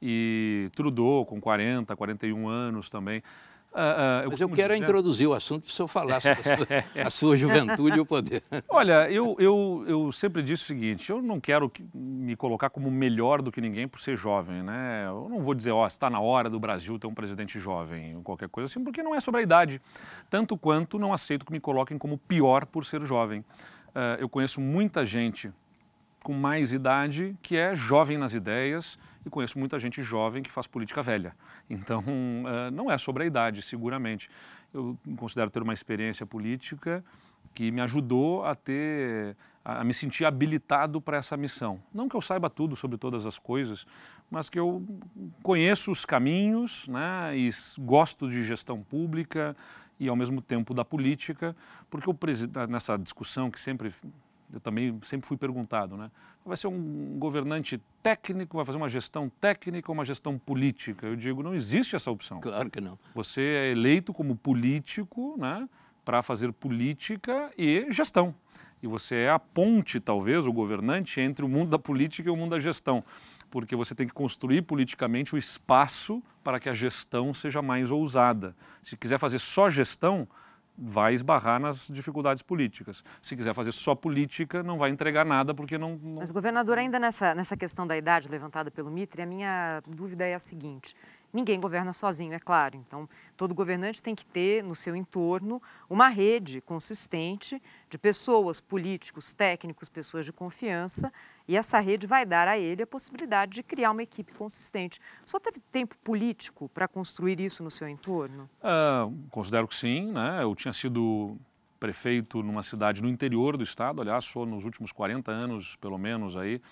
e 0.00 0.70
Trudeau 0.74 1.26
com 1.26 1.40
40, 1.40 1.94
41 1.94 2.48
anos 2.48 2.88
também. 2.88 3.22
Ah, 3.72 4.22
ah, 4.24 4.28
Mas 4.28 4.40
eu 4.40 4.48
quero 4.48 4.74
dizer- 4.74 4.82
introduzir 4.82 5.28
o 5.28 5.32
assunto 5.32 5.62
para 5.62 5.70
o 5.70 5.72
senhor 5.72 5.86
falar 5.86 6.18
sobre 6.20 6.40
a 6.40 6.42
sua, 6.42 6.66
a 7.06 7.10
sua 7.10 7.36
juventude 7.36 7.98
e 7.98 8.00
o 8.00 8.04
poder. 8.06 8.42
Olha, 8.68 9.08
eu, 9.10 9.36
eu, 9.38 9.84
eu 9.86 10.12
sempre 10.12 10.42
disse 10.42 10.64
o 10.64 10.66
seguinte: 10.66 11.08
eu 11.10 11.22
não 11.22 11.38
quero 11.38 11.70
que- 11.70 11.84
me 11.94 12.34
colocar 12.34 12.68
como 12.68 12.90
melhor 12.90 13.40
do 13.40 13.52
que 13.52 13.60
ninguém 13.60 13.86
por 13.86 14.00
ser 14.00 14.16
jovem, 14.16 14.62
né? 14.62 15.04
Eu 15.06 15.28
não 15.30 15.40
vou 15.40 15.54
dizer, 15.54 15.70
ó, 15.70 15.86
está 15.86 16.10
na 16.10 16.18
hora 16.20 16.50
do 16.50 16.58
Brasil 16.58 16.98
ter 16.98 17.06
um 17.06 17.14
presidente 17.14 17.60
jovem, 17.60 18.16
ou 18.16 18.22
qualquer 18.22 18.48
coisa 18.48 18.66
assim, 18.68 18.82
porque 18.82 19.02
não 19.04 19.14
é 19.14 19.20
sobre 19.20 19.40
a 19.40 19.42
idade. 19.44 19.80
Tanto 20.28 20.56
quanto 20.56 20.98
não 20.98 21.12
aceito 21.12 21.46
que 21.46 21.52
me 21.52 21.60
coloquem 21.60 21.96
como 21.96 22.18
pior 22.18 22.66
por 22.66 22.84
ser 22.84 23.00
jovem. 23.02 23.44
Ah, 23.94 24.16
eu 24.18 24.28
conheço 24.28 24.60
muita 24.60 25.04
gente 25.04 25.50
com 26.24 26.32
mais 26.32 26.72
idade 26.72 27.36
que 27.40 27.56
é 27.56 27.74
jovem 27.74 28.18
nas 28.18 28.34
ideias 28.34 28.98
e 29.24 29.30
conheço 29.30 29.58
muita 29.58 29.78
gente 29.78 30.02
jovem 30.02 30.42
que 30.42 30.50
faz 30.50 30.66
política 30.66 31.02
velha. 31.02 31.34
Então, 31.68 32.02
eh, 32.46 32.70
não 32.70 32.90
é 32.90 32.96
sobre 32.96 33.24
a 33.24 33.26
idade, 33.26 33.62
seguramente. 33.62 34.28
Eu 34.72 34.98
considero 35.16 35.50
ter 35.50 35.62
uma 35.62 35.72
experiência 35.72 36.24
política 36.24 37.04
que 37.54 37.70
me 37.70 37.80
ajudou 37.80 38.44
a 38.44 38.54
ter, 38.54 39.36
a 39.64 39.82
me 39.82 39.92
sentir 39.92 40.24
habilitado 40.24 41.00
para 41.00 41.16
essa 41.16 41.36
missão. 41.36 41.82
Não 41.92 42.08
que 42.08 42.16
eu 42.16 42.20
saiba 42.20 42.48
tudo 42.48 42.76
sobre 42.76 42.96
todas 42.96 43.26
as 43.26 43.38
coisas, 43.38 43.86
mas 44.30 44.48
que 44.48 44.58
eu 44.58 44.82
conheço 45.42 45.90
os 45.90 46.04
caminhos, 46.04 46.86
né, 46.88 47.36
e 47.36 47.50
gosto 47.80 48.28
de 48.28 48.44
gestão 48.44 48.82
pública 48.82 49.56
e 49.98 50.08
ao 50.08 50.16
mesmo 50.16 50.40
tempo 50.40 50.72
da 50.72 50.84
política, 50.84 51.54
porque 51.90 52.08
o 52.08 52.16
nessa 52.68 52.96
discussão 52.96 53.50
que 53.50 53.60
sempre 53.60 53.92
eu 54.52 54.60
também 54.60 54.98
sempre 55.02 55.26
fui 55.26 55.36
perguntado, 55.36 55.96
né? 55.96 56.10
Vai 56.44 56.56
ser 56.56 56.66
um 56.66 57.18
governante 57.18 57.80
técnico, 58.02 58.56
vai 58.56 58.64
fazer 58.64 58.78
uma 58.78 58.88
gestão 58.88 59.30
técnica 59.40 59.90
ou 59.90 59.94
uma 59.94 60.04
gestão 60.04 60.38
política? 60.38 61.06
Eu 61.06 61.16
digo, 61.16 61.42
não 61.42 61.54
existe 61.54 61.94
essa 61.94 62.10
opção. 62.10 62.40
Claro 62.40 62.70
que 62.70 62.80
não. 62.80 62.98
Você 63.14 63.40
é 63.40 63.70
eleito 63.70 64.12
como 64.12 64.34
político, 64.34 65.36
né, 65.38 65.68
para 66.04 66.22
fazer 66.22 66.52
política 66.52 67.50
e 67.56 67.86
gestão. 67.90 68.34
E 68.82 68.86
você 68.86 69.14
é 69.16 69.30
a 69.30 69.38
ponte, 69.38 70.00
talvez, 70.00 70.46
o 70.46 70.52
governante 70.52 71.20
entre 71.20 71.44
o 71.44 71.48
mundo 71.48 71.70
da 71.70 71.78
política 71.78 72.28
e 72.28 72.32
o 72.32 72.36
mundo 72.36 72.50
da 72.50 72.58
gestão, 72.58 73.04
porque 73.50 73.76
você 73.76 73.94
tem 73.94 74.06
que 74.06 74.14
construir 74.14 74.62
politicamente 74.62 75.34
o 75.34 75.38
espaço 75.38 76.22
para 76.42 76.58
que 76.58 76.68
a 76.68 76.74
gestão 76.74 77.34
seja 77.34 77.60
mais 77.60 77.90
ousada. 77.90 78.56
Se 78.80 78.96
quiser 78.96 79.18
fazer 79.18 79.38
só 79.38 79.68
gestão, 79.68 80.26
vai 80.80 81.12
esbarrar 81.12 81.60
nas 81.60 81.88
dificuldades 81.88 82.42
políticas. 82.42 83.04
Se 83.20 83.36
quiser 83.36 83.52
fazer 83.52 83.72
só 83.72 83.94
política, 83.94 84.62
não 84.62 84.78
vai 84.78 84.90
entregar 84.90 85.26
nada 85.26 85.52
porque 85.52 85.76
não, 85.76 85.96
não 86.02 86.16
Mas, 86.16 86.30
governador, 86.30 86.78
ainda 86.78 86.98
nessa, 86.98 87.34
nessa 87.34 87.56
questão 87.56 87.86
da 87.86 87.96
idade 87.96 88.28
levantada 88.28 88.70
pelo 88.70 88.90
Mitre, 88.90 89.20
a 89.20 89.26
minha 89.26 89.82
dúvida 89.86 90.24
é 90.24 90.34
a 90.34 90.38
seguinte: 90.38 90.94
ninguém 91.30 91.60
governa 91.60 91.92
sozinho, 91.92 92.32
é 92.32 92.38
claro. 92.38 92.76
Então, 92.76 93.06
todo 93.36 93.54
governante 93.54 94.02
tem 94.02 94.14
que 94.14 94.24
ter 94.24 94.64
no 94.64 94.74
seu 94.74 94.96
entorno 94.96 95.60
uma 95.88 96.08
rede 96.08 96.62
consistente 96.62 97.62
de 97.90 97.98
pessoas, 97.98 98.60
políticos, 98.60 99.34
técnicos, 99.34 99.88
pessoas 99.88 100.24
de 100.24 100.32
confiança, 100.32 101.12
e 101.50 101.56
essa 101.56 101.80
rede 101.80 102.06
vai 102.06 102.24
dar 102.24 102.46
a 102.46 102.56
ele 102.56 102.84
a 102.84 102.86
possibilidade 102.86 103.54
de 103.54 103.62
criar 103.64 103.90
uma 103.90 104.04
equipe 104.04 104.32
consistente. 104.34 105.00
Só 105.24 105.40
teve 105.40 105.58
tempo 105.72 105.96
político 105.98 106.68
para 106.68 106.86
construir 106.86 107.40
isso 107.40 107.64
no 107.64 107.72
seu 107.72 107.88
entorno? 107.88 108.48
Ah, 108.62 109.08
considero 109.32 109.66
que 109.66 109.74
sim, 109.74 110.12
né? 110.12 110.44
Eu 110.44 110.54
tinha 110.54 110.72
sido 110.72 111.36
prefeito 111.80 112.40
numa 112.40 112.62
cidade 112.62 113.02
no 113.02 113.08
interior 113.08 113.56
do 113.56 113.64
estado, 113.64 114.00
aliás, 114.00 114.24
sou 114.26 114.46
nos 114.46 114.64
últimos 114.64 114.92
40 114.92 115.32
anos, 115.32 115.74
pelo 115.74 115.98
menos 115.98 116.36
aí, 116.36 116.62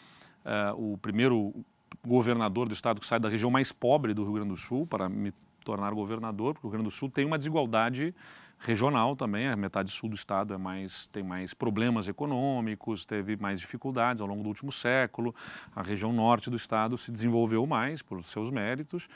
ah, 0.44 0.72
o 0.76 0.96
primeiro 0.96 1.52
governador 2.06 2.68
do 2.68 2.72
estado 2.72 3.00
que 3.00 3.06
sai 3.06 3.18
da 3.18 3.28
região 3.28 3.50
mais 3.50 3.72
pobre 3.72 4.14
do 4.14 4.22
Rio 4.22 4.34
Grande 4.34 4.50
do 4.50 4.56
Sul 4.56 4.86
para 4.86 5.08
me 5.08 5.32
tornar 5.64 5.92
governador, 5.92 6.54
porque 6.54 6.68
o 6.68 6.70
Rio 6.70 6.78
Grande 6.78 6.88
do 6.88 6.94
Sul 6.94 7.10
tem 7.10 7.24
uma 7.24 7.36
desigualdade 7.36 8.14
regional 8.58 9.14
também, 9.14 9.48
a 9.48 9.56
metade 9.56 9.90
sul 9.90 10.08
do 10.08 10.14
estado 10.14 10.54
é 10.54 10.58
mais, 10.58 11.06
tem 11.08 11.22
mais 11.22 11.54
problemas 11.54 12.08
econômicos, 12.08 13.04
teve 13.04 13.36
mais 13.36 13.60
dificuldades 13.60 14.20
ao 14.20 14.26
longo 14.26 14.42
do 14.42 14.48
último 14.48 14.72
século, 14.72 15.34
a 15.74 15.82
região 15.82 16.12
norte 16.12 16.50
do 16.50 16.56
estado 16.56 16.96
se 16.96 17.12
desenvolveu 17.12 17.66
mais 17.66 18.02
por 18.02 18.22
seus 18.22 18.50
méritos, 18.50 19.08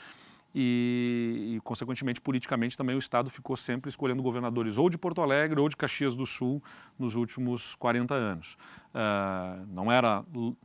e, 0.55 1.55
e, 1.55 1.59
consequentemente, 1.61 2.21
politicamente 2.21 2.77
também 2.77 2.95
o 2.95 2.99
Estado 2.99 3.29
ficou 3.29 3.55
sempre 3.55 3.89
escolhendo 3.89 4.21
governadores 4.21 4.77
ou 4.77 4.87
de 4.87 4.99
Porto 4.99 5.21
Alegre 5.21 5.59
ou 5.59 5.67
de 5.67 5.75
Caxias 5.75 6.15
do 6.15 6.27
Sul 6.27 6.61
nos 6.97 7.15
últimos 7.15 7.75
40 7.75 8.13
anos. 8.13 8.55
Uh, 8.93 9.65
não 9.67 9.91
era 9.91 10.23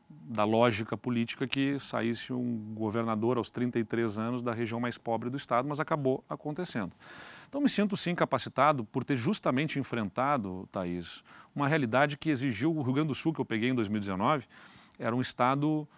da 0.08 0.44
lógica 0.44 0.94
política 0.94 1.46
que 1.46 1.78
saísse 1.78 2.34
um 2.34 2.74
governador 2.74 3.38
aos 3.38 3.50
33 3.50 4.18
anos 4.18 4.42
da 4.42 4.52
região 4.52 4.78
mais 4.78 4.98
pobre 4.98 5.30
do 5.30 5.38
Estado, 5.38 5.66
mas 5.66 5.80
acabou 5.80 6.22
acontecendo. 6.28 6.92
Então, 7.48 7.60
me 7.60 7.68
sinto 7.68 7.96
sim 7.96 8.14
capacitado 8.14 8.84
por 8.84 9.02
ter 9.02 9.16
justamente 9.16 9.78
enfrentado, 9.78 10.68
Thaís, 10.70 11.24
uma 11.54 11.66
realidade 11.66 12.18
que 12.18 12.28
exigiu 12.28 12.76
o 12.76 12.82
Rio 12.82 12.92
Grande 12.92 13.08
do 13.08 13.14
Sul, 13.14 13.32
que 13.32 13.40
eu 13.40 13.44
peguei 13.44 13.70
em 13.70 13.74
2019, 13.74 14.46
era 14.98 15.16
um 15.16 15.20
Estado 15.20 15.88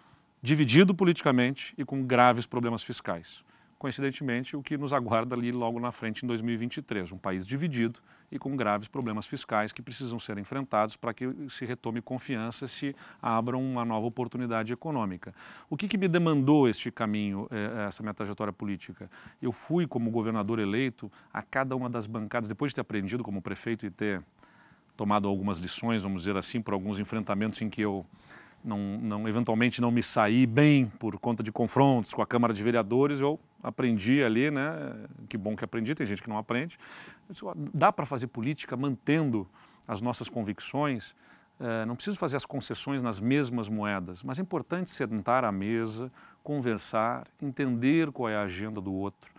dividido 0.41 0.95
politicamente 0.95 1.73
e 1.77 1.83
com 1.83 2.03
graves 2.03 2.45
problemas 2.45 2.83
fiscais 2.83 3.43
coincidentemente, 3.81 4.55
o 4.55 4.61
que 4.61 4.77
nos 4.77 4.93
aguarda 4.93 5.35
ali 5.35 5.51
logo 5.51 5.79
na 5.79 5.91
frente 5.91 6.23
em 6.23 6.27
2023. 6.27 7.13
Um 7.13 7.17
país 7.17 7.47
dividido 7.47 7.99
e 8.31 8.37
com 8.37 8.55
graves 8.55 8.87
problemas 8.87 9.25
fiscais 9.25 9.71
que 9.71 9.81
precisam 9.81 10.19
ser 10.19 10.37
enfrentados 10.37 10.95
para 10.95 11.11
que 11.15 11.27
se 11.49 11.65
retome 11.65 11.99
confiança, 11.99 12.67
se 12.67 12.95
abra 13.19 13.57
uma 13.57 13.83
nova 13.83 14.05
oportunidade 14.05 14.71
econômica. 14.71 15.33
O 15.67 15.75
que, 15.75 15.87
que 15.87 15.97
me 15.97 16.07
demandou 16.07 16.69
este 16.69 16.91
caminho, 16.91 17.47
eh, 17.49 17.87
essa 17.87 18.03
minha 18.03 18.13
trajetória 18.13 18.53
política? 18.53 19.09
Eu 19.41 19.51
fui, 19.51 19.87
como 19.87 20.11
governador 20.11 20.59
eleito, 20.59 21.11
a 21.33 21.41
cada 21.41 21.75
uma 21.75 21.89
das 21.89 22.05
bancadas, 22.05 22.47
depois 22.47 22.69
de 22.69 22.75
ter 22.75 22.81
aprendido 22.81 23.23
como 23.23 23.41
prefeito 23.41 23.83
e 23.83 23.89
ter 23.89 24.23
tomado 24.95 25.27
algumas 25.27 25.57
lições, 25.57 26.03
vamos 26.03 26.21
dizer 26.21 26.37
assim, 26.37 26.61
por 26.61 26.75
alguns 26.75 26.99
enfrentamentos 26.99 27.59
em 27.63 27.67
que 27.67 27.81
eu 27.81 28.05
não, 28.63 28.77
não, 28.77 29.27
eventualmente 29.27 29.81
não 29.81 29.91
me 29.91 30.03
saí 30.03 30.45
bem 30.45 30.85
por 30.85 31.17
conta 31.19 31.43
de 31.43 31.51
confrontos 31.51 32.13
com 32.13 32.21
a 32.21 32.27
Câmara 32.27 32.53
de 32.53 32.63
Vereadores, 32.63 33.21
eu 33.21 33.39
aprendi 33.61 34.23
ali, 34.23 34.51
né? 34.51 34.93
Que 35.27 35.37
bom 35.37 35.55
que 35.55 35.63
aprendi, 35.63 35.95
tem 35.95 36.05
gente 36.05 36.21
que 36.21 36.29
não 36.29 36.37
aprende. 36.37 36.77
Disse, 37.29 37.43
dá 37.73 37.91
para 37.91 38.05
fazer 38.05 38.27
política 38.27 38.75
mantendo 38.77 39.47
as 39.87 40.01
nossas 40.01 40.29
convicções, 40.29 41.15
é, 41.59 41.85
não 41.85 41.95
preciso 41.95 42.17
fazer 42.17 42.37
as 42.37 42.45
concessões 42.45 43.03
nas 43.03 43.19
mesmas 43.19 43.69
moedas, 43.69 44.23
mas 44.23 44.39
é 44.39 44.41
importante 44.41 44.89
sentar 44.89 45.43
à 45.43 45.51
mesa, 45.51 46.11
conversar, 46.43 47.27
entender 47.41 48.11
qual 48.11 48.29
é 48.29 48.35
a 48.35 48.41
agenda 48.41 48.81
do 48.81 48.91
outro. 48.91 49.31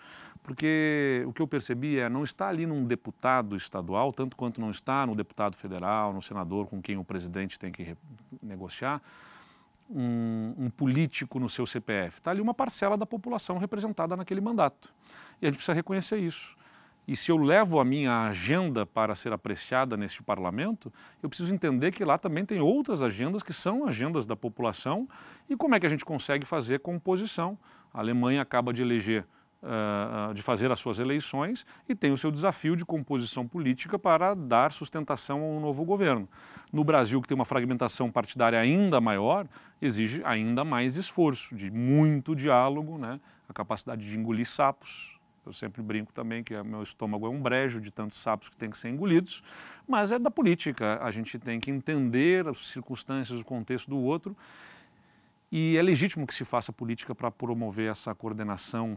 Porque 0.43 1.23
o 1.27 1.33
que 1.33 1.41
eu 1.41 1.47
percebi 1.47 1.99
é 1.99 2.09
não 2.09 2.25
está 2.25 2.49
ali 2.49 2.67
num 2.67 2.85
deputado 2.85 3.55
estadual, 3.55 4.13
tanto 4.13 4.37
quanto 4.37 4.61
não 4.61 4.71
está 4.71 5.07
no 5.07 5.15
deputado 5.15 5.57
federal, 5.57 6.13
no 6.13 6.21
senador 6.21 6.67
com 6.67 6.83
quem 6.83 6.97
o 6.97 7.05
presidente 7.05 7.59
tem 7.59 7.71
que 7.71 7.97
negociar, 8.43 9.01
um, 9.89 10.55
um, 10.59 10.71
político 10.71 11.39
no 11.39 11.49
seu 11.49 11.65
CPF. 11.65 12.19
Está 12.19 12.33
ali 12.33 12.41
uma 12.41 12.55
parcela 12.55 12.97
da 12.97 13.07
população 13.07 13.59
representada 13.59 14.17
naquele 14.17 14.41
mandato. 14.41 14.93
E 15.41 15.47
a 15.47 15.49
gente 15.49 15.59
precisa 15.59 15.75
reconhecer 15.75 16.19
isso. 16.19 16.57
E 17.07 17.17
se 17.17 17.31
eu 17.31 17.37
levo 17.37 17.81
a 17.81 17.85
minha 17.85 18.29
agenda 18.29 18.87
para 18.87 19.15
ser 19.15 19.33
apreciada 19.33 19.97
neste 19.97 20.23
parlamento, 20.23 20.93
eu 21.23 21.29
preciso 21.29 21.53
entender 21.53 21.93
que 21.93 22.05
lá 22.05 22.17
também 22.17 22.45
tem 22.45 22.61
outras 22.61 23.03
agendas 23.03 23.43
que 23.43 23.53
são 23.53 23.87
agendas 23.87 24.25
da 24.25 24.37
população 24.37 25.09
e 25.49 25.57
como 25.57 25.75
é 25.75 25.81
que 25.81 25.87
a 25.87 25.89
gente 25.89 26.05
consegue 26.05 26.47
fazer 26.47 26.79
composição. 26.81 27.59
A 27.93 28.01
Alemanha 28.01 28.41
acaba 28.41 28.73
de 28.73 28.83
eleger 28.83 29.27
uh, 29.63 30.35
de 30.35 30.43
fazer 30.43 30.71
as 30.71 30.81
suas 30.81 30.99
eleições 30.99 31.65
e 31.89 31.95
tem 31.95 32.13
o 32.13 32.17
seu 32.17 32.31
desafio 32.31 32.77
de 32.77 32.85
composição 32.85 33.47
política 33.47 33.99
para 33.99 34.35
dar 34.35 34.73
sustentação 34.73 35.41
a 35.41 35.45
um 35.45 35.61
novo 35.61 35.85
governo. 35.85 36.29
No 36.73 36.85
Brasil, 36.85 37.21
que 37.21 37.29
tem 37.29 37.35
uma 37.35 37.45
fragmentação 37.45 38.11
partidária 38.11 38.59
ainda 38.59 39.01
maior, 39.01 39.47
exige 39.81 40.23
ainda 40.25 40.65
mais 40.65 40.97
esforço, 40.97 41.55
de 41.55 41.71
muito 41.71 42.35
diálogo, 42.35 42.99
né? 42.99 43.21
a 43.49 43.53
capacidade 43.53 44.09
de 44.09 44.19
engolir 44.19 44.47
sapos. 44.47 45.13
Eu 45.45 45.53
sempre 45.53 45.83
brinco 45.83 46.13
também 46.13 46.45
que 46.45 46.61
meu 46.63 46.83
estômago 46.83 47.27
é 47.27 47.29
um 47.29 47.41
brejo 47.41 47.81
de 47.81 47.91
tantos 47.91 48.19
sapos 48.19 48.49
que 48.49 48.57
tem 48.57 48.71
que 48.71 48.79
ser 48.79 48.91
engolidos, 48.91 49.43
mas 49.89 50.13
é 50.13 50.19
da 50.19 50.31
política. 50.31 51.01
A 51.03 51.11
gente 51.11 51.37
tem 51.39 51.59
que 51.59 51.71
entender 51.71 52.47
as 52.47 52.59
circunstâncias, 52.59 53.41
o 53.41 53.45
contexto 53.45 53.91
do 53.91 53.99
outro. 53.99 54.37
E 55.51 55.77
é 55.77 55.83
legítimo 55.83 56.27
que 56.27 56.35
se 56.35 56.45
faça 56.45 56.73
política 56.73 57.15
para 57.15 57.31
promover 57.31 57.91
essa 57.91 58.15
coordenação 58.15 58.97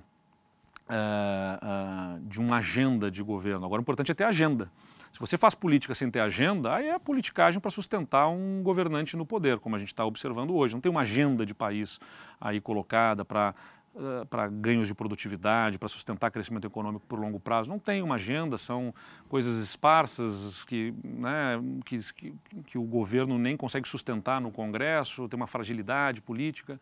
uh, 0.89 2.19
de 2.21 2.39
uma 2.39 2.57
agenda 2.57 3.09
de 3.09 3.23
governo. 3.23 3.65
Agora, 3.65 3.79
o 3.79 3.83
importante 3.83 4.11
é 4.11 4.15
ter 4.15 4.23
agenda. 4.23 4.71
Se 5.11 5.19
você 5.19 5.37
faz 5.37 5.55
política 5.55 5.95
sem 5.95 6.11
ter 6.11 6.19
agenda, 6.19 6.75
aí 6.75 6.87
é 6.87 6.93
a 6.93 6.99
politicagem 6.99 7.59
para 7.59 7.71
sustentar 7.71 8.27
um 8.27 8.61
governante 8.61 9.15
no 9.15 9.25
poder, 9.25 9.59
como 9.59 9.75
a 9.75 9.79
gente 9.79 9.87
está 9.87 10.03
observando 10.03 10.53
hoje. 10.53 10.73
Não 10.73 10.81
tem 10.81 10.91
uma 10.91 11.01
agenda 11.01 11.45
de 11.45 11.53
país 11.53 11.99
aí 12.39 12.59
colocada 12.59 13.23
para 13.23 13.55
uh, 13.95 14.25
para 14.25 14.47
ganhos 14.47 14.87
de 14.87 14.93
produtividade, 14.93 15.79
para 15.79 15.87
sustentar 15.87 16.29
crescimento 16.29 16.67
econômico 16.67 17.05
por 17.07 17.17
longo 17.17 17.39
prazo. 17.39 17.69
Não 17.69 17.79
tem 17.79 18.01
uma 18.01 18.15
agenda, 18.15 18.57
são 18.57 18.93
coisas 19.29 19.57
esparsas 19.63 20.63
que, 20.65 20.93
né, 21.01 21.61
que, 21.85 21.97
que, 22.13 22.33
que 22.65 22.77
o 22.77 22.83
governo 22.83 23.37
nem 23.37 23.55
consegue 23.55 23.87
sustentar 23.87 24.41
no 24.41 24.51
Congresso, 24.51 25.29
tem 25.29 25.37
uma 25.37 25.47
fragilidade 25.47 26.21
política. 26.21 26.79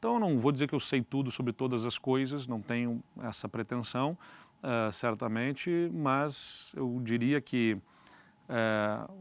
Então, 0.00 0.14
eu 0.14 0.20
não 0.20 0.38
vou 0.38 0.50
dizer 0.50 0.66
que 0.66 0.74
eu 0.74 0.80
sei 0.80 1.02
tudo 1.02 1.30
sobre 1.30 1.52
todas 1.52 1.84
as 1.84 1.98
coisas, 1.98 2.46
não 2.46 2.62
tenho 2.62 3.04
essa 3.22 3.46
pretensão, 3.46 4.16
uh, 4.62 4.90
certamente, 4.90 5.90
mas 5.92 6.72
eu 6.74 6.98
diria 7.04 7.38
que 7.38 7.76
uh, 8.48 9.12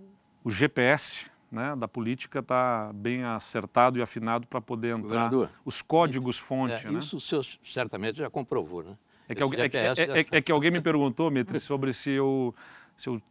o 0.41 0.49
GPS 0.49 1.29
né, 1.51 1.75
da 1.75 1.85
política 1.85 2.39
está 2.39 2.93
bem 2.93 3.25
acertado 3.25 3.99
e 3.99 4.01
afinado 4.01 4.47
para 4.47 4.61
poder 4.61 4.95
entrar 4.95 5.01
Governador, 5.01 5.49
os 5.65 5.81
códigos-fonte. 5.81 6.87
É, 6.87 6.91
né? 6.91 6.99
Isso 6.99 7.17
o 7.17 7.19
senhor 7.19 7.45
certamente 7.61 8.19
já 8.19 8.29
comprovou, 8.29 8.81
né? 8.81 8.97
É 9.27 9.35
que, 9.35 9.43
alguém, 9.43 9.59
é, 9.59 9.65
é, 9.65 10.37
é 10.37 10.41
que, 10.41 10.49
alguém 10.49 10.71
me 10.71 10.79
perguntou, 10.81 11.29
Mitri, 11.29 11.59
sobre 11.59 11.91
se 11.91 12.11
eu, 12.11 12.55
se 12.95 13.09
eu 13.09 13.21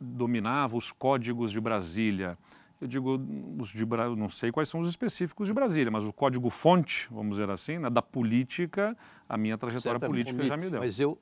dominava 0.00 0.76
os 0.76 0.90
códigos 0.90 1.52
de 1.52 1.60
Brasília. 1.60 2.36
Eu 2.80 2.86
digo, 2.86 3.20
os 3.58 3.70
de, 3.70 3.86
não 4.16 4.28
sei 4.28 4.52
quais 4.52 4.68
são 4.68 4.80
os 4.80 4.88
específicos 4.88 5.48
de 5.48 5.54
Brasília, 5.54 5.90
mas 5.90 6.04
o 6.04 6.12
código 6.12 6.50
fonte, 6.50 7.08
vamos 7.10 7.36
dizer 7.36 7.50
assim, 7.50 7.78
né, 7.78 7.88
da 7.88 8.02
política, 8.02 8.96
a 9.28 9.36
minha 9.36 9.56
trajetória 9.56 10.00
política 10.00 10.44
já 10.44 10.56
me 10.56 10.68
deu. 10.68 10.80
Mas 10.80 11.00
eu 11.00 11.18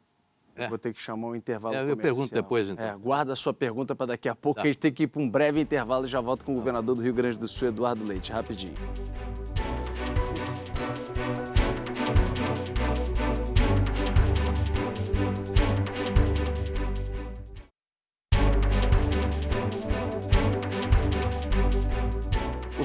é. 0.57 0.69
Vou 0.69 0.79
ter 0.79 0.93
que 0.93 1.01
chamar 1.01 1.29
um 1.29 1.35
intervalo. 1.35 1.75
É, 1.75 1.91
eu 1.91 1.97
pergunto 1.97 2.33
depois, 2.33 2.69
então. 2.69 2.87
É, 2.87 2.97
guarda 2.97 3.33
a 3.33 3.37
sua 3.37 3.53
pergunta 3.53 3.95
para 3.95 4.07
daqui 4.07 4.29
a 4.29 4.35
pouco, 4.35 4.57
tá. 4.57 4.63
que 4.63 4.69
a 4.69 4.71
gente 4.71 4.81
tem 4.81 4.93
que 4.93 5.03
ir 5.03 5.07
para 5.09 5.21
um 5.21 5.29
breve 5.29 5.61
intervalo 5.61 6.05
e 6.05 6.09
já 6.09 6.21
volto 6.21 6.45
com 6.45 6.53
o 6.53 6.55
governador 6.55 6.95
do 6.95 7.03
Rio 7.03 7.13
Grande 7.13 7.39
do 7.39 7.49
Sul, 7.49 7.69
Eduardo 7.69 8.05
Leite. 8.05 8.31
Rapidinho. 8.31 8.75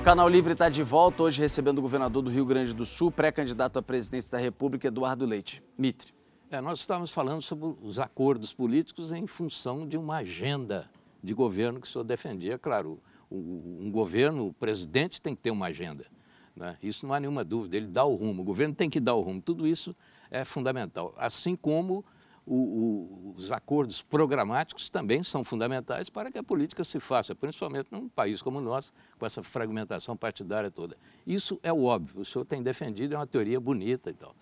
Canal 0.09 0.27
Livre 0.27 0.53
está 0.53 0.69
de 0.69 0.81
volta 0.81 1.21
hoje 1.21 1.39
recebendo 1.39 1.77
o 1.77 1.83
governador 1.83 2.23
do 2.23 2.31
Rio 2.31 2.43
Grande 2.43 2.73
do 2.73 2.83
Sul, 2.83 3.11
pré-candidato 3.11 3.77
à 3.77 3.81
presidência 3.83 4.31
da 4.31 4.39
República, 4.39 4.87
Eduardo 4.87 5.23
Leite. 5.23 5.61
Mitre. 5.77 6.11
É, 6.49 6.59
nós 6.59 6.79
estávamos 6.79 7.11
falando 7.11 7.43
sobre 7.43 7.75
os 7.83 7.99
acordos 7.99 8.51
políticos 8.51 9.11
em 9.11 9.27
função 9.27 9.87
de 9.87 9.97
uma 9.97 10.15
agenda 10.15 10.89
de 11.23 11.31
governo 11.35 11.79
que 11.79 11.85
o 11.85 11.89
senhor 11.91 12.03
defendia. 12.03 12.57
Claro, 12.57 12.99
um 13.29 13.91
governo, 13.91 14.47
o 14.47 14.53
presidente 14.53 15.21
tem 15.21 15.35
que 15.35 15.43
ter 15.43 15.51
uma 15.51 15.67
agenda. 15.67 16.07
Né? 16.55 16.75
Isso 16.81 17.05
não 17.05 17.13
há 17.13 17.19
nenhuma 17.19 17.43
dúvida, 17.43 17.77
ele 17.77 17.85
dá 17.85 18.03
o 18.03 18.15
rumo, 18.15 18.41
o 18.41 18.45
governo 18.45 18.73
tem 18.73 18.89
que 18.89 18.99
dar 18.99 19.13
o 19.13 19.21
rumo. 19.21 19.39
Tudo 19.39 19.67
isso 19.67 19.95
é 20.31 20.43
fundamental. 20.43 21.13
Assim 21.19 21.55
como 21.55 22.03
o, 22.49 22.55
o, 22.55 23.33
os 23.37 23.51
acordos 23.51 24.01
programáticos 24.01 24.89
também 24.89 25.21
são 25.21 25.43
fundamentais 25.43 26.09
para 26.09 26.31
que 26.31 26.37
a 26.39 26.43
política 26.43 26.83
se 26.83 26.99
faça, 26.99 27.35
principalmente 27.35 27.89
num 27.91 28.09
país 28.09 28.41
como 28.41 28.57
o 28.57 28.61
nosso, 28.61 28.91
com 29.19 29.25
essa 29.25 29.43
fragmentação 29.43 30.17
partidária 30.17 30.71
toda. 30.71 30.97
Isso 31.27 31.59
é 31.61 31.71
o 31.71 31.83
óbvio, 31.83 32.21
o 32.21 32.25
senhor 32.25 32.43
tem 32.45 32.63
defendido, 32.63 33.13
é 33.13 33.17
uma 33.17 33.27
teoria 33.27 33.59
bonita 33.59 34.09
e 34.09 34.13
tal. 34.13 34.35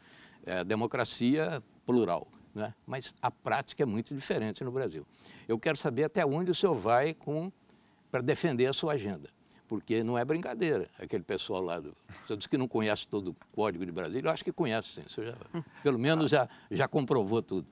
É 0.46 0.64
democracia 0.64 1.62
plural, 1.86 2.30
né? 2.56 2.74
mas 2.86 3.14
a 3.22 3.30
prática 3.30 3.84
é 3.84 3.86
muito 3.86 4.16
diferente 4.16 4.64
no 4.64 4.72
Brasil. 4.72 5.06
Eu 5.46 5.60
quero 5.60 5.78
saber 5.78 6.06
até 6.06 6.26
onde 6.26 6.50
o 6.50 6.56
senhor 6.56 6.76
vai 6.76 7.14
para 8.10 8.22
defender 8.22 8.68
a 8.68 8.74
sua 8.74 8.94
agenda 8.94 9.30
porque 9.68 10.02
não 10.02 10.18
é 10.18 10.24
brincadeira. 10.24 10.90
Aquele 10.98 11.26
pessoal 11.26 11.62
lá, 11.62 11.78
do, 11.78 11.94
você 12.26 12.38
diz 12.38 12.48
que 12.48 12.58
não 12.58 12.70
conhece 12.70 13.06
todo 13.06 13.32
o 13.32 13.36
código 13.52 13.86
de 13.86 13.92
Brasília, 13.92 14.30
eu 14.30 14.32
acho 14.32 14.42
que 14.42 14.54
conhece 14.54 14.94
sim, 14.94 15.04
você 15.06 15.26
já, 15.26 15.36
pelo 15.84 16.00
menos 16.00 16.32
já, 16.32 16.48
já 16.72 16.88
comprovou 16.88 17.42
tudo. 17.42 17.68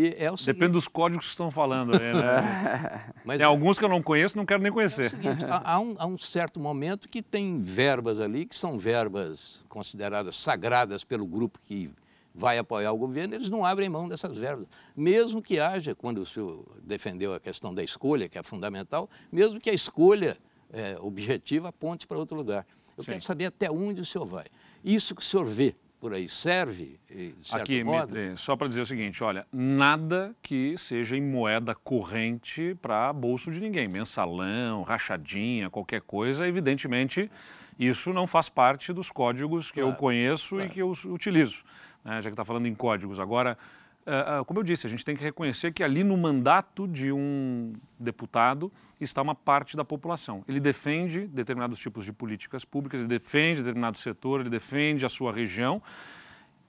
É 0.00 0.28
seguinte... 0.36 0.46
Depende 0.46 0.72
dos 0.72 0.86
códigos 0.86 1.26
que 1.26 1.30
estão 1.32 1.50
falando. 1.50 1.94
Aí, 1.94 2.12
né? 2.14 3.12
Mas 3.24 3.38
tem 3.38 3.44
é... 3.44 3.48
alguns 3.48 3.78
que 3.78 3.84
eu 3.84 3.88
não 3.88 4.02
conheço 4.02 4.36
não 4.36 4.46
quero 4.46 4.62
nem 4.62 4.70
conhecer. 4.70 5.06
É 5.06 5.08
seguinte, 5.08 5.44
há, 5.44 5.72
há, 5.72 5.80
um, 5.80 5.96
há, 5.98 6.06
um, 6.06 6.16
certo 6.16 6.60
momento 6.60 7.08
que 7.08 7.20
tem 7.20 7.60
verbas 7.60 8.20
ali 8.20 8.46
que 8.46 8.56
são 8.56 8.78
verbas 8.78 9.64
consideradas 9.68 10.36
sagradas 10.36 11.02
pelo 11.02 11.26
grupo 11.26 11.58
que 11.64 11.90
vai 12.38 12.56
apoiar 12.56 12.92
o 12.92 12.96
governo, 12.96 13.34
eles 13.34 13.48
não 13.48 13.64
abrem 13.64 13.88
mão 13.88 14.08
dessas 14.08 14.38
verbas. 14.38 14.68
Mesmo 14.96 15.42
que 15.42 15.58
haja, 15.58 15.92
quando 15.94 16.18
o 16.18 16.26
senhor 16.26 16.64
defendeu 16.84 17.34
a 17.34 17.40
questão 17.40 17.74
da 17.74 17.82
escolha, 17.82 18.28
que 18.28 18.38
é 18.38 18.42
fundamental, 18.44 19.10
mesmo 19.32 19.58
que 19.58 19.68
a 19.68 19.74
escolha 19.74 20.38
é, 20.72 20.96
objetiva 21.00 21.70
aponte 21.70 22.06
para 22.06 22.16
outro 22.16 22.36
lugar. 22.36 22.64
Eu 22.96 23.02
Sim. 23.02 23.12
quero 23.12 23.24
saber 23.24 23.46
até 23.46 23.68
onde 23.68 24.00
o 24.00 24.04
senhor 24.04 24.24
vai. 24.24 24.46
Isso 24.84 25.16
que 25.16 25.20
o 25.20 25.24
senhor 25.24 25.44
vê 25.44 25.74
por 26.00 26.12
aí 26.14 26.28
serve, 26.28 26.98
certo 27.40 27.62
Aqui, 27.62 27.82
modo? 27.82 28.14
Só 28.36 28.56
para 28.56 28.68
dizer 28.68 28.82
o 28.82 28.86
seguinte, 28.86 29.22
olha, 29.24 29.46
nada 29.52 30.34
que 30.42 30.76
seja 30.78 31.16
em 31.16 31.22
moeda 31.22 31.74
corrente 31.74 32.76
para 32.80 33.12
bolso 33.12 33.50
de 33.50 33.60
ninguém, 33.60 33.88
mensalão, 33.88 34.82
rachadinha, 34.82 35.68
qualquer 35.68 36.00
coisa, 36.02 36.46
evidentemente 36.46 37.30
isso 37.78 38.12
não 38.12 38.26
faz 38.26 38.48
parte 38.48 38.92
dos 38.92 39.10
códigos 39.10 39.70
que 39.70 39.80
eu 39.80 39.86
Claro, 39.86 39.98
conheço 39.98 40.56
claro. 40.56 40.66
e 40.66 40.70
que 40.70 40.80
eu 40.80 40.90
utilizo, 41.06 41.64
né, 42.04 42.16
já 42.22 42.28
que 42.30 42.34
está 42.34 42.44
falando 42.44 42.66
em 42.66 42.74
códigos. 42.74 43.18
Agora, 43.18 43.58
como 44.46 44.60
eu 44.60 44.64
disse, 44.64 44.86
a 44.86 44.90
gente 44.90 45.04
tem 45.04 45.16
que 45.16 45.22
reconhecer 45.22 45.72
que 45.72 45.82
ali 45.82 46.02
no 46.02 46.16
mandato 46.16 46.86
de 46.88 47.12
um 47.12 47.72
deputado 47.98 48.72
está 49.00 49.20
uma 49.20 49.34
parte 49.34 49.76
da 49.76 49.84
população. 49.84 50.44
Ele 50.48 50.60
defende 50.60 51.26
determinados 51.26 51.78
tipos 51.78 52.04
de 52.04 52.12
políticas 52.12 52.64
públicas, 52.64 53.00
ele 53.00 53.08
defende 53.08 53.60
determinado 53.62 53.98
setor, 53.98 54.40
ele 54.40 54.50
defende 54.50 55.04
a 55.04 55.08
sua 55.08 55.32
região. 55.32 55.82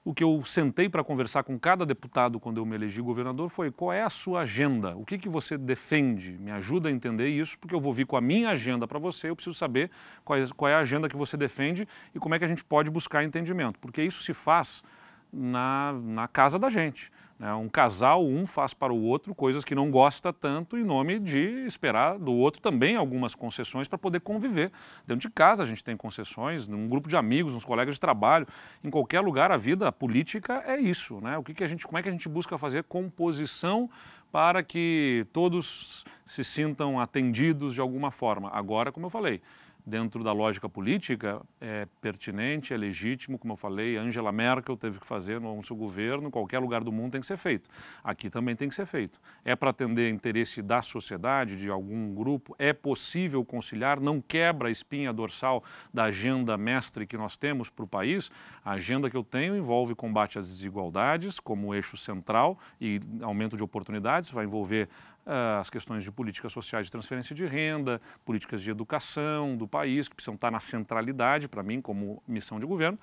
O 0.02 0.14
que 0.14 0.24
eu 0.24 0.42
sentei 0.44 0.88
para 0.88 1.04
conversar 1.04 1.42
com 1.42 1.58
cada 1.58 1.84
deputado 1.84 2.40
quando 2.40 2.56
eu 2.56 2.64
me 2.64 2.74
elegi 2.74 3.02
governador 3.02 3.50
foi 3.50 3.70
qual 3.70 3.92
é 3.92 4.02
a 4.02 4.08
sua 4.08 4.40
agenda, 4.40 4.96
o 4.96 5.04
que, 5.04 5.18
que 5.18 5.28
você 5.28 5.58
defende, 5.58 6.32
me 6.38 6.50
ajuda 6.50 6.88
a 6.88 6.92
entender 6.92 7.28
isso, 7.28 7.58
porque 7.58 7.74
eu 7.74 7.80
vou 7.80 7.92
vir 7.92 8.06
com 8.06 8.16
a 8.16 8.20
minha 8.20 8.48
agenda 8.48 8.88
para 8.88 8.98
você, 8.98 9.28
eu 9.28 9.36
preciso 9.36 9.54
saber 9.54 9.90
qual 10.24 10.38
é, 10.38 10.44
qual 10.56 10.70
é 10.70 10.74
a 10.74 10.78
agenda 10.78 11.06
que 11.06 11.16
você 11.16 11.36
defende 11.36 11.86
e 12.14 12.18
como 12.18 12.34
é 12.34 12.38
que 12.38 12.44
a 12.46 12.48
gente 12.48 12.64
pode 12.64 12.90
buscar 12.90 13.22
entendimento, 13.24 13.78
porque 13.78 14.02
isso 14.02 14.22
se 14.22 14.32
faz 14.32 14.82
na, 15.30 15.92
na 16.02 16.26
casa 16.26 16.58
da 16.58 16.70
gente. 16.70 17.10
Né? 17.40 17.54
Um 17.54 17.70
casal, 17.70 18.22
um 18.22 18.46
faz 18.46 18.74
para 18.74 18.92
o 18.92 19.02
outro 19.02 19.34
coisas 19.34 19.64
que 19.64 19.74
não 19.74 19.90
gosta 19.90 20.30
tanto 20.30 20.76
em 20.76 20.84
nome 20.84 21.18
de 21.18 21.64
esperar 21.66 22.18
do 22.18 22.32
outro 22.32 22.60
também 22.60 22.96
algumas 22.96 23.34
concessões 23.34 23.88
para 23.88 23.96
poder 23.96 24.20
conviver. 24.20 24.70
Dentro 25.06 25.26
de 25.26 25.34
casa 25.34 25.62
a 25.62 25.66
gente 25.66 25.82
tem 25.82 25.96
concessões, 25.96 26.68
num 26.68 26.86
grupo 26.86 27.08
de 27.08 27.16
amigos, 27.16 27.54
nos 27.54 27.64
colegas 27.64 27.94
de 27.94 28.00
trabalho, 28.00 28.46
em 28.84 28.90
qualquer 28.90 29.20
lugar 29.20 29.50
a 29.50 29.56
vida 29.56 29.90
política 29.90 30.62
é 30.66 30.78
isso. 30.78 31.18
Né? 31.22 31.38
O 31.38 31.42
que, 31.42 31.54
que 31.54 31.64
a 31.64 31.66
gente, 31.66 31.86
como 31.86 31.96
é 31.96 32.02
que 32.02 32.10
a 32.10 32.12
gente 32.12 32.28
busca 32.28 32.58
fazer 32.58 32.84
composição 32.84 33.88
para 34.30 34.62
que 34.62 35.26
todos 35.32 36.04
se 36.26 36.44
sintam 36.44 37.00
atendidos 37.00 37.72
de 37.72 37.80
alguma 37.80 38.10
forma? 38.10 38.50
Agora, 38.52 38.92
como 38.92 39.06
eu 39.06 39.10
falei, 39.10 39.40
dentro 39.86 40.22
da 40.22 40.32
lógica 40.32 40.68
política, 40.68 41.40
é 41.60 41.86
pertinente, 42.00 42.72
é 42.72 42.76
legítimo, 42.76 43.38
como 43.38 43.52
eu 43.52 43.56
falei, 43.56 43.96
Angela 43.96 44.32
Merkel 44.32 44.76
teve 44.76 45.00
que 45.00 45.06
fazer 45.06 45.40
no 45.40 45.62
seu 45.62 45.76
governo, 45.76 46.28
em 46.28 46.30
qualquer 46.30 46.58
lugar 46.58 46.82
do 46.82 46.92
mundo 46.92 47.12
tem 47.12 47.20
que 47.20 47.26
ser 47.26 47.36
feito. 47.36 47.68
Aqui 48.02 48.30
também 48.30 48.54
tem 48.56 48.68
que 48.68 48.74
ser 48.74 48.86
feito. 48.86 49.20
É 49.44 49.56
para 49.56 49.70
atender 49.70 50.10
interesse 50.10 50.62
da 50.62 50.82
sociedade, 50.82 51.56
de 51.56 51.70
algum 51.70 52.14
grupo, 52.14 52.54
é 52.58 52.72
possível 52.72 53.44
conciliar, 53.44 54.00
não 54.00 54.20
quebra 54.20 54.68
a 54.68 54.70
espinha 54.70 55.12
dorsal 55.12 55.62
da 55.92 56.04
agenda 56.04 56.56
mestre 56.56 57.06
que 57.06 57.16
nós 57.16 57.36
temos 57.36 57.70
para 57.70 57.84
o 57.84 57.88
país. 57.88 58.30
A 58.64 58.72
agenda 58.72 59.10
que 59.10 59.16
eu 59.16 59.24
tenho 59.24 59.56
envolve 59.56 59.94
combate 59.94 60.38
às 60.38 60.46
desigualdades 60.46 61.40
como 61.40 61.74
eixo 61.74 61.96
central 61.96 62.58
e 62.80 63.00
aumento 63.22 63.56
de 63.56 63.62
oportunidades, 63.62 64.30
vai 64.30 64.44
envolver 64.44 64.88
as 65.26 65.70
questões 65.70 66.02
de 66.02 66.10
políticas 66.10 66.52
sociais 66.52 66.86
de 66.86 66.92
transferência 66.92 67.34
de 67.34 67.46
renda, 67.46 68.00
políticas 68.24 68.62
de 68.62 68.70
educação 68.70 69.56
do 69.56 69.68
país, 69.68 70.08
que 70.08 70.14
precisam 70.14 70.34
estar 70.34 70.50
na 70.50 70.60
centralidade, 70.60 71.48
para 71.48 71.62
mim, 71.62 71.80
como 71.80 72.22
missão 72.26 72.58
de 72.58 72.66
governo, 72.66 72.98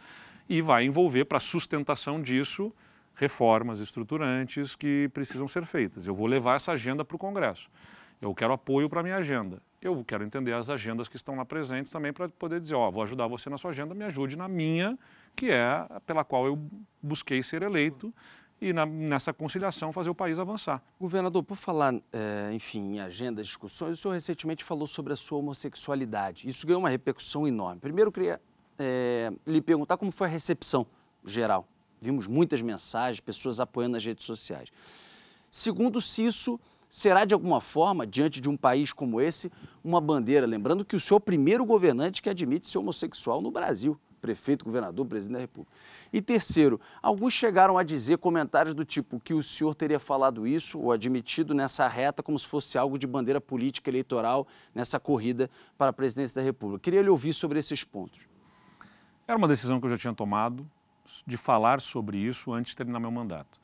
e 0.49 0.61
vai 0.61 0.85
envolver, 0.85 1.25
para 1.25 1.37
a 1.37 1.41
sustentação 1.41 2.21
disso, 2.21 2.73
reformas 3.15 3.79
estruturantes 3.79 4.75
que 4.75 5.09
precisam 5.13 5.47
ser 5.47 5.65
feitas. 5.65 6.07
Eu 6.07 6.13
vou 6.13 6.27
levar 6.27 6.55
essa 6.55 6.71
agenda 6.71 7.03
para 7.03 7.15
o 7.15 7.19
Congresso. 7.19 7.69
Eu 8.21 8.33
quero 8.33 8.53
apoio 8.53 8.89
para 8.89 8.99
a 9.01 9.03
minha 9.03 9.17
agenda. 9.17 9.61
Eu 9.81 10.03
quero 10.03 10.23
entender 10.23 10.53
as 10.53 10.69
agendas 10.69 11.07
que 11.07 11.15
estão 11.15 11.35
lá 11.35 11.45
presentes 11.45 11.91
também 11.91 12.11
para 12.11 12.27
poder 12.29 12.59
dizer, 12.59 12.75
ó, 12.75 12.89
vou 12.89 13.03
ajudar 13.03 13.27
você 13.27 13.49
na 13.49 13.57
sua 13.57 13.71
agenda, 13.71 13.93
me 13.93 14.03
ajude 14.03 14.35
na 14.35 14.47
minha, 14.47 14.97
que 15.35 15.51
é 15.51 15.87
pela 16.05 16.23
qual 16.23 16.47
eu 16.47 16.59
busquei 17.01 17.43
ser 17.43 17.61
eleito 17.61 18.13
e 18.59 18.73
na- 18.73 18.85
nessa 18.85 19.31
conciliação 19.33 19.91
fazer 19.91 20.09
o 20.09 20.15
país 20.15 20.39
avançar. 20.39 20.81
Governador, 20.99 21.43
por 21.43 21.55
falar, 21.55 21.93
eh, 22.11 22.49
enfim, 22.53 22.95
em 22.95 22.99
agendas, 22.99 23.45
discussões, 23.45 23.97
o 23.97 24.01
senhor 24.01 24.13
recentemente 24.13 24.63
falou 24.63 24.87
sobre 24.87 25.13
a 25.13 25.15
sua 25.15 25.37
homossexualidade. 25.39 26.47
Isso 26.47 26.65
ganhou 26.65 26.79
uma 26.81 26.89
repercussão 26.89 27.47
enorme. 27.47 27.79
Primeiro, 27.79 28.09
eu 28.09 28.11
queria 28.13 28.41
eh, 28.79 29.31
lhe 29.45 29.61
perguntar 29.61 29.97
como 29.97 30.11
foi 30.11 30.27
a 30.27 30.29
recepção 30.29 30.85
geral. 31.25 31.67
Vimos 31.99 32.27
muitas 32.27 32.61
mensagens, 32.61 33.19
pessoas 33.19 33.59
apoiando 33.59 33.93
nas 33.93 34.05
redes 34.05 34.25
sociais. 34.25 34.69
Segundo, 35.49 35.99
se 35.99 36.25
isso 36.25 36.59
será 36.89 37.25
de 37.25 37.33
alguma 37.33 37.59
forma, 37.59 38.05
diante 38.05 38.39
de 38.39 38.47
um 38.49 38.55
país 38.55 38.93
como 38.93 39.19
esse, 39.19 39.51
uma 39.83 39.99
bandeira. 39.99 40.45
Lembrando 40.45 40.85
que 40.85 40.95
o 40.95 40.99
senhor 40.99 41.17
é 41.17 41.17
o 41.17 41.21
primeiro 41.21 41.65
governante 41.65 42.21
que 42.21 42.29
admite 42.29 42.67
ser 42.67 42.77
homossexual 42.77 43.41
no 43.41 43.51
Brasil. 43.51 43.99
Prefeito, 44.21 44.65
governador, 44.65 45.05
presidente 45.05 45.33
da 45.35 45.41
República. 45.41 45.75
E 46.11 46.21
terceiro, 46.21 46.79
alguns 47.01 47.33
chegaram 47.33 47.77
a 47.77 47.83
dizer 47.83 48.17
comentários 48.17 48.73
do 48.73 48.83
tipo 48.83 49.19
que 49.19 49.33
o 49.33 49.43
senhor 49.43 49.75
teria 49.75 49.99
falado 49.99 50.47
isso 50.47 50.79
ou 50.79 50.91
admitido 50.91 51.53
nessa 51.53 51.87
reta 51.87 52.23
como 52.23 52.37
se 52.37 52.47
fosse 52.47 52.77
algo 52.77 52.97
de 52.97 53.05
bandeira 53.05 53.39
política 53.39 53.89
eleitoral 53.89 54.47
nessa 54.73 54.99
corrida 54.99 55.49
para 55.77 55.89
a 55.91 55.93
presidência 55.93 56.41
da 56.41 56.45
República. 56.45 56.81
Queria 56.81 57.01
lhe 57.01 57.09
ouvir 57.09 57.33
sobre 57.33 57.59
esses 57.59 57.83
pontos. 57.83 58.27
Era 59.27 59.37
uma 59.37 59.47
decisão 59.47 59.79
que 59.79 59.85
eu 59.85 59.89
já 59.89 59.97
tinha 59.97 60.13
tomado 60.13 60.69
de 61.25 61.37
falar 61.37 61.81
sobre 61.81 62.17
isso 62.17 62.53
antes 62.53 62.71
de 62.71 62.77
terminar 62.77 62.99
meu 62.99 63.11
mandato. 63.11 63.59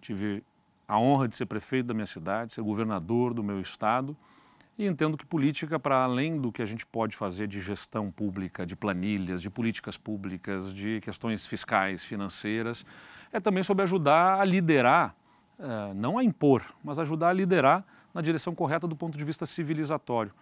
Tive 0.00 0.42
a 0.86 0.98
honra 0.98 1.28
de 1.28 1.36
ser 1.36 1.46
prefeito 1.46 1.86
da 1.86 1.94
minha 1.94 2.06
cidade, 2.06 2.52
ser 2.52 2.62
governador 2.62 3.32
do 3.32 3.42
meu 3.42 3.60
estado 3.60 4.16
e 4.76 4.86
entendo 4.86 5.16
que 5.16 5.24
política, 5.24 5.78
para 5.78 6.02
além 6.02 6.40
do 6.40 6.50
que 6.50 6.60
a 6.60 6.66
gente 6.66 6.84
pode 6.84 7.16
fazer 7.16 7.46
de 7.46 7.60
gestão 7.60 8.10
pública, 8.10 8.66
de 8.66 8.74
planilhas, 8.74 9.40
de 9.40 9.48
políticas 9.48 9.96
públicas, 9.96 10.74
de 10.74 11.00
questões 11.00 11.46
fiscais, 11.46 12.04
financeiras, 12.04 12.84
é 13.32 13.38
também 13.38 13.62
sobre 13.62 13.82
ajudar 13.84 14.40
a 14.40 14.44
liderar, 14.44 15.14
eh, 15.58 15.92
não 15.94 16.18
a 16.18 16.24
impor, 16.24 16.62
mas 16.82 16.98
ajudar 16.98 17.28
a 17.28 17.32
liderar 17.32 17.84
na 18.12 18.20
direção 18.20 18.54
correta 18.54 18.88
do 18.88 18.96
ponto 18.96 19.16
de 19.16 19.24
vista 19.24 19.46
civilizatório. 19.46 20.32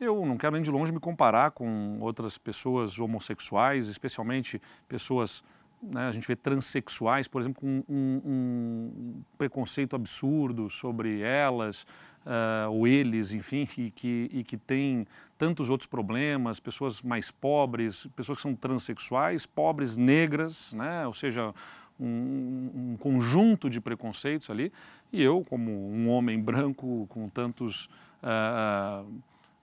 Eu 0.00 0.24
não 0.26 0.36
quero 0.36 0.54
nem 0.54 0.62
de 0.62 0.70
longe 0.70 0.92
me 0.92 1.00
comparar 1.00 1.52
com 1.52 1.98
outras 2.00 2.36
pessoas 2.38 2.98
homossexuais, 2.98 3.88
especialmente 3.88 4.60
pessoas, 4.88 5.44
né, 5.80 6.08
a 6.08 6.10
gente 6.10 6.26
vê 6.26 6.34
transexuais, 6.34 7.28
por 7.28 7.40
exemplo, 7.40 7.60
com 7.60 7.84
um, 7.88 8.20
um 8.24 9.22
preconceito 9.38 9.94
absurdo 9.94 10.68
sobre 10.68 11.20
elas, 11.20 11.86
ah, 12.26 12.68
ou 12.70 12.86
eles, 12.86 13.32
enfim, 13.32 13.66
e 13.78 13.90
que, 13.90 14.30
e 14.32 14.44
que 14.44 14.56
tem 14.56 15.06
tantos 15.36 15.70
outros 15.70 15.86
problemas, 15.86 16.60
pessoas 16.60 17.02
mais 17.02 17.30
pobres, 17.30 18.06
pessoas 18.16 18.38
que 18.38 18.42
são 18.42 18.54
transexuais, 18.54 19.46
pobres, 19.46 19.96
negras, 19.96 20.72
né, 20.72 21.06
ou 21.06 21.12
seja, 21.12 21.52
um, 21.98 22.70
um 22.74 22.96
conjunto 22.98 23.68
de 23.68 23.80
preconceitos 23.80 24.50
ali, 24.50 24.72
e 25.12 25.22
eu, 25.22 25.42
como 25.48 25.70
um 25.70 26.08
homem 26.08 26.40
branco 26.40 27.06
com 27.08 27.28
tantos. 27.28 27.88
ah, 28.22 29.04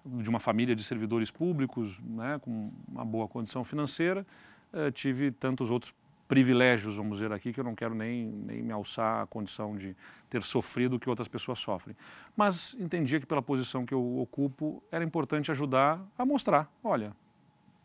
de 0.03 0.29
uma 0.29 0.39
família 0.39 0.75
de 0.75 0.83
servidores 0.83 1.29
públicos, 1.29 1.99
né, 1.99 2.39
com 2.41 2.71
uma 2.87 3.05
boa 3.05 3.27
condição 3.27 3.63
financeira, 3.63 4.25
eh, 4.73 4.89
tive 4.91 5.31
tantos 5.31 5.69
outros 5.69 5.93
privilégios, 6.31 6.95
vamos 6.95 7.17
dizer 7.17 7.33
aqui, 7.33 7.51
que 7.51 7.59
eu 7.59 7.63
não 7.65 7.75
quero 7.75 7.93
nem, 7.93 8.25
nem 8.25 8.61
me 8.61 8.71
alçar 8.71 9.23
à 9.23 9.27
condição 9.27 9.75
de 9.75 9.93
ter 10.29 10.41
sofrido 10.43 10.95
o 10.95 10.99
que 10.99 11.09
outras 11.09 11.27
pessoas 11.27 11.59
sofrem. 11.59 11.93
Mas 12.37 12.73
entendia 12.79 13.19
que 13.19 13.25
pela 13.25 13.41
posição 13.41 13.85
que 13.85 13.93
eu 13.93 14.17
ocupo, 14.17 14.81
era 14.89 15.03
importante 15.03 15.51
ajudar 15.51 16.01
a 16.17 16.25
mostrar, 16.25 16.71
olha, 16.81 17.13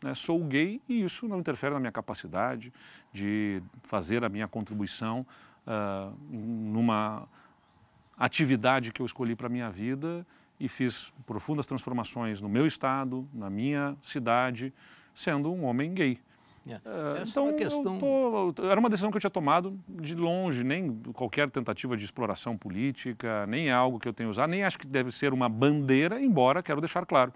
né, 0.01 0.13
sou 0.13 0.41
gay 0.45 0.81
e 0.87 1.03
isso 1.03 1.27
não 1.27 1.39
interfere 1.39 1.73
na 1.73 1.79
minha 1.81 1.91
capacidade 1.91 2.71
de 3.11 3.61
fazer 3.83 4.23
a 4.23 4.29
minha 4.29 4.47
contribuição 4.47 5.27
ah, 5.65 6.13
numa 6.29 7.27
atividade 8.17 8.93
que 8.93 9.01
eu 9.01 9.05
escolhi 9.05 9.35
para 9.35 9.47
a 9.47 9.49
minha 9.49 9.69
vida 9.69 10.25
e 10.57 10.69
fiz 10.69 11.13
profundas 11.25 11.67
transformações 11.67 12.39
no 12.39 12.47
meu 12.47 12.65
estado, 12.65 13.27
na 13.33 13.49
minha 13.49 13.97
cidade, 14.01 14.73
sendo 15.13 15.51
um 15.51 15.65
homem 15.65 15.93
gay. 15.93 16.17
É. 16.69 16.81
Eh, 16.85 17.21
Essa 17.21 17.39
é 17.39 17.43
uma 17.43 17.53
questão. 17.53 17.95
eu 18.47 18.53
tô- 18.53 18.65
era 18.69 18.79
uma 18.79 18.89
decisão 18.89 19.09
que 19.11 19.17
eu 19.17 19.21
tinha 19.21 19.29
tomado 19.29 19.77
de 19.87 20.15
longe, 20.15 20.63
nem 20.63 20.93
qualquer 21.13 21.49
tentativa 21.49 21.95
de 21.97 22.03
exploração 22.05 22.57
política, 22.57 23.45
nem 23.47 23.69
é 23.69 23.73
algo 23.73 23.99
que 23.99 24.07
eu 24.07 24.13
tenho 24.13 24.29
usado, 24.29 24.49
nem 24.49 24.63
acho 24.63 24.77
que 24.79 24.87
deve 24.87 25.11
ser 25.11 25.33
uma 25.33 25.47
bandeira, 25.49 26.19
embora 26.21 26.61
quero 26.63 26.79
deixar 26.81 27.05
claro 27.05 27.33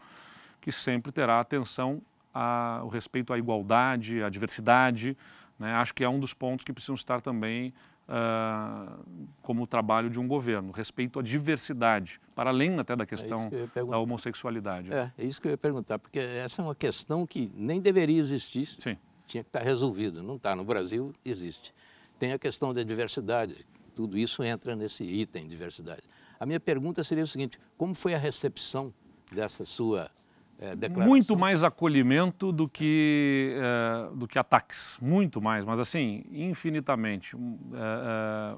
que 0.60 0.72
sempre 0.72 1.12
terá 1.12 1.40
atenção 1.40 2.02
ao 2.34 2.88
respeito 2.88 3.34
à 3.34 3.38
igualdade, 3.38 4.22
à 4.24 4.30
diversidade. 4.30 5.18
né? 5.60 5.74
Acho 5.74 5.94
que 5.94 6.04
é 6.04 6.10
um 6.10 6.20
dos 6.20 6.34
pontos 6.34 6.64
que 6.64 6.72
precisam 6.74 6.96
estar 6.96 7.20
também 7.22 7.74
ah, 8.14 8.98
como 9.42 9.66
trabalho 9.66 10.10
de 10.10 10.20
um 10.20 10.28
governo, 10.28 10.72
respeito 10.72 11.20
à 11.20 11.24
diversidade, 11.24 12.20
para 12.36 12.50
além 12.50 12.78
até 12.80 12.94
da 12.96 13.06
questão 13.06 13.48
que 13.50 13.56
eu 13.56 13.60
ia 13.62 13.68
perguntar. 13.68 13.96
da 13.96 14.00
homossexualidade. 14.02 14.92
É, 14.94 15.12
é 15.18 15.24
isso 15.26 15.42
que 15.42 15.48
eu 15.48 15.52
ia 15.52 15.58
perguntar, 15.58 15.98
porque 15.98 16.20
essa 16.20 16.62
é 16.62 16.66
uma 16.66 16.76
questão 16.76 17.26
que 17.26 17.50
nem 17.56 17.80
deveria 17.80 18.20
existir. 18.20 18.66
Sim. 18.66 18.98
Tinha 19.32 19.44
que 19.46 19.48
estar 19.48 19.62
resolvido. 19.62 20.22
Não 20.22 20.36
está. 20.36 20.54
No 20.54 20.66
Brasil, 20.66 21.14
existe. 21.24 21.74
Tem 22.20 22.34
a 22.34 22.38
questão 22.38 22.74
da 22.74 22.84
diversidade. 22.84 23.66
Tudo 23.96 24.18
isso 24.18 24.44
entra 24.44 24.76
nesse 24.76 25.06
item, 25.06 25.48
diversidade. 25.48 26.02
A 26.38 26.46
minha 26.46 26.60
pergunta 26.60 27.02
seria 27.02 27.24
o 27.24 27.28
seguinte: 27.28 27.58
como 27.78 27.96
foi 27.96 28.14
a 28.14 28.18
recepção 28.18 28.94
dessa 29.32 29.66
sua 29.66 30.12
é, 30.60 30.76
declaração. 30.76 31.08
Muito 31.08 31.38
mais 31.38 31.64
acolhimento 31.64 32.52
do 32.52 32.68
que, 32.68 33.56
é, 33.56 34.14
do 34.18 34.28
que 34.28 34.38
ataques, 34.38 34.98
muito 35.02 35.42
mais, 35.42 35.64
mas 35.64 35.80
assim, 35.80 36.26
infinitamente. 36.30 37.38
É, 37.74 38.58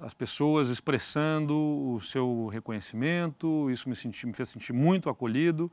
as 0.00 0.12
pessoas 0.12 0.70
expressando 0.70 1.54
o 1.56 2.00
seu 2.00 2.48
reconhecimento, 2.48 3.70
isso 3.70 3.88
me, 3.88 3.94
senti, 3.94 4.26
me 4.26 4.32
fez 4.32 4.48
sentir 4.48 4.72
muito 4.72 5.08
acolhido. 5.08 5.70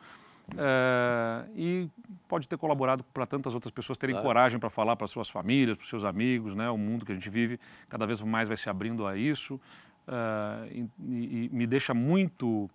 É, 0.55 1.45
e 1.55 1.89
pode 2.27 2.47
ter 2.47 2.57
colaborado 2.57 3.03
para 3.13 3.25
tantas 3.25 3.53
outras 3.53 3.71
pessoas 3.71 3.97
terem 3.97 4.13
claro. 4.13 4.27
coragem 4.27 4.59
para 4.59 4.69
falar 4.69 4.95
para 4.95 5.07
suas 5.07 5.29
famílias, 5.29 5.75
para 5.75 5.85
seus 5.85 6.03
amigos, 6.05 6.55
né? 6.55 6.69
O 6.69 6.77
mundo 6.77 7.05
que 7.05 7.11
a 7.11 7.15
gente 7.15 7.29
vive 7.29 7.59
cada 7.89 8.05
vez 8.05 8.21
mais 8.21 8.47
vai 8.47 8.55
se 8.55 8.69
abrindo 8.69 9.05
a 9.05 9.17
isso 9.17 9.59
é, 10.07 10.67
e, 10.71 10.89
e, 10.99 11.49
me 11.51 11.67
deixa 11.67 11.93
muito 11.93 12.69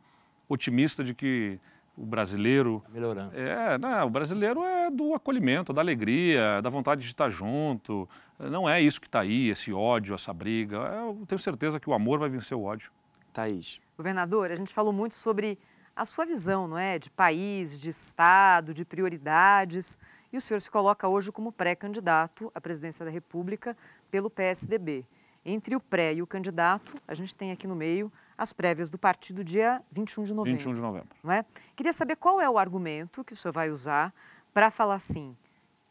otimista 0.48 1.02
de 1.02 1.14
que 1.14 1.58
o 1.96 2.04
brasileiro 2.04 2.82
melhorando. 2.90 3.34
É, 3.34 3.78
não, 3.78 4.06
o 4.06 4.10
brasileiro 4.10 4.62
é 4.64 4.90
do 4.90 5.14
acolhimento, 5.14 5.72
da 5.72 5.80
alegria, 5.80 6.60
da 6.62 6.68
vontade 6.68 7.02
de 7.02 7.06
estar 7.06 7.28
junto. 7.28 8.08
Não 8.38 8.68
é 8.68 8.80
isso 8.80 9.00
que 9.00 9.06
está 9.06 9.20
aí, 9.20 9.48
esse 9.48 9.72
ódio, 9.72 10.14
essa 10.14 10.32
briga. 10.32 10.76
Eu 10.76 11.22
tenho 11.26 11.38
certeza 11.38 11.80
que 11.80 11.88
o 11.88 11.94
amor 11.94 12.18
vai 12.18 12.28
vencer 12.28 12.56
o 12.56 12.62
ódio. 12.62 12.90
Thaís. 13.32 13.80
Governador, 13.96 14.50
a 14.50 14.56
gente 14.56 14.72
falou 14.72 14.92
muito 14.92 15.14
sobre 15.14 15.58
a 15.94 16.04
sua 16.04 16.24
visão, 16.24 16.66
não 16.66 16.78
é, 16.78 16.98
de 16.98 17.10
país, 17.10 17.78
de 17.78 17.90
estado, 17.90 18.72
de 18.74 18.84
prioridades. 18.84 19.98
E 20.32 20.36
o 20.36 20.40
senhor 20.40 20.60
se 20.60 20.70
coloca 20.70 21.06
hoje 21.08 21.30
como 21.30 21.52
pré-candidato 21.52 22.50
à 22.54 22.60
presidência 22.60 23.04
da 23.04 23.10
República 23.10 23.76
pelo 24.10 24.30
PSDB. 24.30 25.04
Entre 25.44 25.74
o 25.74 25.80
pré 25.80 26.14
e 26.14 26.22
o 26.22 26.26
candidato, 26.26 26.94
a 27.06 27.14
gente 27.14 27.34
tem 27.34 27.50
aqui 27.50 27.66
no 27.66 27.74
meio 27.74 28.10
as 28.38 28.52
prévias 28.52 28.88
do 28.88 28.98
partido 28.98 29.44
dia 29.44 29.82
21 29.90 30.24
de 30.24 30.34
novembro. 30.34 30.58
21 30.58 30.74
de 30.74 30.80
novembro. 30.80 31.08
Não 31.22 31.32
é? 31.32 31.44
Queria 31.76 31.92
saber 31.92 32.16
qual 32.16 32.40
é 32.40 32.48
o 32.48 32.58
argumento 32.58 33.24
que 33.24 33.32
o 33.32 33.36
senhor 33.36 33.52
vai 33.52 33.70
usar 33.70 34.14
para 34.54 34.70
falar 34.70 34.94
assim: 34.94 35.36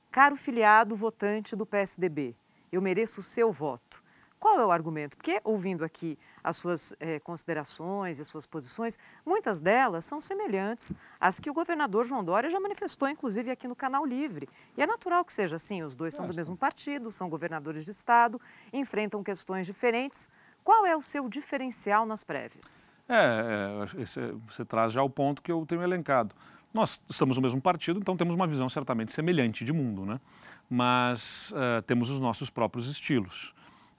caro 0.09 0.35
filiado 0.35 0.95
votante 0.95 1.55
do 1.55 1.65
PSDB, 1.65 2.33
eu 2.71 2.81
mereço 2.81 3.19
o 3.19 3.23
seu 3.23 3.51
voto. 3.51 4.00
Qual 4.41 4.59
é 4.59 4.65
o 4.65 4.71
argumento? 4.71 5.15
Porque, 5.15 5.39
ouvindo 5.43 5.85
aqui 5.85 6.17
as 6.43 6.57
suas 6.57 6.95
eh, 6.99 7.19
considerações 7.19 8.17
e 8.17 8.23
as 8.23 8.27
suas 8.27 8.47
posições, 8.47 8.97
muitas 9.23 9.59
delas 9.59 10.03
são 10.03 10.19
semelhantes 10.19 10.95
às 11.19 11.39
que 11.39 11.47
o 11.47 11.53
governador 11.53 12.07
João 12.07 12.23
Dória 12.23 12.49
já 12.49 12.59
manifestou, 12.59 13.07
inclusive 13.07 13.51
aqui 13.51 13.67
no 13.67 13.75
Canal 13.75 14.03
Livre. 14.03 14.49
E 14.75 14.81
é 14.81 14.87
natural 14.87 15.23
que 15.23 15.31
seja 15.31 15.57
assim: 15.57 15.83
os 15.83 15.93
dois 15.93 16.15
são 16.15 16.25
do 16.25 16.33
mesmo 16.33 16.57
partido, 16.57 17.11
são 17.11 17.29
governadores 17.29 17.85
de 17.85 17.91
Estado, 17.91 18.41
enfrentam 18.73 19.23
questões 19.23 19.67
diferentes. 19.67 20.27
Qual 20.63 20.87
é 20.87 20.97
o 20.97 21.03
seu 21.03 21.29
diferencial 21.29 22.03
nas 22.03 22.23
prévias? 22.23 22.91
É, 23.07 23.85
é 23.95 24.01
esse, 24.01 24.19
você 24.47 24.65
traz 24.65 24.91
já 24.91 25.03
o 25.03 25.09
ponto 25.09 25.43
que 25.43 25.51
eu 25.51 25.63
tenho 25.67 25.83
elencado. 25.83 26.35
Nós 26.73 26.99
estamos 27.07 27.35
no 27.35 27.43
mesmo 27.43 27.61
partido, 27.61 27.99
então 27.99 28.17
temos 28.17 28.33
uma 28.33 28.47
visão 28.47 28.67
certamente 28.67 29.11
semelhante 29.11 29.63
de 29.63 29.71
mundo, 29.71 30.03
né? 30.03 30.19
mas 30.67 31.51
uh, 31.51 31.81
temos 31.83 32.09
os 32.09 32.19
nossos 32.19 32.49
próprios 32.49 32.87
estilos. 32.87 33.53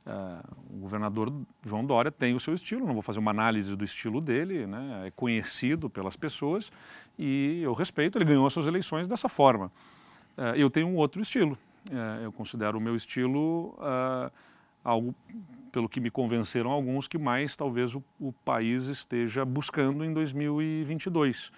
Uh, 0.05 0.75
o 0.75 0.81
governador 0.81 1.33
João 1.65 1.85
Dória 1.85 2.11
tem 2.11 2.35
o 2.35 2.41
seu 2.41 2.53
estilo, 2.53 2.85
não 2.85 2.93
vou 2.93 3.03
fazer 3.03 3.21
uma 3.21 3.31
análise 3.31 3.77
do 3.77 3.85
estilo 3.85 4.21
dele, 4.21 4.67
né? 4.67 5.05
é 5.07 5.11
conhecido 5.13 5.89
pelas 5.89 6.17
pessoas 6.17 6.73
e 7.17 7.61
eu 7.63 7.73
respeito, 7.73 8.19
ele 8.19 8.25
ganhou 8.25 8.45
as 8.45 8.53
suas 8.53 8.67
eleições 8.67 9.07
dessa 9.07 9.29
forma. 9.29 9.67
Uh, 10.37 10.57
eu 10.57 10.69
tenho 10.69 10.89
um 10.89 10.97
outro 10.97 11.23
estilo, 11.23 11.57
uh, 11.89 12.21
eu 12.21 12.33
considero 12.33 12.79
o 12.79 12.81
meu 12.81 12.97
estilo 12.97 13.79
algo, 14.83 15.15
pelo 15.71 15.89
que 15.89 16.01
me 16.01 16.11
convenceram 16.11 16.73
alguns, 16.73 17.07
que 17.07 17.17
mais 17.17 17.55
talvez 17.57 17.95
o, 17.95 18.03
o 18.19 18.33
país 18.45 18.87
esteja 18.87 19.45
buscando 19.45 20.05
em 20.05 20.13
2022. 20.13 21.53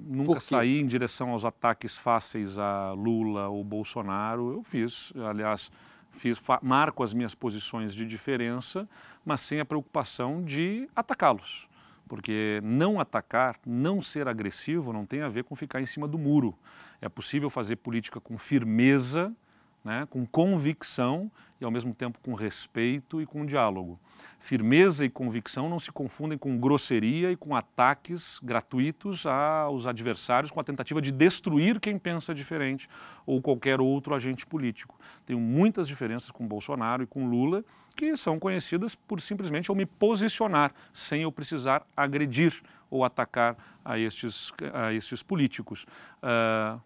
nunca 0.00 0.40
saí 0.40 0.80
em 0.80 0.86
direção 0.86 1.28
aos 1.28 1.44
ataques 1.44 1.94
fáceis 1.94 2.58
a 2.58 2.92
Lula 2.92 3.48
ou 3.48 3.62
Bolsonaro, 3.62 4.54
eu 4.54 4.62
fiz, 4.62 5.12
aliás 5.28 5.70
Fiz, 6.12 6.40
marco 6.62 7.02
as 7.02 7.12
minhas 7.12 7.34
posições 7.34 7.94
de 7.94 8.06
diferença, 8.06 8.88
mas 9.24 9.40
sem 9.40 9.58
a 9.58 9.64
preocupação 9.64 10.44
de 10.44 10.88
atacá-los. 10.94 11.68
Porque 12.06 12.60
não 12.62 13.00
atacar, 13.00 13.56
não 13.66 14.02
ser 14.02 14.28
agressivo, 14.28 14.92
não 14.92 15.06
tem 15.06 15.22
a 15.22 15.28
ver 15.28 15.44
com 15.44 15.56
ficar 15.56 15.80
em 15.80 15.86
cima 15.86 16.06
do 16.06 16.18
muro. 16.18 16.56
É 17.00 17.08
possível 17.08 17.48
fazer 17.48 17.76
política 17.76 18.20
com 18.20 18.36
firmeza, 18.36 19.34
né, 19.82 20.06
com 20.10 20.24
convicção 20.26 21.30
e 21.62 21.64
ao 21.64 21.70
mesmo 21.70 21.94
tempo 21.94 22.18
com 22.20 22.34
respeito 22.34 23.20
e 23.22 23.26
com 23.26 23.46
diálogo. 23.46 23.98
Firmeza 24.38 25.04
e 25.04 25.10
convicção 25.10 25.68
não 25.68 25.78
se 25.78 25.92
confundem 25.92 26.36
com 26.36 26.58
grosseria 26.58 27.30
e 27.30 27.36
com 27.36 27.54
ataques 27.54 28.40
gratuitos 28.42 29.24
aos 29.24 29.86
adversários 29.86 30.50
com 30.50 30.60
a 30.60 30.64
tentativa 30.64 31.00
de 31.00 31.12
destruir 31.12 31.80
quem 31.80 31.98
pensa 31.98 32.34
diferente 32.34 32.88
ou 33.24 33.40
qualquer 33.40 33.80
outro 33.80 34.14
agente 34.14 34.44
político. 34.44 34.98
Tenho 35.24 35.38
muitas 35.38 35.86
diferenças 35.86 36.30
com 36.30 36.46
Bolsonaro 36.46 37.04
e 37.04 37.06
com 37.06 37.28
Lula 37.28 37.64
que 37.96 38.16
são 38.16 38.38
conhecidas 38.38 38.94
por 38.94 39.20
simplesmente 39.20 39.68
eu 39.68 39.74
me 39.74 39.86
posicionar 39.86 40.72
sem 40.92 41.22
eu 41.22 41.30
precisar 41.30 41.86
agredir 41.96 42.60
ou 42.90 43.04
atacar 43.04 43.56
a 43.84 43.98
estes, 43.98 44.52
a 44.72 44.92
estes 44.92 45.22
políticos. 45.22 45.86
Uh, 46.22 46.80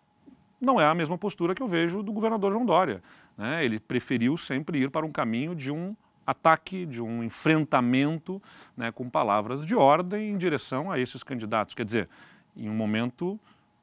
não 0.61 0.81
é 0.81 0.87
a 0.87 0.95
mesma 0.95 1.19
postura 1.19 1.55
que 1.55 1.63
eu 1.63 1.67
vejo 1.67 2.03
do 2.03 2.13
governador 2.13 2.53
João 2.53 2.65
Dória. 2.65 3.03
Né? 3.37 3.65
Ele 3.65 3.79
preferiu 3.79 4.37
sempre 4.37 4.83
ir 4.83 4.91
para 4.91 5.05
um 5.05 5.13
caminho 5.13 5.55
de 5.55 5.71
um 5.71 5.95
ataque, 6.27 6.85
de 6.85 7.01
um 7.01 7.23
enfrentamento 7.23 8.43
né, 8.77 8.91
com 8.91 9.09
palavras 9.09 9.65
de 9.65 9.77
ordem 9.77 10.31
em 10.31 10.37
direção 10.37 10.91
a 10.91 10.99
esses 10.99 11.23
candidatos. 11.23 11.75
Quer 11.75 11.85
dizer, 11.85 12.09
em 12.57 12.69
um 12.69 12.75
momento 12.75 13.39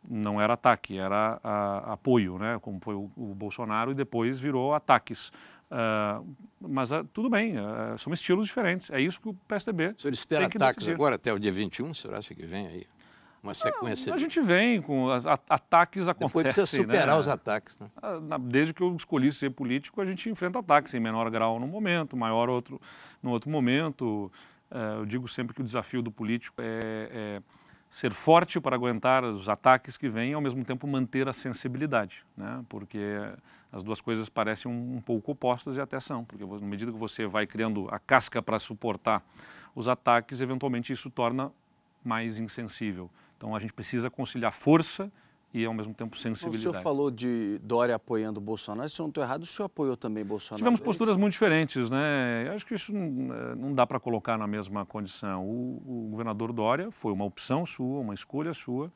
não 0.07 0.41
era 0.41 0.53
ataque, 0.53 0.97
era 0.97 1.39
a, 1.41 1.93
apoio, 1.93 2.37
né, 2.37 2.59
como 2.61 2.79
foi 2.81 2.95
o, 2.95 3.09
o, 3.15 3.33
Bolsonaro, 3.33 3.91
e 3.91 3.95
depois 3.95 4.39
virou 4.39 4.73
ataques. 4.73 5.31
Uh, 5.71 6.35
mas 6.59 6.91
uh, 6.91 7.03
tudo 7.13 7.29
bem, 7.29 7.55
uh, 7.57 7.97
são 7.97 8.11
estilos 8.11 8.47
diferentes. 8.47 8.89
É 8.91 8.99
isso 8.99 9.21
que 9.21 9.29
o 9.29 9.33
PSDB. 9.47 9.95
O 9.97 10.01
senhor 10.01 10.13
espera 10.13 10.45
ataques 10.45 10.75
decidir. 10.75 10.93
agora 10.93 11.15
até 11.15 11.31
o 11.33 11.39
dia 11.39 11.51
21? 11.51 11.91
O 11.91 11.95
senhor 11.95 12.15
acha 12.15 12.35
que 12.35 12.45
vem 12.45 12.67
aí? 12.67 12.85
Uma 13.43 13.53
sequência. 13.53 14.09
Não, 14.09 14.15
a 14.15 14.19
gente 14.19 14.39
vem 14.39 14.81
com 14.81 15.11
as, 15.11 15.27
ataques 15.27 16.07
acontecem. 16.07 16.27
Depois 16.27 16.55
precisa 16.55 16.65
superar 16.65 17.07
né? 17.07 17.15
os 17.15 17.27
ataques. 17.27 17.77
Né? 17.77 17.87
Ah, 18.01 18.37
desde 18.39 18.73
que 18.73 18.81
eu 18.81 18.95
escolhi 18.95 19.31
ser 19.31 19.49
político, 19.49 19.99
a 19.99 20.05
gente 20.05 20.29
enfrenta 20.29 20.59
ataques 20.59 20.93
em 20.93 20.99
menor 20.99 21.29
grau 21.29 21.59
num 21.59 21.67
momento, 21.67 22.15
maior 22.15 22.49
outro 22.49 22.79
no 23.21 23.31
outro 23.31 23.49
momento. 23.49 24.31
É, 24.71 24.95
eu 24.95 25.05
digo 25.05 25.27
sempre 25.27 25.53
que 25.53 25.61
o 25.61 25.63
desafio 25.63 26.01
do 26.01 26.09
político 26.09 26.55
é, 26.59 27.09
é 27.11 27.41
ser 27.89 28.11
forte 28.11 28.59
para 28.59 28.75
aguentar 28.75 29.23
os 29.23 29.47
ataques 29.47 29.97
que 29.97 30.09
vêm 30.09 30.31
e 30.31 30.33
ao 30.33 30.41
mesmo 30.41 30.65
tempo 30.65 30.87
manter 30.87 31.27
a 31.29 31.33
sensibilidade, 31.33 32.25
né? 32.35 32.65
Porque 32.67 32.99
as 33.71 33.83
duas 33.83 34.01
coisas 34.01 34.29
parecem 34.29 34.71
um, 34.71 34.95
um 34.95 35.01
pouco 35.01 35.33
opostas 35.33 35.77
e 35.77 35.81
até 35.81 35.99
são, 35.99 36.25
porque 36.25 36.43
na 36.43 36.65
medida 36.65 36.91
que 36.91 36.97
você 36.97 37.27
vai 37.27 37.45
criando 37.45 37.87
a 37.91 37.99
casca 37.99 38.41
para 38.41 38.57
suportar 38.57 39.21
os 39.75 39.87
ataques, 39.87 40.41
eventualmente 40.41 40.91
isso 40.91 41.09
torna 41.09 41.51
mais 42.03 42.39
insensível. 42.39 43.11
Então 43.43 43.53
a 43.53 43.59
gente 43.59 43.73
precisa 43.73 44.09
conciliar 44.09 44.53
força 44.53 45.11
e 45.53 45.65
ao 45.65 45.73
mesmo 45.73 45.93
tempo 45.93 46.17
sensibilidade. 46.17 46.65
O 46.65 46.71
senhor 46.71 46.81
falou 46.81 47.11
de 47.11 47.59
Dória 47.61 47.93
apoiando 47.93 48.39
o 48.39 48.41
Bolsonaro. 48.41 48.87
Se 48.87 49.01
eu 49.01 49.03
não 49.03 49.09
estou 49.09 49.21
errado, 49.21 49.43
o 49.43 49.45
senhor 49.45 49.65
apoiou 49.65 49.97
também 49.97 50.23
Bolsonaro? 50.23 50.59
Tivemos 50.59 50.79
é 50.79 50.83
posturas 50.83 51.17
muito 51.17 51.33
diferentes, 51.33 51.89
né? 51.89 52.49
Acho 52.55 52.65
que 52.65 52.73
isso 52.73 52.93
não 52.93 53.71
eh, 53.71 53.73
dá 53.75 53.85
para 53.85 53.99
colocar 53.99 54.37
na 54.37 54.47
mesma 54.47 54.85
condição. 54.85 55.45
O, 55.45 56.05
o 56.05 56.07
governador 56.11 56.53
Dória 56.53 56.89
foi 56.89 57.11
uma 57.11 57.25
opção 57.25 57.65
sua, 57.65 57.99
uma 57.99 58.13
escolha 58.13 58.53
sua 58.53 58.89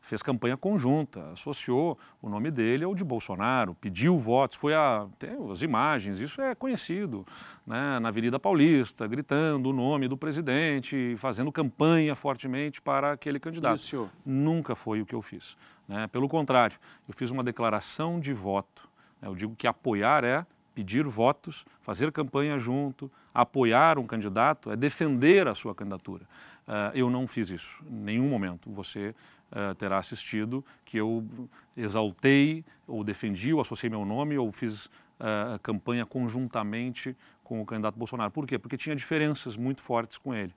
fez 0.00 0.22
campanha 0.22 0.56
conjunta, 0.56 1.30
associou 1.32 1.98
o 2.22 2.28
nome 2.28 2.50
dele 2.50 2.84
ao 2.84 2.94
de 2.94 3.04
Bolsonaro, 3.04 3.74
pediu 3.74 4.18
votos, 4.18 4.56
foi 4.56 4.74
a, 4.74 5.06
tem 5.18 5.30
as 5.50 5.62
imagens, 5.62 6.20
isso 6.20 6.40
é 6.40 6.54
conhecido, 6.54 7.26
né, 7.66 7.98
na 7.98 8.08
Avenida 8.08 8.38
Paulista, 8.38 9.06
gritando 9.06 9.70
o 9.70 9.72
nome 9.72 10.08
do 10.08 10.16
presidente, 10.16 11.14
fazendo 11.18 11.52
campanha 11.52 12.14
fortemente 12.14 12.80
para 12.80 13.12
aquele 13.12 13.38
candidato. 13.38 13.76
E 13.76 13.80
senhor? 13.80 14.10
Nunca 14.24 14.74
foi 14.74 15.00
o 15.00 15.06
que 15.06 15.14
eu 15.14 15.22
fiz. 15.22 15.56
Né? 15.86 16.06
Pelo 16.06 16.28
contrário, 16.28 16.78
eu 17.06 17.14
fiz 17.14 17.30
uma 17.30 17.42
declaração 17.42 18.20
de 18.20 18.32
voto. 18.32 18.88
Né? 19.20 19.28
Eu 19.28 19.34
digo 19.34 19.54
que 19.56 19.66
apoiar 19.66 20.24
é 20.24 20.46
pedir 20.74 21.04
votos, 21.04 21.64
fazer 21.80 22.12
campanha 22.12 22.56
junto, 22.56 23.10
apoiar 23.34 23.98
um 23.98 24.06
candidato, 24.06 24.70
é 24.70 24.76
defender 24.76 25.48
a 25.48 25.54
sua 25.54 25.74
candidatura. 25.74 26.24
Uh, 26.68 26.94
eu 26.94 27.10
não 27.10 27.26
fiz 27.26 27.50
isso 27.50 27.84
em 27.90 27.96
nenhum 27.96 28.28
momento. 28.28 28.70
Você 28.70 29.12
uh, 29.52 29.74
terá 29.74 29.98
assistido 29.98 30.64
que 30.84 30.96
eu 30.96 31.26
exaltei 31.76 32.64
ou 32.86 33.04
defendi 33.04 33.52
ou 33.52 33.60
associei 33.60 33.90
meu 33.90 34.04
nome 34.04 34.36
ou 34.38 34.50
fiz 34.52 34.86
uh, 34.86 35.58
campanha 35.62 36.06
conjuntamente 36.06 37.16
com 37.42 37.60
o 37.60 37.66
candidato 37.66 37.98
Bolsonaro. 37.98 38.30
Por 38.30 38.46
quê? 38.46 38.58
Porque 38.58 38.76
tinha 38.76 38.94
diferenças 38.94 39.56
muito 39.56 39.80
fortes 39.80 40.18
com 40.18 40.34
ele. 40.34 40.54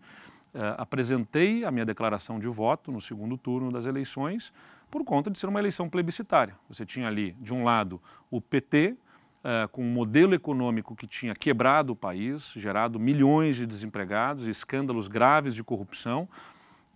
apresentei 0.77 1.63
a 1.63 1.71
minha 1.71 1.85
declaração 1.85 2.37
de 2.37 2.49
voto 2.49 2.91
no 2.91 2.99
segundo 2.99 3.37
turno 3.37 3.71
das 3.71 3.85
eleições 3.85 4.51
por 4.89 5.05
conta 5.05 5.31
de 5.31 5.39
ser 5.39 5.47
uma 5.47 5.59
eleição 5.59 5.87
plebiscitária. 5.87 6.53
Você 6.67 6.85
tinha 6.85 7.07
ali, 7.07 7.31
de 7.39 7.53
um 7.53 7.63
lado, 7.63 8.01
o 8.29 8.41
PT, 8.41 8.97
Uh, 9.41 9.67
com 9.69 9.83
um 9.83 9.91
modelo 9.91 10.35
econômico 10.35 10.95
que 10.95 11.07
tinha 11.07 11.33
quebrado 11.33 11.93
o 11.93 11.95
país, 11.95 12.53
gerado 12.55 12.99
milhões 12.99 13.55
de 13.55 13.65
desempregados, 13.65 14.45
escândalos 14.45 15.07
graves 15.07 15.55
de 15.55 15.63
corrupção, 15.63 16.29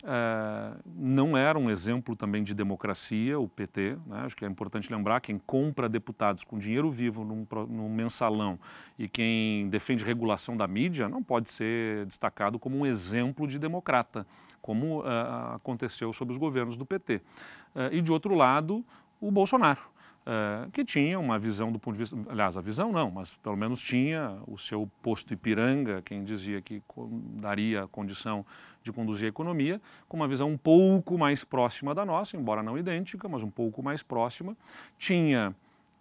é, 0.07 0.77
não 0.95 1.35
era 1.35 1.57
um 1.57 1.67
exemplo 1.67 2.15
também 2.15 2.43
de 2.43 2.53
democracia, 2.53 3.39
o 3.39 3.47
PT. 3.47 3.97
Né? 4.05 4.19
Acho 4.19 4.35
que 4.35 4.45
é 4.45 4.47
importante 4.47 4.93
lembrar: 4.93 5.19
quem 5.19 5.39
compra 5.39 5.89
deputados 5.89 6.43
com 6.43 6.59
dinheiro 6.59 6.91
vivo 6.91 7.25
num, 7.25 7.47
num, 7.67 7.89
mensalão 7.89 8.59
e 8.99 9.07
quem 9.07 9.67
defende 9.67 10.03
regulação 10.03 10.55
da 10.55 10.67
mídia 10.67 11.09
não 11.09 11.23
pode 11.23 11.49
ser 11.49 12.05
destacado 12.05 12.59
como 12.59 12.77
um 12.77 12.85
exemplo 12.85 13.47
de 13.47 13.57
democrata, 13.57 14.27
como 14.61 14.99
uh, 14.99 15.55
aconteceu 15.55 16.13
sob 16.13 16.31
os 16.31 16.37
governos 16.37 16.77
do 16.77 16.85
PT. 16.85 17.15
Uh, 17.15 17.21
eh, 17.75 17.89
e, 17.93 18.01
de 18.01 18.11
outro 18.11 18.35
lado, 18.35 18.85
o 19.19 19.31
Bolsonaro. 19.31 19.94
Uh, 20.25 20.71
que 20.71 20.83
tinha 20.83 21.19
uma 21.19 21.37
visão 21.37 21.71
do 21.71 21.77
ponto 21.77 21.93
de 21.93 21.99
vista, 21.99 22.17
aliás, 22.27 22.57
a 22.57 22.61
visão 22.61 22.91
não, 22.91 23.11
mas 23.11 23.35
pelo 23.35 23.55
menos 23.55 23.79
tinha 23.79 24.39
o 24.47 24.57
seu 24.57 24.89
posto 24.99 25.31
Ipiranga, 25.31 26.01
quem 26.01 26.23
dizia 26.23 26.63
que 26.63 26.81
daria 27.39 27.87
condição 27.89 28.43
de 28.81 28.91
conduzir 28.91 29.27
a 29.27 29.29
economia, 29.29 29.79
com 30.07 30.17
uma 30.17 30.27
visão 30.27 30.49
um 30.49 30.57
pouco 30.57 31.15
mais 31.15 31.43
próxima 31.43 31.93
da 31.93 32.03
nossa, 32.03 32.35
embora 32.35 32.63
não 32.63 32.75
idêntica, 32.75 33.29
mas 33.29 33.43
um 33.43 33.51
pouco 33.51 33.83
mais 33.83 34.01
próxima. 34.01 34.57
Tinha 34.97 35.55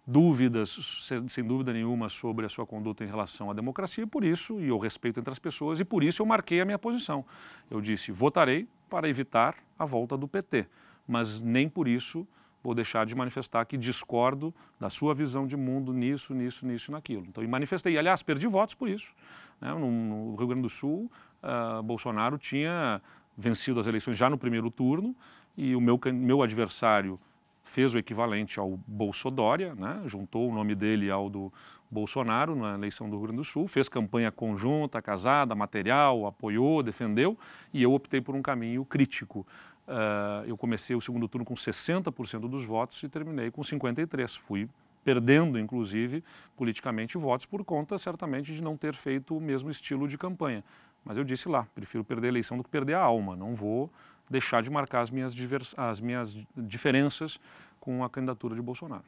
dúvidas, 0.07 1.03
sem 1.27 1.43
dúvida 1.43 1.71
nenhuma, 1.71 2.09
sobre 2.09 2.47
a 2.47 2.49
sua 2.49 2.65
conduta 2.65 3.03
em 3.03 3.07
relação 3.07 3.51
à 3.51 3.53
democracia, 3.53 4.07
por 4.07 4.23
isso, 4.23 4.59
e 4.59 4.71
o 4.71 4.79
respeito 4.79 5.19
entre 5.19 5.31
as 5.31 5.39
pessoas, 5.39 5.79
e 5.79 5.85
por 5.85 6.03
isso 6.03 6.23
eu 6.23 6.25
marquei 6.25 6.61
a 6.61 6.65
minha 6.65 6.79
posição. 6.79 7.23
Eu 7.69 7.79
disse: 7.79 8.11
votarei 8.11 8.67
para 8.89 9.07
evitar 9.07 9.55
a 9.77 9.85
volta 9.85 10.17
do 10.17 10.27
PT, 10.27 10.67
mas 11.07 11.43
nem 11.43 11.69
por 11.69 11.87
isso 11.87 12.27
vou 12.65 12.73
deixar 12.73 13.05
de 13.05 13.13
manifestar 13.13 13.63
que 13.65 13.77
discordo 13.77 14.53
da 14.79 14.89
sua 14.89 15.13
visão 15.13 15.45
de 15.45 15.55
mundo 15.55 15.93
nisso, 15.93 16.33
nisso, 16.33 16.65
nisso 16.65 16.89
e 16.89 16.93
naquilo. 16.93 17.25
Então, 17.27 17.43
e 17.43 17.47
manifestei. 17.47 17.95
Aliás, 17.95 18.23
perdi 18.23 18.47
votos 18.47 18.73
por 18.73 18.89
isso. 18.89 19.13
Né? 19.61 19.71
No, 19.71 19.91
no, 19.91 20.35
Rio 20.35 20.47
Grande 20.47 20.63
do 20.63 20.69
Sul, 20.69 21.11
uh, 21.43 21.83
Bolsonaro 21.83 22.39
tinha 22.39 22.99
vencido 23.37 23.79
as 23.79 23.85
eleições 23.85 24.17
já 24.17 24.31
no 24.31 24.37
primeiro 24.37 24.71
turno 24.71 25.15
e 25.55 25.75
o 25.75 25.81
meu, 25.81 25.99
meu 26.11 26.41
adversário 26.41 27.19
fez 27.63 27.93
o 27.93 27.99
equivalente 27.99 28.59
ao 28.59 28.79
Bolsodória, 28.87 29.75
né? 29.75 30.01
juntou 30.05 30.49
o 30.49 30.53
nome 30.53 30.73
dele 30.73 31.11
ao 31.11 31.29
do 31.29 31.53
Bolsonaro 31.89 32.55
na 32.55 32.75
eleição 32.75 33.07
do 33.07 33.15
Rio 33.15 33.27
Grande 33.27 33.37
do 33.37 33.43
Sul, 33.43 33.67
fez 33.67 33.87
campanha 33.87 34.31
conjunta, 34.31 35.01
casada, 35.01 35.53
material, 35.53 36.25
apoiou, 36.25 36.81
defendeu, 36.81 37.37
e 37.73 37.81
eu 37.83 37.93
optei 37.93 38.21
por 38.21 38.35
um 38.35 38.41
caminho 38.41 38.83
crítico. 38.85 39.45
Uh, 39.87 40.47
eu 40.47 40.57
comecei 40.57 40.95
o 40.95 41.01
segundo 41.01 41.27
turno 41.27 41.45
com 41.45 41.53
60% 41.53 42.49
dos 42.49 42.65
votos 42.65 43.01
e 43.03 43.09
terminei 43.09 43.51
com 43.51 43.61
53%. 43.61 44.37
Fui 44.39 44.67
perdendo, 45.03 45.59
inclusive, 45.59 46.23
politicamente 46.57 47.17
votos 47.17 47.45
por 47.45 47.63
conta, 47.63 47.97
certamente, 47.97 48.53
de 48.53 48.61
não 48.61 48.75
ter 48.75 48.95
feito 48.95 49.37
o 49.37 49.39
mesmo 49.39 49.69
estilo 49.69 50.07
de 50.07 50.17
campanha. 50.17 50.63
Mas 51.03 51.17
eu 51.17 51.23
disse 51.23 51.47
lá, 51.47 51.67
prefiro 51.75 52.03
perder 52.03 52.27
a 52.27 52.29
eleição 52.29 52.57
do 52.57 52.63
que 52.63 52.69
perder 52.69 52.95
a 52.95 53.01
alma. 53.01 53.35
Não 53.35 53.53
vou 53.53 53.91
deixar 54.27 54.63
de 54.63 54.71
marcar 54.71 55.01
as 55.01 55.11
minhas, 55.11 55.35
as 55.77 56.01
minhas 56.01 56.35
diferenças 56.57 57.39
com 57.79 58.03
a 58.03 58.09
candidatura 58.09 58.55
de 58.55 58.61
Bolsonaro. 58.63 59.03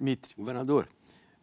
Mitre. 0.00 0.34
Governador, 0.34 0.88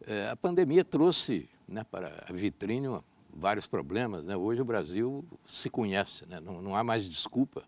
eh, 0.04 0.28
a 0.28 0.36
pandemia 0.36 0.84
trouxe 0.84 1.48
né, 1.68 1.86
para 1.88 2.24
a 2.28 2.32
vitrine 2.32 2.88
vários 3.32 3.68
problemas. 3.68 4.24
Né? 4.24 4.36
Hoje 4.36 4.60
o 4.60 4.64
Brasil 4.64 5.24
se 5.46 5.70
conhece, 5.70 6.26
né? 6.28 6.40
não, 6.40 6.60
não 6.60 6.74
há 6.74 6.82
mais 6.82 7.08
desculpa 7.08 7.62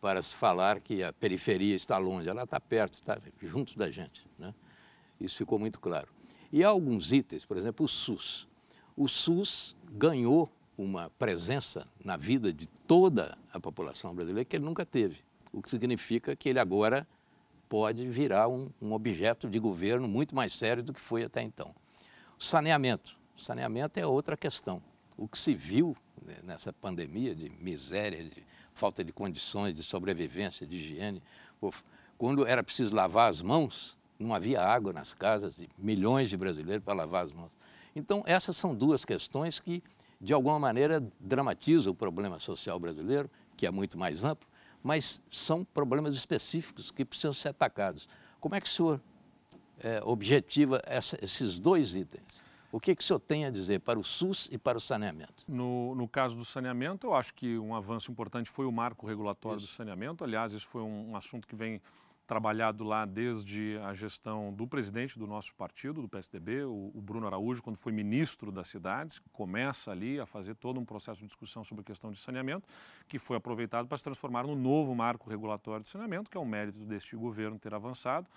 para 0.00 0.22
se 0.22 0.34
falar 0.34 0.80
que 0.80 1.02
a 1.02 1.12
periferia 1.12 1.74
está 1.74 1.98
longe, 1.98 2.28
ela 2.28 2.44
está 2.44 2.60
perto, 2.60 2.94
está 2.94 3.18
junto 3.42 3.76
da 3.76 3.90
gente. 3.90 4.24
Né? 4.38 4.54
Isso 5.20 5.36
ficou 5.36 5.58
muito 5.58 5.80
claro. 5.80 6.08
E 6.52 6.64
há 6.64 6.68
alguns 6.68 7.12
itens, 7.12 7.44
por 7.44 7.56
exemplo, 7.56 7.84
o 7.84 7.88
SUS. 7.88 8.48
O 8.96 9.08
SUS 9.08 9.76
ganhou 9.92 10.50
uma 10.76 11.10
presença 11.10 11.86
na 12.04 12.16
vida 12.16 12.52
de 12.52 12.66
toda 12.86 13.36
a 13.52 13.58
população 13.58 14.14
brasileira 14.14 14.44
que 14.44 14.56
ele 14.56 14.64
nunca 14.64 14.86
teve, 14.86 15.24
o 15.52 15.60
que 15.60 15.68
significa 15.68 16.36
que 16.36 16.48
ele 16.48 16.60
agora 16.60 17.06
pode 17.68 18.06
virar 18.06 18.48
um, 18.48 18.70
um 18.80 18.92
objeto 18.92 19.48
de 19.48 19.58
governo 19.58 20.08
muito 20.08 20.34
mais 20.34 20.54
sério 20.54 20.82
do 20.82 20.92
que 20.92 21.00
foi 21.00 21.24
até 21.24 21.42
então. 21.42 21.74
O 22.38 22.42
saneamento. 22.42 23.18
O 23.36 23.40
saneamento 23.40 23.98
é 24.00 24.06
outra 24.06 24.36
questão. 24.36 24.82
O 25.16 25.28
que 25.28 25.38
se 25.38 25.54
viu 25.54 25.94
né, 26.24 26.36
nessa 26.44 26.72
pandemia 26.72 27.34
de 27.34 27.50
miséria, 27.60 28.22
de 28.22 28.42
falta 28.78 29.02
de 29.02 29.12
condições 29.12 29.74
de 29.74 29.82
sobrevivência, 29.82 30.66
de 30.66 30.76
higiene. 30.76 31.22
Quando 32.16 32.46
era 32.46 32.62
preciso 32.62 32.94
lavar 32.94 33.28
as 33.28 33.42
mãos, 33.42 33.98
não 34.18 34.34
havia 34.34 34.60
água 34.62 34.92
nas 34.92 35.12
casas 35.12 35.56
de 35.56 35.68
milhões 35.76 36.30
de 36.30 36.36
brasileiros 36.36 36.84
para 36.84 36.94
lavar 36.94 37.24
as 37.24 37.32
mãos. 37.32 37.52
Então, 37.94 38.22
essas 38.26 38.56
são 38.56 38.74
duas 38.74 39.04
questões 39.04 39.58
que, 39.58 39.82
de 40.20 40.32
alguma 40.32 40.58
maneira, 40.58 41.02
dramatizam 41.18 41.92
o 41.92 41.94
problema 41.94 42.38
social 42.38 42.78
brasileiro, 42.78 43.28
que 43.56 43.66
é 43.66 43.70
muito 43.70 43.98
mais 43.98 44.24
amplo, 44.24 44.48
mas 44.82 45.20
são 45.30 45.64
problemas 45.64 46.14
específicos 46.14 46.90
que 46.90 47.04
precisam 47.04 47.32
ser 47.32 47.48
atacados. 47.48 48.08
Como 48.38 48.54
é 48.54 48.60
que 48.60 48.68
o 48.68 48.70
senhor 48.70 49.00
é, 49.80 50.00
objetiva 50.04 50.80
essa, 50.86 51.18
esses 51.20 51.58
dois 51.58 51.96
itens? 51.96 52.47
O 52.70 52.78
que, 52.78 52.94
que 52.94 53.02
o 53.02 53.04
senhor 53.04 53.18
tem 53.18 53.46
a 53.46 53.50
dizer 53.50 53.80
para 53.80 53.98
o 53.98 54.04
SUS 54.04 54.48
e 54.52 54.58
para 54.58 54.76
o 54.76 54.80
saneamento? 54.80 55.44
No, 55.48 55.94
no 55.94 56.06
caso 56.06 56.36
do 56.36 56.44
saneamento, 56.44 57.06
eu 57.06 57.14
acho 57.14 57.32
que 57.32 57.58
um 57.58 57.74
avanço 57.74 58.10
importante 58.10 58.50
foi 58.50 58.66
o 58.66 58.72
marco 58.72 59.06
regulatório 59.06 59.58
isso. 59.58 59.66
do 59.66 59.70
saneamento. 59.70 60.22
Aliás, 60.22 60.52
isso 60.52 60.66
foi 60.66 60.82
um, 60.82 61.12
um 61.12 61.16
assunto 61.16 61.48
que 61.48 61.56
vem 61.56 61.80
trabalhado 62.28 62.84
lá 62.84 63.06
desde 63.06 63.78
a 63.78 63.94
gestão 63.94 64.52
do 64.52 64.66
presidente 64.66 65.18
do 65.18 65.26
nosso 65.26 65.54
partido, 65.54 66.02
do 66.02 66.08
PSDB, 66.08 66.62
o, 66.64 66.92
o, 66.94 67.00
Bruno 67.00 67.26
Araújo, 67.26 67.62
quando 67.62 67.76
foi 67.76 67.90
ministro 67.90 68.52
das 68.52 68.68
cidades, 68.68 69.18
começa 69.32 69.90
ali 69.90 70.20
a 70.20 70.26
fazer 70.26 70.54
todo 70.54 70.78
um 70.78 70.84
processo 70.84 71.22
de 71.22 71.26
discussão 71.26 71.64
sobre 71.64 71.80
a 71.80 71.84
questão 71.84 72.12
de 72.12 72.18
saneamento, 72.18 72.68
que 73.08 73.18
foi 73.18 73.38
aproveitado 73.38 73.88
para 73.88 73.96
se 73.96 74.04
transformar 74.04 74.46
no 74.46 74.54
novo 74.54 74.94
marco 74.94 75.30
regulatório 75.30 75.82
de 75.82 75.88
saneamento, 75.88 76.30
que 76.30 76.36
é 76.36 76.40
um 76.40 76.44
mérito 76.44 76.80
deste 76.80 77.16
governo 77.16 77.58
ter 77.58 77.72
avançado 77.72 78.28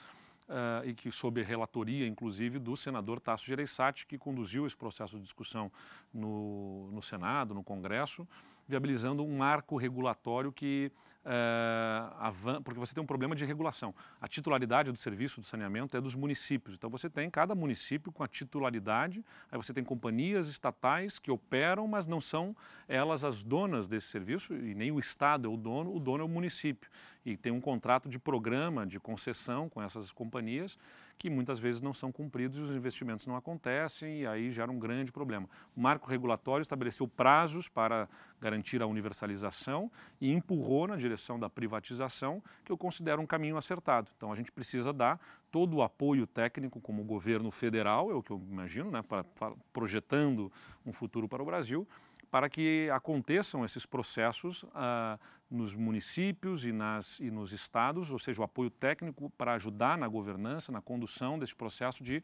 uh, 0.52 0.88
e 0.88 0.93
que 0.93 1.12
sob 1.12 1.41
relatoria, 1.41 2.06
inclusive, 2.06 2.60
do 2.60 2.76
senador 2.76 3.20
Tasso 3.20 3.45
Gereissati, 3.45 4.06
que 4.06 4.18
conduziu 4.18 4.66
esse 4.66 4.76
processo 4.76 5.16
de 5.16 5.24
discussão 5.24 5.72
no, 6.14 6.91
no 6.91 7.02
Senado, 7.02 7.54
no 7.54 7.64
Congresso, 7.64 8.28
viabilizando 8.68 9.24
um 9.24 9.38
marco 9.38 9.78
regulatório 9.78 10.51
que 10.51 10.91
uh, 11.26 12.62
porque 12.64 12.80
você 12.80 12.93
tem 12.93 13.03
um 13.03 13.07
problema 13.07 13.36
de 13.36 13.45
regulação. 13.45 13.93
A 14.20 14.28
titularidade 14.28 14.91
do 14.91 14.97
serviço 14.97 15.41
de 15.41 15.47
saneamento 15.47 15.95
é 15.95 16.01
dos 16.01 16.16
municípios. 16.16 16.76
Então 16.76 16.89
você 16.89 17.09
tem 17.09 17.30
cada 17.30 17.53
município 17.55 18.12
com 18.12 18.24
a 18.24 18.28
titularidade, 18.28 19.24
aí 19.51 19.57
você 19.57 19.74
tem 19.74 19.84
companhias 19.84 20.47
estatais 20.47 21.20
que 21.20 21.32
operam, 21.32 21.88
mas 21.88 22.07
não 22.07 22.20
são 22.20 22.55
elas 22.88 23.24
as 23.24 23.43
donas 23.43 23.88
desse 23.88 24.07
serviço, 24.07 24.53
e 24.53 24.74
nem 24.74 24.91
o 24.91 24.99
Estado 24.99 25.47
é 25.47 25.51
o 25.51 25.57
dono, 25.57 25.95
o 25.95 25.99
dono 25.99 26.24
é 26.24 26.26
o 26.26 26.30
município. 26.30 26.89
E 27.26 27.38
tem 27.38 27.51
um 27.51 27.62
contrato 27.62 28.09
de 28.09 28.18
programa, 28.18 28.86
de 28.86 28.99
concessão 28.99 29.70
com 29.70 29.82
essas 29.82 30.12
companhias 30.12 30.78
que 31.22 31.30
muitas 31.30 31.60
vezes 31.60 31.84
não 31.84 31.94
são 31.94 32.12
cumpridos 32.12 32.58
e 32.58 32.62
os 32.64 32.72
investimentos 32.72 33.28
não 33.28 33.36
acontecem 33.36 34.22
e 34.22 34.26
aí 34.26 34.50
gera 34.50 34.72
um 34.72 34.80
grande 34.80 35.12
problema. 35.12 35.48
O 35.78 35.80
marco 35.80 36.10
regulatório 36.10 36.64
estabeleceu 36.64 37.08
prazos 37.08 37.70
para 37.70 38.10
garantir 38.40 38.82
a 38.82 38.88
universalização 38.88 39.92
e 40.20 40.32
empurrou 40.32 40.88
na 40.88 40.96
direção 40.96 41.40
da 41.40 41.48
privatização, 41.48 42.42
que 42.66 42.72
eu 42.72 42.78
considero 42.78 43.22
um 43.22 43.28
caminho 43.28 43.56
acertado. 43.56 44.10
Então 44.18 44.32
a 44.32 44.36
gente 44.36 44.52
precisa 44.52 44.92
dar 44.92 45.22
todo 45.52 45.76
o 45.76 45.84
apoio 45.84 46.26
técnico 46.26 46.82
como 46.82 47.04
governo 47.04 47.52
federal, 47.52 48.10
é 48.10 48.16
o 48.16 48.24
que 48.24 48.32
eu 48.32 48.42
imagino, 48.50 48.90
né, 48.90 49.04
para, 49.04 49.24
projetando 49.72 50.52
um 50.84 50.92
futuro 50.92 51.28
para 51.28 51.44
o 51.44 51.46
Brasil, 51.46 51.88
para 52.32 52.50
que 52.50 52.90
aconteçam 52.92 53.66
esses 53.66 53.86
processos 53.86 54.64
uh, 54.64 55.20
nos 55.50 55.76
municípios 55.76 56.66
e, 56.66 56.72
nas, 56.72 57.20
e 57.20 57.30
nos 57.30 57.52
estados, 57.52 58.10
ou 58.10 58.18
seja, 58.18 58.42
o 58.42 58.46
apoio 58.46 58.70
técnico 58.70 59.30
para 59.38 59.54
ajudar 59.54 59.98
na 59.98 60.08
governança, 60.08 60.72
na 60.72 60.82
condução 60.82 61.38
desse 61.38 61.54
processo 61.54 62.02
de 62.02 62.24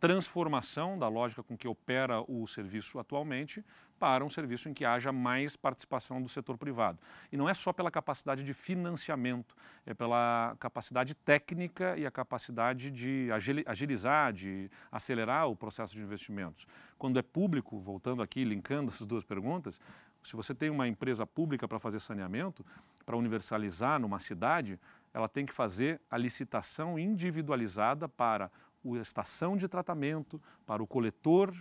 transformação 0.00 0.98
da 0.98 1.08
lógica 1.08 1.42
com 1.42 1.56
que 1.56 1.68
opera 1.68 2.20
o 2.26 2.46
serviço 2.46 2.98
atualmente 2.98 3.64
para 3.98 4.24
um 4.24 4.30
serviço 4.30 4.68
em 4.68 4.74
que 4.74 4.84
haja 4.84 5.12
mais 5.12 5.56
participação 5.56 6.22
do 6.22 6.28
setor 6.28 6.56
privado. 6.56 6.98
E 7.30 7.36
não 7.36 7.48
é 7.48 7.54
só 7.54 7.72
pela 7.72 7.90
capacidade 7.90 8.44
de 8.44 8.54
financiamento, 8.54 9.54
é 9.84 9.92
pela 9.92 10.56
capacidade 10.58 11.14
técnica 11.14 11.96
e 11.96 12.06
a 12.06 12.10
capacidade 12.10 12.90
de 12.90 13.28
agilizar, 13.66 14.32
de 14.32 14.70
acelerar 14.90 15.48
o 15.48 15.56
processo 15.56 15.94
de 15.94 16.02
investimentos. 16.02 16.66
Quando 16.96 17.18
é 17.18 17.22
público, 17.22 17.78
voltando 17.78 18.22
aqui, 18.22 18.44
linkando 18.44 18.90
essas 18.92 19.06
duas 19.06 19.24
perguntas, 19.24 19.80
se 20.22 20.34
você 20.36 20.54
tem 20.54 20.70
uma 20.70 20.86
empresa 20.86 21.26
pública 21.26 21.66
para 21.66 21.78
fazer 21.78 22.00
saneamento, 22.00 22.64
para 23.04 23.16
universalizar 23.16 23.98
numa 23.98 24.18
cidade, 24.18 24.78
ela 25.14 25.28
tem 25.28 25.46
que 25.46 25.52
fazer 25.52 26.00
a 26.10 26.18
licitação 26.18 26.98
individualizada 26.98 28.08
para 28.08 28.50
a 28.84 29.00
estação 29.00 29.56
de 29.56 29.68
tratamento, 29.68 30.40
para 30.66 30.82
o 30.82 30.86
coletor 30.86 31.52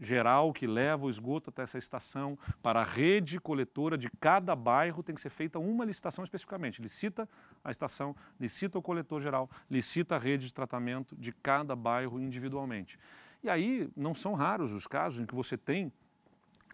geral 0.00 0.52
que 0.52 0.66
leva 0.66 1.06
o 1.06 1.10
esgoto 1.10 1.50
até 1.50 1.62
essa 1.62 1.78
estação, 1.78 2.38
para 2.62 2.80
a 2.80 2.84
rede 2.84 3.40
coletora 3.40 3.98
de 3.98 4.08
cada 4.20 4.54
bairro 4.54 5.02
tem 5.02 5.14
que 5.14 5.20
ser 5.20 5.30
feita 5.30 5.58
uma 5.58 5.84
licitação 5.84 6.22
especificamente. 6.22 6.80
Licita 6.80 7.28
a 7.64 7.70
estação, 7.70 8.14
licita 8.38 8.78
o 8.78 8.82
coletor 8.82 9.20
geral, 9.20 9.50
licita 9.68 10.16
a 10.16 10.18
rede 10.18 10.46
de 10.46 10.54
tratamento 10.54 11.16
de 11.16 11.32
cada 11.32 11.74
bairro 11.74 12.20
individualmente. 12.20 12.98
E 13.42 13.50
aí 13.50 13.90
não 13.96 14.14
são 14.14 14.34
raros 14.34 14.72
os 14.72 14.86
casos 14.86 15.20
em 15.20 15.26
que 15.26 15.34
você 15.34 15.56
tem 15.56 15.92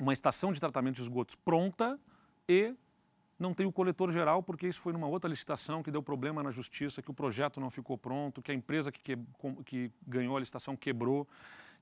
uma 0.00 0.12
estação 0.12 0.52
de 0.52 0.60
tratamento 0.60 0.96
de 0.96 1.02
esgotos 1.02 1.34
pronta 1.34 1.98
e 2.48 2.74
não 3.38 3.52
tem 3.52 3.66
o 3.66 3.72
coletor 3.72 4.12
geral, 4.12 4.42
porque 4.42 4.66
isso 4.66 4.80
foi 4.80 4.92
numa 4.92 5.06
outra 5.06 5.28
licitação 5.28 5.82
que 5.82 5.90
deu 5.90 6.02
problema 6.02 6.42
na 6.42 6.50
justiça, 6.50 7.02
que 7.02 7.10
o 7.10 7.14
projeto 7.14 7.60
não 7.60 7.70
ficou 7.70 7.98
pronto, 7.98 8.40
que 8.40 8.52
a 8.52 8.54
empresa 8.54 8.92
que, 8.92 9.00
que, 9.02 9.18
que 9.64 9.92
ganhou 10.06 10.36
a 10.36 10.40
licitação 10.40 10.76
quebrou 10.76 11.26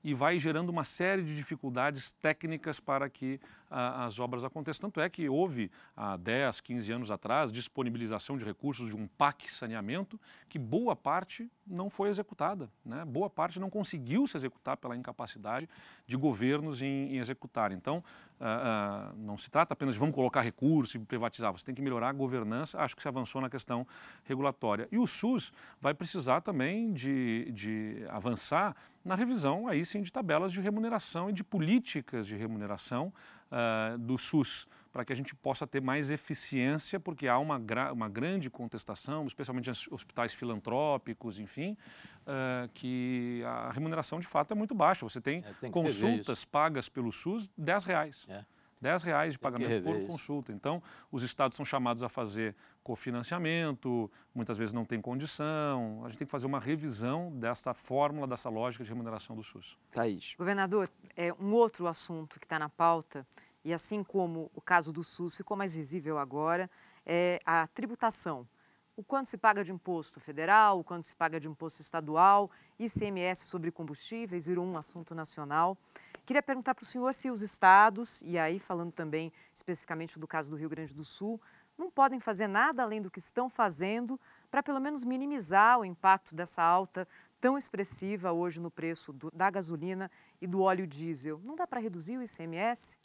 e 0.03 0.13
vai 0.13 0.37
gerando 0.37 0.69
uma 0.69 0.83
série 0.83 1.23
de 1.23 1.35
dificuldades 1.35 2.11
técnicas 2.11 2.79
para 2.79 3.09
que 3.09 3.39
as 3.73 4.19
obras 4.19 4.43
aconteçam. 4.43 4.89
Tanto 4.89 5.01
é 5.01 5.09
que 5.09 5.27
houve, 5.27 5.71
há 5.95 6.15
10, 6.17 6.61
15 6.61 6.91
anos 6.91 7.11
atrás, 7.11 7.51
disponibilização 7.51 8.37
de 8.37 8.45
recursos 8.45 8.89
de 8.89 8.95
um 8.95 9.07
PAC 9.07 9.51
saneamento, 9.51 10.19
que 10.47 10.59
boa 10.59 10.95
parte 10.95 11.49
não 11.65 11.89
foi 11.89 12.09
executada. 12.09 12.69
Né? 12.85 13.03
Boa 13.05 13.29
parte 13.29 13.59
não 13.59 13.69
conseguiu 13.69 14.27
se 14.27 14.37
executar 14.37 14.77
pela 14.77 14.95
incapacidade 14.95 15.67
de 16.05 16.15
governos 16.15 16.81
em, 16.81 17.15
em 17.15 17.17
executar. 17.17 17.71
Então, 17.71 18.03
uh, 18.39 19.13
uh, 19.13 19.17
não 19.17 19.37
se 19.37 19.49
trata 19.49 19.73
apenas 19.73 19.95
de 19.95 19.99
vamos 19.99 20.15
colocar 20.15 20.41
recursos 20.41 20.93
e 20.95 20.99
privatizar, 20.99 21.51
você 21.51 21.65
tem 21.65 21.73
que 21.73 21.81
melhorar 21.81 22.09
a 22.09 22.13
governança. 22.13 22.79
Acho 22.79 22.95
que 22.95 23.01
se 23.01 23.07
avançou 23.07 23.41
na 23.41 23.49
questão 23.49 23.87
regulatória. 24.23 24.87
E 24.91 24.97
o 24.97 25.07
SUS 25.07 25.51
vai 25.81 25.93
precisar 25.93 26.41
também 26.41 26.93
de, 26.93 27.51
de 27.51 28.05
avançar 28.09 28.75
na 29.03 29.15
revisão, 29.15 29.67
aí 29.67 29.85
sim, 29.85 30.01
de 30.01 30.11
tabelas 30.11 30.53
de 30.53 30.61
remuneração 30.61 31.29
e 31.29 31.33
de 31.33 31.43
políticas 31.43 32.25
de 32.25 32.37
remuneração 32.37 33.13
uh, 33.53 33.97
do 33.97 34.17
SUS, 34.17 34.67
para 34.91 35.05
que 35.05 35.13
a 35.13 35.15
gente 35.15 35.35
possa 35.35 35.65
ter 35.65 35.81
mais 35.81 36.11
eficiência, 36.11 36.99
porque 36.99 37.27
há 37.27 37.37
uma, 37.39 37.59
uma 37.91 38.09
grande 38.09 38.49
contestação, 38.49 39.25
especialmente 39.25 39.69
em 39.69 39.73
hospitais 39.93 40.33
filantrópicos, 40.33 41.39
enfim, 41.39 41.77
uh, 42.21 42.69
que 42.73 43.41
a 43.45 43.71
remuneração 43.71 44.19
de 44.19 44.27
fato 44.27 44.51
é 44.51 44.55
muito 44.55 44.75
baixa. 44.75 45.07
Você 45.07 45.21
tem, 45.21 45.43
é, 45.45 45.53
tem 45.53 45.71
consultas 45.71 46.45
pagas 46.45 46.89
pelo 46.89 47.11
SUS, 47.11 47.49
10 47.57 47.83
reais. 47.85 48.25
É. 48.29 48.45
10 48.83 49.03
reais 49.03 49.33
de 49.33 49.39
pagamento 49.39 49.83
por 49.85 49.95
isso. 49.95 50.07
consulta. 50.07 50.51
Então, 50.51 50.83
os 51.09 51.23
estados 51.23 51.55
são 51.55 51.65
chamados 51.65 52.03
a 52.03 52.09
fazer 52.09 52.53
cofinanciamento, 52.83 54.11
muitas 54.35 54.57
vezes 54.57 54.73
não 54.73 54.83
tem 54.83 54.99
condição. 54.99 56.01
A 56.03 56.09
gente 56.09 56.19
tem 56.19 56.27
que 56.27 56.31
fazer 56.31 56.47
uma 56.47 56.59
revisão 56.59 57.31
dessa 57.31 57.73
fórmula, 57.73 58.27
dessa 58.27 58.49
lógica 58.49 58.83
de 58.83 58.89
remuneração 58.89 59.37
do 59.37 59.41
SUS. 59.41 59.77
Thaís. 59.93 60.35
Governador, 60.37 60.89
é 61.15 61.33
um 61.33 61.53
outro 61.53 61.87
assunto 61.87 62.39
que 62.39 62.45
está 62.45 62.59
na 62.59 62.67
pauta, 62.67 63.25
e 63.63 63.73
assim 63.73 64.03
como 64.03 64.51
o 64.53 64.61
caso 64.61 64.91
do 64.91 65.03
SUS 65.03 65.37
ficou 65.37 65.55
mais 65.55 65.75
visível 65.75 66.17
agora, 66.17 66.69
é 67.05 67.39
a 67.45 67.67
tributação. 67.67 68.47
O 68.95 69.03
quanto 69.03 69.29
se 69.29 69.37
paga 69.37 69.63
de 69.63 69.71
imposto 69.71 70.19
federal, 70.19 70.79
o 70.79 70.83
quanto 70.83 71.07
se 71.07 71.15
paga 71.15 71.39
de 71.39 71.47
imposto 71.47 71.81
estadual, 71.81 72.51
ICMS 72.77 73.47
sobre 73.47 73.71
combustíveis 73.71 74.45
virou 74.45 74.65
um 74.65 74.77
assunto 74.77 75.15
nacional. 75.15 75.77
Queria 76.25 76.43
perguntar 76.43 76.75
para 76.75 76.83
o 76.83 76.85
senhor 76.85 77.13
se 77.13 77.31
os 77.31 77.41
estados, 77.41 78.21
e 78.21 78.37
aí 78.37 78.59
falando 78.59 78.91
também 78.91 79.33
especificamente 79.53 80.19
do 80.19 80.27
caso 80.27 80.49
do 80.51 80.55
Rio 80.55 80.69
Grande 80.69 80.93
do 80.93 81.03
Sul, 81.03 81.41
não 81.77 81.89
podem 81.89 82.19
fazer 82.19 82.47
nada 82.47 82.83
além 82.83 83.01
do 83.01 83.09
que 83.09 83.19
estão 83.19 83.49
fazendo 83.49 84.19
para 84.51 84.61
pelo 84.61 84.79
menos 84.79 85.03
minimizar 85.03 85.79
o 85.79 85.85
impacto 85.85 86.35
dessa 86.35 86.61
alta 86.61 87.07
tão 87.41 87.57
expressiva 87.57 88.31
hoje 88.31 88.59
no 88.59 88.71
preço 88.71 89.11
do, 89.11 89.29
da 89.31 89.49
gasolina 89.49 90.09
e 90.39 90.47
do 90.47 90.61
óleo 90.61 90.87
diesel. 90.87 91.41
Não 91.43 91.55
dá 91.55 91.67
para 91.67 91.81
reduzir 91.81 92.17
o 92.17 92.23
ICMS? 92.23 92.97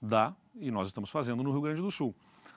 Dá, 0.00 0.34
e 0.54 0.70
nós 0.70 0.88
estamos 0.88 1.10
fazendo 1.10 1.42
no 1.42 1.50
Rio 1.50 1.60
Grande 1.60 1.82
do 1.82 1.90
Sul. 1.90 2.14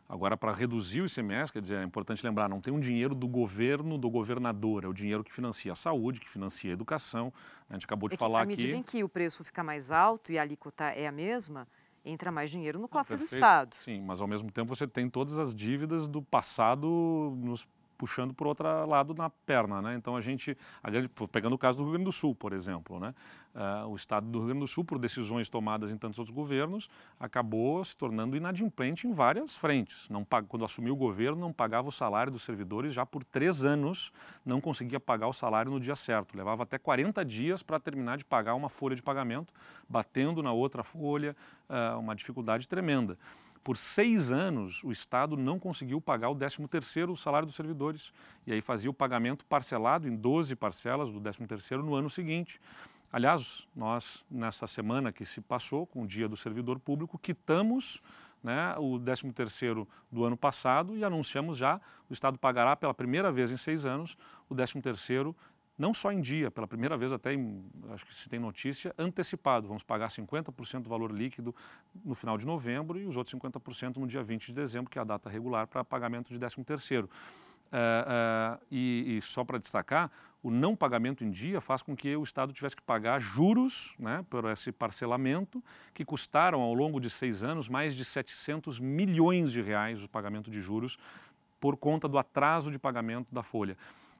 Agora, 0.07 0.35
para 0.35 0.53
reduzir 0.53 1.01
o 1.01 1.05
ICMS, 1.05 1.51
quer 1.51 1.61
dizer, 1.61 1.77
é 1.77 1.83
importante 1.83 2.25
lembrar, 2.25 2.49
não 2.49 2.59
tem 2.59 2.73
um 2.73 2.79
dinheiro 2.79 3.15
do 3.15 3.27
governo, 3.27 3.97
do 3.97 4.09
governador, 4.09 4.83
é 4.83 4.87
o 4.87 4.93
dinheiro 4.93 5.23
que 5.23 5.33
financia 5.33 5.71
a 5.71 5.75
saúde, 5.75 6.19
que 6.19 6.29
financia 6.29 6.71
a 6.71 6.73
educação. 6.73 7.33
A 7.69 7.73
gente 7.73 7.85
acabou 7.85 8.09
de 8.09 8.15
é 8.15 8.17
falar 8.17 8.41
aqui. 8.41 8.53
À 8.53 8.55
medida 8.55 8.69
aqui... 8.69 8.79
em 8.79 8.83
que 8.83 9.03
o 9.03 9.09
preço 9.09 9.43
fica 9.43 9.63
mais 9.63 9.91
alto 9.91 10.31
e 10.31 10.37
a 10.37 10.41
alíquota 10.41 10.85
é 10.85 11.07
a 11.07 11.11
mesma, 11.11 11.67
entra 12.03 12.31
mais 12.31 12.51
dinheiro 12.51 12.79
no 12.79 12.87
cofre 12.87 13.15
do 13.17 13.23
Estado. 13.23 13.75
Sim, 13.79 14.01
mas 14.01 14.19
ao 14.19 14.27
mesmo 14.27 14.51
tempo 14.51 14.75
você 14.75 14.87
tem 14.87 15.09
todas 15.09 15.39
as 15.39 15.55
dívidas 15.55 16.07
do 16.07 16.21
passado 16.21 17.33
nos 17.37 17.67
puxando 18.03 18.33
por 18.33 18.47
outro 18.47 18.67
lado 18.85 19.13
na 19.13 19.29
perna, 19.29 19.81
né? 19.81 19.95
Então 19.95 20.17
a 20.17 20.19
gente, 20.19 20.57
a 20.83 20.89
grande, 20.89 21.09
pegando 21.31 21.53
o 21.53 21.57
caso 21.57 21.77
do 21.77 21.85
Rio 21.85 21.93
Grande 21.93 22.03
do 22.03 22.11
Sul, 22.11 22.35
por 22.35 22.51
exemplo, 22.51 22.99
né? 22.99 23.15
Uh, 23.55 23.87
o 23.87 23.95
estado 23.95 24.27
do 24.27 24.39
Rio 24.39 24.47
Grande 24.47 24.59
do 24.59 24.67
Sul, 24.67 24.83
por 24.83 24.99
decisões 24.99 25.47
tomadas 25.47 25.89
em 25.89 25.97
tantos 25.97 26.19
outros 26.19 26.35
governos, 26.35 26.89
acabou 27.17 27.81
se 27.85 27.95
tornando 27.95 28.35
inadimplente 28.35 29.07
em 29.07 29.13
várias 29.13 29.55
frentes. 29.55 30.09
Não 30.09 30.27
quando 30.49 30.65
assumiu 30.65 30.95
o 30.95 30.97
governo, 30.97 31.39
não 31.39 31.53
pagava 31.53 31.87
o 31.87 31.91
salário 31.93 32.29
dos 32.29 32.43
servidores 32.43 32.93
já 32.93 33.05
por 33.05 33.23
três 33.23 33.63
anos, 33.63 34.11
não 34.45 34.59
conseguia 34.59 34.99
pagar 34.99 35.27
o 35.27 35.33
salário 35.33 35.71
no 35.71 35.79
dia 35.79 35.95
certo. 35.95 36.35
Levava 36.35 36.63
até 36.63 36.77
40 36.77 37.23
dias 37.23 37.63
para 37.63 37.79
terminar 37.79 38.17
de 38.17 38.25
pagar 38.25 38.53
uma 38.55 38.67
folha 38.67 38.97
de 38.97 39.01
pagamento, 39.01 39.53
batendo 39.87 40.43
na 40.43 40.51
outra 40.51 40.83
folha, 40.83 41.37
uh, 41.69 41.97
uma 41.97 42.13
dificuldade 42.13 42.67
tremenda. 42.67 43.17
Por 43.63 43.77
seis 43.77 44.31
anos, 44.31 44.83
o 44.83 44.91
Estado 44.91 45.37
não 45.37 45.57
conseguiu 45.57 46.01
pagar 46.01 46.29
o 46.29 46.35
13º 46.35 47.15
salário 47.15 47.45
dos 47.45 47.55
servidores. 47.55 48.11
E 48.45 48.51
aí 48.51 48.59
fazia 48.59 48.91
o 48.91 48.93
pagamento 48.93 49.45
parcelado 49.45 50.07
em 50.07 50.15
12 50.15 50.55
parcelas 50.55 51.11
do 51.11 51.21
13º 51.21 51.77
no 51.77 51.95
ano 51.95 52.09
seguinte. 52.09 52.59
Aliás, 53.11 53.67
nós, 53.75 54.25
nessa 54.29 54.67
semana 54.67 55.11
que 55.11 55.25
se 55.25 55.39
passou, 55.39 55.85
com 55.85 56.01
o 56.01 56.07
Dia 56.07 56.27
do 56.27 56.35
Servidor 56.35 56.79
Público, 56.79 57.17
quitamos 57.17 58.01
né, 58.43 58.75
o 58.77 58.99
13º 58.99 59.87
do 60.11 60.25
ano 60.25 60.35
passado 60.35 60.97
e 60.97 61.03
anunciamos 61.03 61.57
já, 61.57 61.79
o 62.09 62.13
Estado 62.13 62.37
pagará 62.37 62.75
pela 62.75 62.93
primeira 62.93 63.31
vez 63.31 63.51
em 63.51 63.57
seis 63.57 63.85
anos 63.85 64.17
o 64.49 64.55
13º 64.55 65.33
não 65.77 65.93
só 65.93 66.11
em 66.11 66.21
dia, 66.21 66.51
pela 66.51 66.67
primeira 66.67 66.95
vez 66.95 67.11
até, 67.11 67.33
em, 67.33 67.65
acho 67.89 68.05
que 68.05 68.15
se 68.15 68.29
tem 68.29 68.39
notícia, 68.39 68.93
antecipado. 68.97 69.67
Vamos 69.67 69.83
pagar 69.83 70.07
50% 70.07 70.83
do 70.83 70.89
valor 70.89 71.11
líquido 71.11 71.55
no 72.05 72.13
final 72.13 72.37
de 72.37 72.45
novembro 72.45 72.99
e 72.99 73.05
os 73.05 73.17
outros 73.17 73.33
50% 73.33 73.97
no 73.97 74.07
dia 74.07 74.23
20 74.23 74.47
de 74.47 74.53
dezembro, 74.53 74.89
que 74.89 74.99
é 74.99 75.01
a 75.01 75.05
data 75.05 75.29
regular 75.29 75.67
para 75.67 75.83
pagamento 75.83 76.31
de 76.31 76.37
13 76.37 76.63
terceiro. 76.63 77.09
Uh, 77.73 78.59
uh, 78.59 78.65
e, 78.69 79.17
e, 79.17 79.21
só 79.23 79.43
para 79.43 79.57
destacar, 79.57 80.11
o 80.43 80.51
não 80.51 80.75
pagamento 80.75 81.23
em 81.23 81.31
dia 81.31 81.59
faz 81.59 81.81
com 81.81 81.95
que 81.95 82.15
o 82.15 82.21
Estado 82.21 82.53
tivesse 82.53 82.75
que 82.75 82.83
pagar 82.83 83.19
juros 83.19 83.95
né, 83.97 84.23
por 84.29 84.45
esse 84.51 84.71
parcelamento, 84.71 85.63
que 85.91 86.05
custaram 86.05 86.61
ao 86.61 86.71
longo 86.71 86.99
de 86.99 87.09
seis 87.09 87.41
anos 87.41 87.67
mais 87.67 87.95
de 87.95 88.05
700 88.05 88.79
milhões 88.79 89.51
de 89.51 89.59
reais 89.59 90.03
o 90.03 90.09
pagamento 90.09 90.51
de 90.51 90.61
juros 90.61 90.99
por 91.59 91.75
conta 91.75 92.07
do 92.07 92.19
atraso 92.19 92.69
de 92.69 92.77
pagamento 92.77 93.33
da 93.33 93.41
folha. 93.41 93.75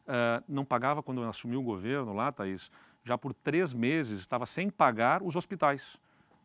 Uh, 0.05 0.43
não 0.47 0.65
pagava 0.65 1.01
quando 1.01 1.23
assumiu 1.23 1.61
o 1.61 1.63
governo 1.63 2.13
lá, 2.13 2.31
Thaís, 2.31 2.69
já 3.03 3.17
por 3.17 3.33
três 3.33 3.73
meses 3.73 4.19
estava 4.19 4.45
sem 4.45 4.69
pagar 4.69 5.23
os 5.23 5.35
hospitais 5.35 5.97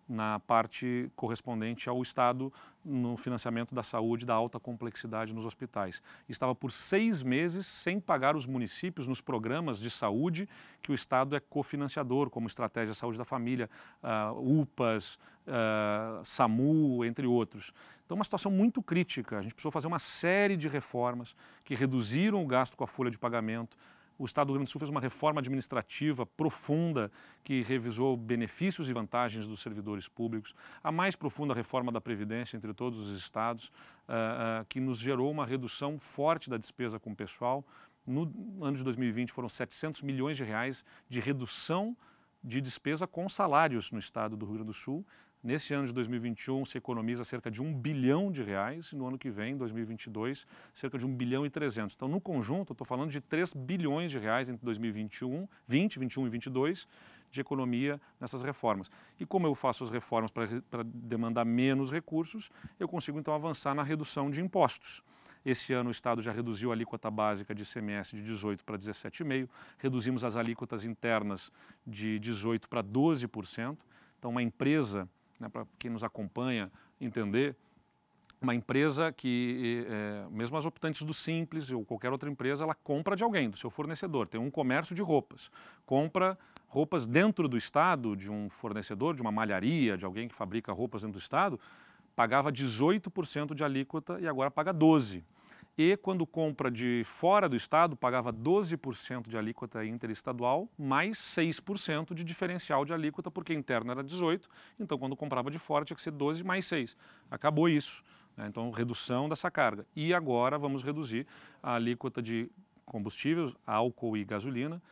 na 0.08 0.40
parte 0.40 1.10
correspondente 1.14 1.88
ao 1.88 2.00
Estado 2.02 2.52
no 2.84 3.16
financiamento 3.16 3.74
da 3.74 3.82
saúde 3.82 4.24
da 4.24 4.32
alta 4.32 4.58
complexidade 4.58 5.34
nos 5.34 5.44
hospitais. 5.44 6.02
Estava 6.28 6.54
por 6.54 6.72
seis 6.72 7.22
meses 7.22 7.66
sem 7.66 8.00
pagar 8.00 8.34
os 8.34 8.46
municípios 8.46 9.06
nos 9.06 9.20
programas 9.20 9.78
de 9.78 9.90
saúde 9.90 10.48
que 10.80 10.90
o 10.90 10.94
Estado 10.94 11.36
é 11.36 11.40
cofinanciador, 11.40 12.30
como 12.30 12.46
Estratégia 12.46 12.94
Saúde 12.94 13.18
da 13.18 13.24
Família, 13.24 13.68
uh, 14.02 14.60
UPAs, 14.60 15.18
uh, 15.46 16.24
SAMU, 16.24 17.04
entre 17.04 17.26
outros. 17.26 17.74
Então, 18.06 18.16
uma 18.16 18.24
situação 18.24 18.50
muito 18.50 18.82
crítica. 18.82 19.38
A 19.38 19.42
gente 19.42 19.54
precisou 19.54 19.70
fazer 19.70 19.86
uma 19.86 19.98
série 19.98 20.56
de 20.56 20.68
reformas 20.68 21.36
que 21.62 21.74
reduziram 21.74 22.42
o 22.42 22.46
gasto 22.46 22.74
com 22.74 22.84
a 22.84 22.86
folha 22.86 23.10
de 23.10 23.18
pagamento, 23.18 23.76
o 24.18 24.24
Estado 24.24 24.48
do 24.48 24.52
Rio 24.52 24.58
Grande 24.58 24.68
do 24.68 24.72
Sul 24.72 24.80
fez 24.80 24.90
uma 24.90 25.00
reforma 25.00 25.40
administrativa 25.40 26.26
profunda 26.26 27.10
que 27.44 27.62
revisou 27.62 28.16
benefícios 28.16 28.90
e 28.90 28.92
vantagens 28.92 29.46
dos 29.46 29.60
servidores 29.60 30.08
públicos, 30.08 30.54
a 30.82 30.90
mais 30.90 31.14
profunda 31.14 31.54
reforma 31.54 31.92
da 31.92 32.00
Previdência 32.00 32.56
entre 32.56 32.74
todos 32.74 32.98
os 32.98 33.16
estados, 33.16 33.68
uh, 33.68 34.62
uh, 34.62 34.64
que 34.68 34.80
nos 34.80 34.98
gerou 34.98 35.30
uma 35.30 35.46
redução 35.46 35.98
forte 35.98 36.50
da 36.50 36.56
despesa 36.56 36.98
com 36.98 37.12
o 37.12 37.16
pessoal. 37.16 37.64
No 38.06 38.22
ano 38.60 38.76
de 38.76 38.82
2020 38.82 39.30
foram 39.32 39.48
700 39.48 40.02
milhões 40.02 40.36
de 40.36 40.42
reais 40.42 40.84
de 41.08 41.20
redução 41.20 41.96
de 42.42 42.60
despesa 42.60 43.06
com 43.06 43.28
salários 43.28 43.92
no 43.92 43.98
estado 43.98 44.36
do 44.36 44.46
Rio 44.46 44.54
Grande 44.56 44.68
do 44.68 44.74
Sul. 44.74 45.04
Nesse 45.42 45.72
ano 45.72 45.86
de 45.86 45.94
2021 45.94 46.64
se 46.64 46.76
economiza 46.78 47.22
cerca 47.22 47.48
de 47.48 47.62
um 47.62 47.72
bilhão 47.72 48.32
de 48.32 48.42
reais 48.42 48.90
e 48.92 48.96
no 48.96 49.06
ano 49.06 49.16
que 49.16 49.30
vem, 49.30 49.56
2022, 49.56 50.44
cerca 50.74 50.98
de 50.98 51.06
um 51.06 51.14
bilhão 51.14 51.46
e 51.46 51.50
300. 51.50 51.94
Então, 51.94 52.08
no 52.08 52.20
conjunto, 52.20 52.70
eu 52.70 52.74
estou 52.74 52.84
falando 52.84 53.10
de 53.10 53.20
3 53.20 53.52
bilhões 53.52 54.10
de 54.10 54.18
reais 54.18 54.48
entre 54.48 54.64
2021, 54.64 55.46
20, 55.66 55.98
21 56.00 56.26
e 56.26 56.30
22 56.30 56.88
de 57.30 57.40
economia 57.40 58.00
nessas 58.20 58.42
reformas. 58.42 58.90
E 59.20 59.24
como 59.24 59.46
eu 59.46 59.54
faço 59.54 59.84
as 59.84 59.90
reformas 59.90 60.32
para 60.32 60.82
demandar 60.82 61.44
menos 61.44 61.92
recursos, 61.92 62.50
eu 62.80 62.88
consigo 62.88 63.18
então 63.20 63.32
avançar 63.32 63.74
na 63.74 63.84
redução 63.84 64.30
de 64.30 64.40
impostos. 64.40 65.02
Esse 65.44 65.72
ano 65.72 65.88
o 65.88 65.92
Estado 65.92 66.20
já 66.20 66.32
reduziu 66.32 66.70
a 66.70 66.74
alíquota 66.74 67.10
básica 67.10 67.54
de 67.54 67.62
ICMS 67.62 68.16
de 68.16 68.22
18% 68.24 68.64
para 68.64 68.76
17,5%, 68.76 69.48
reduzimos 69.78 70.24
as 70.24 70.34
alíquotas 70.34 70.84
internas 70.84 71.52
de 71.86 72.18
18% 72.18 72.66
para 72.66 72.82
12%. 72.82 73.78
Então, 74.18 74.32
uma 74.32 74.42
empresa 74.42 75.08
né, 75.38 75.48
para 75.48 75.66
quem 75.78 75.90
nos 75.90 76.02
acompanha 76.02 76.70
entender, 77.00 77.56
uma 78.40 78.54
empresa 78.54 79.12
que, 79.12 79.84
é, 79.88 80.26
mesmo 80.30 80.56
as 80.56 80.64
optantes 80.64 81.02
do 81.02 81.12
Simples 81.12 81.70
ou 81.70 81.84
qualquer 81.84 82.12
outra 82.12 82.30
empresa, 82.30 82.64
ela 82.64 82.74
compra 82.74 83.16
de 83.16 83.24
alguém, 83.24 83.50
do 83.50 83.56
seu 83.56 83.68
fornecedor. 83.68 84.28
Tem 84.28 84.40
um 84.40 84.50
comércio 84.50 84.94
de 84.94 85.02
roupas. 85.02 85.50
Compra 85.84 86.38
roupas 86.68 87.06
dentro 87.06 87.48
do 87.48 87.56
Estado, 87.56 88.14
de 88.14 88.30
um 88.30 88.48
fornecedor, 88.48 89.14
de 89.14 89.22
uma 89.22 89.32
malharia, 89.32 89.96
de 89.96 90.04
alguém 90.04 90.28
que 90.28 90.34
fabrica 90.34 90.72
roupas 90.72 91.02
dentro 91.02 91.18
do 91.18 91.22
Estado, 91.22 91.58
pagava 92.14 92.52
18% 92.52 93.54
de 93.54 93.64
alíquota 93.64 94.18
e 94.20 94.28
agora 94.28 94.50
paga 94.50 94.72
12%. 94.72 95.22
E 95.78 95.96
quando 95.96 96.26
compra 96.26 96.72
de 96.72 97.04
fora 97.04 97.48
do 97.48 97.54
estado, 97.54 97.94
pagava 97.94 98.32
12% 98.32 99.28
de 99.28 99.38
alíquota 99.38 99.84
interestadual, 99.86 100.68
mais 100.76 101.16
6% 101.18 102.14
de 102.14 102.24
diferencial 102.24 102.84
de 102.84 102.92
alíquota, 102.92 103.30
porque 103.30 103.54
interno 103.54 103.92
era 103.92 104.02
18%, 104.02 104.48
então 104.80 104.98
quando 104.98 105.14
comprava 105.14 105.52
de 105.52 105.58
fora 105.60 105.84
tinha 105.84 105.94
que 105.94 106.02
ser 106.02 106.10
12 106.10 106.42
mais 106.42 106.66
6. 106.66 106.96
Acabou 107.30 107.68
isso. 107.68 108.02
Né? 108.36 108.48
Então, 108.48 108.72
redução 108.72 109.28
dessa 109.28 109.52
carga. 109.52 109.86
E 109.94 110.12
agora 110.12 110.58
vamos 110.58 110.82
reduzir 110.82 111.28
a 111.62 111.74
alíquota 111.74 112.20
de 112.20 112.50
combustíveis, 112.84 113.54
álcool 113.64 114.16
e 114.16 114.24
gasolina. 114.24 114.82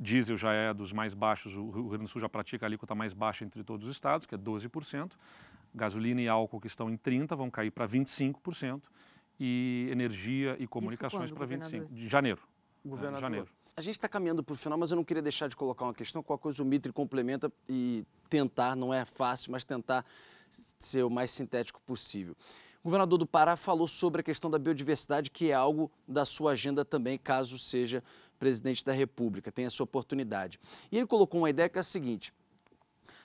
Diesel 0.00 0.36
já 0.36 0.52
é 0.52 0.74
dos 0.74 0.92
mais 0.92 1.14
baixos, 1.14 1.56
o 1.56 1.70
Rio 1.70 1.84
Grande 1.90 2.06
do 2.06 2.08
Sul 2.08 2.20
já 2.20 2.28
pratica 2.28 2.66
a 2.66 2.68
alíquota 2.68 2.92
mais 2.92 3.12
baixa 3.12 3.44
entre 3.44 3.62
todos 3.62 3.86
os 3.86 3.92
estados, 3.92 4.26
que 4.26 4.34
é 4.34 4.38
12%. 4.38 5.12
Gasolina 5.72 6.20
e 6.20 6.28
álcool 6.28 6.60
que 6.60 6.66
estão 6.66 6.90
em 6.90 6.96
30% 6.96 7.36
vão 7.36 7.48
cair 7.48 7.70
para 7.70 7.86
25% 7.86 8.82
e 9.38 9.88
energia 9.90 10.56
e 10.58 10.66
comunicações 10.66 11.30
para 11.30 11.46
25%. 11.46 11.86
De 11.90 12.08
janeiro. 12.08 12.40
Governador, 12.84 13.18
É, 13.18 13.20
janeiro. 13.20 13.48
a 13.76 13.80
gente 13.80 13.94
está 13.96 14.08
caminhando 14.08 14.42
para 14.42 14.52
o 14.52 14.56
final, 14.56 14.78
mas 14.78 14.90
eu 14.90 14.96
não 14.96 15.04
queria 15.04 15.22
deixar 15.22 15.48
de 15.48 15.56
colocar 15.56 15.84
uma 15.86 15.94
questão. 15.94 16.22
Qual 16.22 16.38
coisa 16.38 16.62
o 16.62 16.66
Mitre 16.66 16.92
complementa 16.92 17.52
e 17.68 18.04
tentar, 18.28 18.76
não 18.76 18.92
é 18.92 19.04
fácil, 19.04 19.52
mas 19.52 19.64
tentar 19.64 20.04
ser 20.50 21.02
o 21.02 21.10
mais 21.10 21.30
sintético 21.30 21.80
possível. 21.82 22.36
O 22.80 22.84
governador 22.84 23.18
do 23.18 23.26
Pará 23.26 23.56
falou 23.56 23.88
sobre 23.88 24.20
a 24.20 24.22
questão 24.22 24.50
da 24.50 24.58
biodiversidade, 24.58 25.30
que 25.30 25.50
é 25.50 25.54
algo 25.54 25.90
da 26.06 26.24
sua 26.26 26.52
agenda 26.52 26.84
também, 26.84 27.16
caso 27.16 27.58
seja 27.58 28.04
presidente 28.38 28.84
da 28.84 28.92
República, 28.92 29.50
tenha 29.50 29.66
essa 29.66 29.82
oportunidade. 29.82 30.60
E 30.92 30.98
ele 30.98 31.06
colocou 31.06 31.40
uma 31.40 31.48
ideia 31.48 31.68
que 31.68 31.78
é 31.78 31.80
a 31.80 31.82
seguinte: 31.82 32.32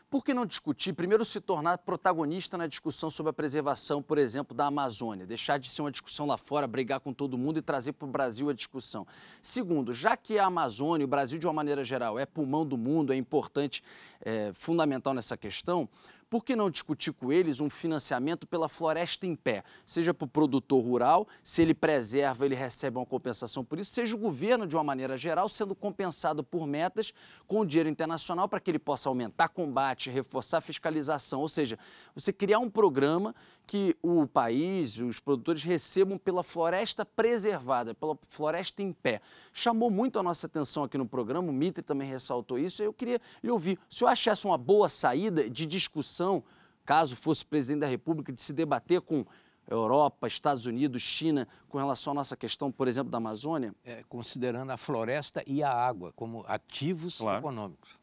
por 0.09 0.25
que 0.25 0.33
não 0.33 0.45
discutir, 0.45 0.93
primeiro, 0.93 1.23
se 1.23 1.39
tornar 1.39 1.77
protagonista 1.77 2.57
na 2.57 2.65
discussão 2.65 3.11
sobre 3.11 3.29
a 3.29 3.33
preservação, 3.33 4.01
por 4.01 4.17
exemplo, 4.17 4.57
da 4.57 4.65
Amazônia? 4.65 5.25
Deixar 5.25 5.59
de 5.59 5.69
ser 5.69 5.83
uma 5.83 5.91
discussão 5.91 6.25
lá 6.25 6.35
fora, 6.35 6.65
brigar 6.65 6.99
com 6.99 7.13
todo 7.13 7.37
mundo 7.37 7.59
e 7.59 7.61
trazer 7.61 7.93
para 7.93 8.07
o 8.07 8.11
Brasil 8.11 8.49
a 8.49 8.53
discussão. 8.53 9.05
Segundo, 9.39 9.93
já 9.93 10.17
que 10.17 10.39
a 10.39 10.45
Amazônia, 10.45 11.05
o 11.05 11.07
Brasil 11.07 11.37
de 11.37 11.45
uma 11.45 11.53
maneira 11.53 11.83
geral, 11.83 12.17
é 12.17 12.25
pulmão 12.25 12.65
do 12.65 12.75
mundo, 12.75 13.13
é 13.13 13.15
importante, 13.15 13.83
é 14.21 14.51
fundamental 14.55 15.13
nessa 15.13 15.37
questão, 15.37 15.87
por 16.29 16.45
que 16.45 16.55
não 16.55 16.69
discutir 16.69 17.11
com 17.11 17.31
eles 17.31 17.59
um 17.59 17.69
financiamento 17.69 18.45
pela 18.45 18.69
floresta 18.69 19.25
em 19.25 19.35
pé? 19.35 19.63
Seja 19.85 20.13
para 20.13 20.25
o 20.25 20.27
produtor 20.27 20.83
rural, 20.83 21.27
se 21.43 21.61
ele 21.61 21.73
preserva, 21.73 22.45
ele 22.45 22.55
recebe 22.55 22.97
uma 22.97 23.05
compensação 23.05 23.65
por 23.65 23.79
isso, 23.79 23.91
seja 23.91 24.15
o 24.15 24.19
governo, 24.19 24.67
de 24.67 24.75
uma 24.75 24.83
maneira 24.83 25.17
geral, 25.17 25.49
sendo 25.49 25.73
compensado 25.73 26.43
por 26.43 26.67
metas 26.67 27.13
com 27.47 27.65
dinheiro 27.65 27.89
internacional 27.89 28.47
para 28.47 28.59
que 28.59 28.69
ele 28.69 28.79
possa 28.79 29.09
aumentar 29.09 29.49
combate, 29.49 30.09
reforçar 30.09 30.59
a 30.59 30.61
fiscalização. 30.61 31.41
Ou 31.41 31.49
seja, 31.49 31.77
você 32.13 32.31
criar 32.31 32.59
um 32.59 32.69
programa 32.69 33.33
que 33.69 33.95
o 34.01 34.25
país, 34.25 34.97
os 34.97 35.19
produtores 35.19 35.61
recebam 35.63 36.17
pela 36.17 36.41
floresta 36.41 37.05
preservada, 37.05 37.93
pela 37.93 38.17
floresta 38.27 38.81
em 38.81 38.91
pé. 38.91 39.21
Chamou 39.53 39.91
muito 39.91 40.17
a 40.17 40.23
nossa 40.23 40.47
atenção 40.47 40.83
aqui 40.83 40.97
no 40.97 41.05
programa, 41.07 41.49
o 41.51 41.53
Mitre 41.53 41.83
também 41.83 42.09
ressaltou 42.09 42.57
isso, 42.57 42.81
eu 42.81 42.91
queria 42.91 43.21
lhe 43.43 43.51
ouvir. 43.51 43.77
O 43.87 43.93
senhor 43.93 44.09
acha 44.09 44.31
essa 44.31 44.47
uma 44.47 44.57
boa 44.57 44.89
saída 44.89 45.47
de 45.47 45.67
discussão, 45.67 46.43
caso 46.83 47.15
fosse 47.15 47.45
presidente 47.45 47.81
da 47.81 47.87
República, 47.87 48.33
de 48.33 48.41
se 48.41 48.53
debater 48.53 49.01
com 49.01 49.23
Europa, 49.69 50.25
Estados 50.27 50.65
Unidos, 50.65 51.03
China, 51.03 51.47
com 51.67 51.77
relação 51.77 52.09
à 52.09 52.15
nossa 52.15 52.35
questão, 52.35 52.71
por 52.71 52.87
exemplo, 52.87 53.11
da 53.11 53.19
Amazônia? 53.19 53.71
É, 53.85 54.03
considerando 54.09 54.71
a 54.71 54.77
floresta 54.77 55.43
e 55.45 55.61
a 55.61 55.71
água 55.71 56.11
como 56.15 56.43
ativos 56.47 57.19
Claro. 57.19 57.37
econômicos. 57.37 57.98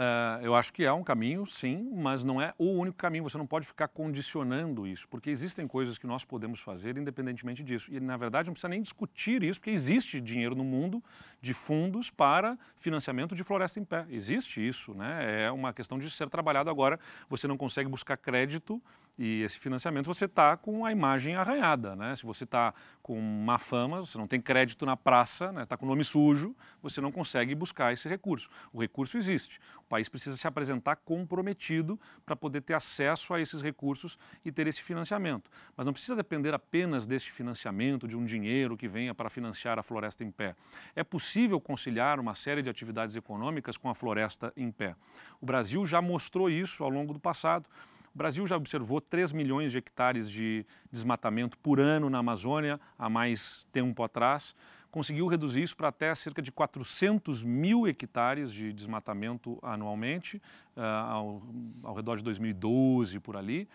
É, 0.00 0.46
eu 0.46 0.54
acho 0.54 0.72
que 0.72 0.84
é 0.84 0.92
um 0.92 1.02
caminho, 1.02 1.44
sim, 1.44 1.90
mas 1.92 2.22
não 2.22 2.40
é 2.40 2.54
o 2.56 2.66
único 2.66 2.96
caminho. 2.96 3.24
Você 3.24 3.36
não 3.36 3.46
pode 3.48 3.66
ficar 3.66 3.88
condicionando 3.88 4.86
isso, 4.86 5.08
porque 5.08 5.28
existem 5.28 5.66
coisas 5.66 5.98
que 5.98 6.06
nós 6.06 6.24
podemos 6.24 6.60
fazer 6.60 6.96
independentemente 6.96 7.64
disso. 7.64 7.92
E, 7.92 7.98
na 7.98 8.16
verdade, 8.16 8.46
não 8.46 8.52
precisa 8.52 8.68
nem 8.68 8.80
discutir 8.80 9.42
isso, 9.42 9.58
porque 9.58 9.70
existe 9.70 10.20
dinheiro 10.20 10.54
no 10.54 10.62
mundo 10.62 11.02
de 11.40 11.54
fundos 11.54 12.10
para 12.10 12.58
financiamento 12.76 13.34
de 13.34 13.44
floresta 13.44 13.78
em 13.78 13.84
pé. 13.84 14.06
Existe 14.10 14.66
isso, 14.66 14.94
né? 14.94 15.44
É 15.44 15.50
uma 15.50 15.72
questão 15.72 15.98
de 15.98 16.10
ser 16.10 16.28
trabalhado 16.28 16.70
agora. 16.70 16.98
Você 17.28 17.46
não 17.46 17.56
consegue 17.56 17.88
buscar 17.88 18.16
crédito 18.16 18.82
e 19.18 19.42
esse 19.42 19.58
financiamento 19.58 20.06
você 20.06 20.26
está 20.26 20.56
com 20.56 20.86
a 20.86 20.92
imagem 20.92 21.34
arranhada, 21.34 21.96
né? 21.96 22.14
Se 22.14 22.24
você 22.24 22.44
está 22.44 22.72
com 23.02 23.20
má 23.20 23.58
fama, 23.58 23.98
você 23.98 24.16
não 24.16 24.28
tem 24.28 24.40
crédito 24.40 24.86
na 24.86 24.96
praça, 24.96 25.52
está 25.60 25.76
com 25.76 25.86
o 25.86 25.88
nome 25.88 26.04
sujo, 26.04 26.54
você 26.80 27.00
não 27.00 27.10
consegue 27.10 27.52
buscar 27.54 27.92
esse 27.92 28.08
recurso. 28.08 28.48
O 28.72 28.80
recurso 28.80 29.18
existe. 29.18 29.58
O 29.80 29.88
país 29.88 30.08
precisa 30.08 30.36
se 30.36 30.46
apresentar 30.46 30.96
comprometido 30.96 31.98
para 32.24 32.36
poder 32.36 32.60
ter 32.60 32.74
acesso 32.74 33.34
a 33.34 33.40
esses 33.40 33.60
recursos 33.60 34.16
e 34.44 34.52
ter 34.52 34.68
esse 34.68 34.82
financiamento. 34.82 35.50
Mas 35.76 35.86
não 35.86 35.92
precisa 35.92 36.14
depender 36.14 36.54
apenas 36.54 37.04
desse 37.04 37.30
financiamento, 37.30 38.06
de 38.06 38.16
um 38.16 38.24
dinheiro 38.24 38.76
que 38.76 38.86
venha 38.86 39.12
para 39.14 39.28
financiar 39.28 39.80
a 39.80 39.82
floresta 39.82 40.22
em 40.22 40.30
pé. 40.30 40.54
É 40.94 41.02
possível 41.02 41.27
conciliar 41.60 42.18
uma 42.18 42.34
série 42.34 42.62
de 42.62 42.70
atividades 42.70 43.16
econômicas 43.16 43.76
com 43.76 43.88
a 43.88 43.94
floresta 43.94 44.52
em 44.56 44.70
pé. 44.70 44.94
O 45.40 45.46
Brasil 45.46 45.84
já 45.84 46.00
mostrou 46.00 46.48
isso 46.48 46.82
ao 46.82 46.90
longo 46.90 47.12
do 47.12 47.20
passado. 47.20 47.68
O 48.14 48.18
Brasil 48.18 48.46
já 48.46 48.56
observou 48.56 49.00
3 49.00 49.32
milhões 49.32 49.72
de 49.72 49.78
hectares 49.78 50.30
de 50.30 50.64
desmatamento 50.90 51.56
por 51.58 51.78
ano 51.78 52.10
na 52.10 52.18
Amazônia 52.18 52.80
há 52.98 53.08
mais 53.08 53.66
tempo 53.70 54.02
atrás. 54.02 54.54
Conseguiu 54.90 55.26
reduzir 55.26 55.62
isso 55.62 55.76
para 55.76 55.88
até 55.88 56.14
cerca 56.14 56.40
de 56.40 56.50
400 56.50 57.42
mil 57.42 57.86
hectares 57.86 58.52
de 58.52 58.72
desmatamento 58.72 59.58
anualmente, 59.62 60.42
ah, 60.74 61.10
ao, 61.12 61.42
ao 61.82 61.94
redor 61.94 62.16
de 62.16 62.24
2012 62.24 63.20
por 63.20 63.36
ali 63.36 63.68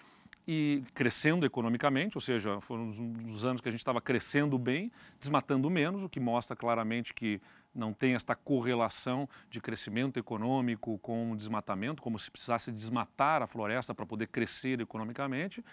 e 0.48 0.84
crescendo 0.94 1.46
economicamente, 1.46 2.18
ou 2.18 2.22
seja, 2.22 2.60
foram 2.62 2.84
uns- 2.86 3.44
anos 3.44 3.62
que 3.62 3.70
a 3.70 3.72
gente 3.72 3.80
estava 3.80 4.02
crescendo 4.02 4.58
bem, 4.58 4.92
desmatando 5.20 5.70
menos, 5.70 6.04
o 6.04 6.10
que 6.10 6.20
mostra 6.20 6.56
claramente 6.56 7.14
que 7.14 7.42
não 7.74 7.94
tem 7.94 8.16
esta 8.16 8.36
correlação 8.36 9.28
de 9.50 9.60
crescimento 9.62 10.18
econômico 10.18 10.98
com 11.00 11.36
desmatamento, 11.36 12.02
como 12.02 12.18
se 12.20 12.30
precisasse 12.30 12.72
desmatar 12.72 13.42
a 13.42 13.48
floresta 13.48 13.94
para 13.96 14.06
poder 14.06 14.28
crescer 14.28 14.80
economicamente. 14.82 15.64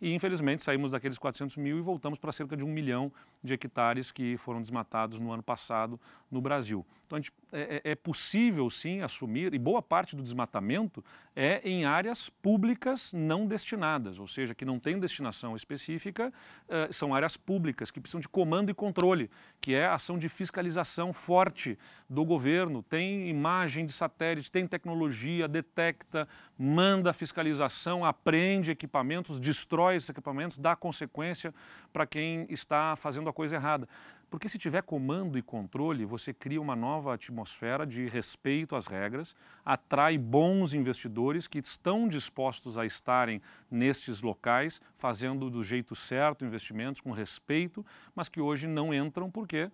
E, 0.00 0.12
infelizmente, 0.14 0.62
saímos 0.62 0.90
daqueles 0.90 1.18
400 1.18 1.56
mil 1.56 1.78
e 1.78 1.80
voltamos 1.80 2.18
para 2.18 2.30
cerca 2.30 2.54
de 2.56 2.64
um 2.64 2.68
milhão 2.68 3.10
de 3.42 3.54
hectares 3.54 4.12
que 4.12 4.36
foram 4.36 4.60
desmatados 4.60 5.18
no 5.18 5.32
ano 5.32 5.42
passado 5.42 5.98
no 6.30 6.40
Brasil. 6.40 6.84
Então, 7.06 7.18
gente, 7.18 7.32
é, 7.52 7.80
é- 7.84 7.90
é 7.92 7.94
possível, 7.94 8.68
sim, 8.68 9.00
assumir, 9.00 9.54
e 9.54 9.58
boa 9.58 9.80
parte 9.80 10.14
do 10.16 10.22
desmatamento 10.22 11.02
é 11.34 11.60
em 11.64 11.84
áreas 11.84 12.28
públicas 12.28 13.12
não 13.12 13.46
destinadas, 13.46 14.18
ou 14.18 14.26
seja, 14.26 14.54
que 14.54 14.64
não 14.64 14.78
tem 14.78 14.98
destinação 14.98 15.54
específica, 15.56 16.32
eh, 16.68 16.88
são 16.90 17.14
áreas 17.14 17.36
públicas 17.36 17.90
que 17.90 18.00
precisam 18.00 18.20
de 18.20 18.28
comando 18.28 18.70
e 18.70 18.74
controle, 18.74 19.30
que 19.60 19.72
é 19.74 19.86
ação 19.86 20.18
de 20.18 20.28
fiscalização 20.28 21.12
forte 21.46 21.78
do 22.08 22.24
governo. 22.24 22.82
Tem 22.82 23.28
imagem 23.28 23.86
de 23.86 23.92
satélite, 23.92 24.50
tem 24.50 24.66
tecnologia, 24.66 25.46
detecta, 25.46 26.28
manda 26.58 27.12
fiscalização, 27.12 28.04
apreende 28.04 28.72
equipamentos, 28.72 29.38
destrói 29.38 29.96
esses 29.96 30.08
equipamentos, 30.08 30.58
dá 30.58 30.74
consequência 30.74 31.54
para 31.92 32.04
quem 32.04 32.46
está 32.50 32.96
fazendo 32.96 33.28
a 33.28 33.32
coisa 33.32 33.54
errada. 33.54 33.88
Porque 34.28 34.48
se 34.48 34.58
tiver 34.58 34.82
comando 34.82 35.38
e 35.38 35.42
controle, 35.42 36.04
você 36.04 36.34
cria 36.34 36.60
uma 36.60 36.74
nova 36.74 37.14
atmosfera 37.14 37.86
de 37.86 38.08
respeito 38.08 38.74
às 38.74 38.88
regras, 38.88 39.36
atrai 39.64 40.18
bons 40.18 40.74
investidores 40.74 41.46
que 41.46 41.60
estão 41.60 42.08
dispostos 42.08 42.76
a 42.76 42.84
estarem 42.84 43.40
nestes 43.70 44.22
locais, 44.22 44.80
fazendo 44.96 45.48
do 45.48 45.62
jeito 45.62 45.94
certo 45.94 46.44
investimentos 46.44 47.00
com 47.00 47.12
respeito, 47.12 47.86
mas 48.16 48.28
que 48.28 48.40
hoje 48.40 48.66
não 48.66 48.92
entram 48.92 49.30
porque 49.30 49.70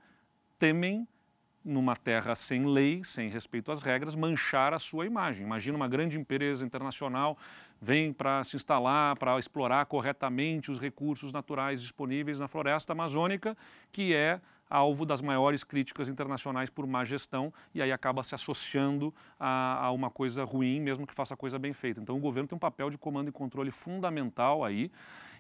temem 0.59 1.09
numa 1.65 1.95
terra 1.97 2.35
sem 2.35 2.67
lei, 2.67 3.03
sem 3.05 3.29
respeito 3.29 3.71
às 3.71 3.81
regras, 3.81 4.15
manchar 4.15 4.75
a 4.75 4.79
sua 4.79 5.07
imagem. 5.07 5.45
Imagina 5.45 5.77
uma 5.77 5.89
grande 5.89 6.19
empresa 6.19 6.65
internacional 6.65 7.39
vem 7.81 8.13
para 8.13 8.43
se 8.45 8.57
instalar, 8.57 9.17
para 9.17 9.39
explorar 9.39 9.87
corretamente 9.87 10.71
os 10.71 10.81
recursos 10.81 11.33
naturais 11.33 11.81
disponíveis 11.81 12.39
na 12.39 12.49
floresta 12.49 12.93
amazônica, 12.93 13.57
que 13.91 14.15
é 14.15 14.41
alvo 14.69 15.05
das 15.05 15.21
maiores 15.21 15.63
críticas 15.63 16.09
internacionais 16.09 16.71
por 16.71 16.87
má 16.87 17.05
gestão 17.05 17.53
e 17.75 17.83
aí 17.83 17.93
acaba 17.93 18.23
se 18.23 18.35
associando 18.35 19.15
a, 19.39 19.85
a 19.85 19.91
uma 19.91 20.11
coisa 20.11 20.45
ruim, 20.45 20.81
mesmo 20.81 21.07
que 21.07 21.15
faça 21.15 21.37
coisa 21.37 21.59
bem 21.59 21.75
feita. 21.75 22.01
Então 22.01 22.17
o 22.17 22.21
governo 22.21 22.49
tem 22.49 22.57
um 22.57 22.61
papel 22.61 22.89
de 22.89 22.97
comando 22.97 23.29
e 23.29 23.33
controle 23.33 23.71
fundamental 23.71 24.65
aí 24.65 24.91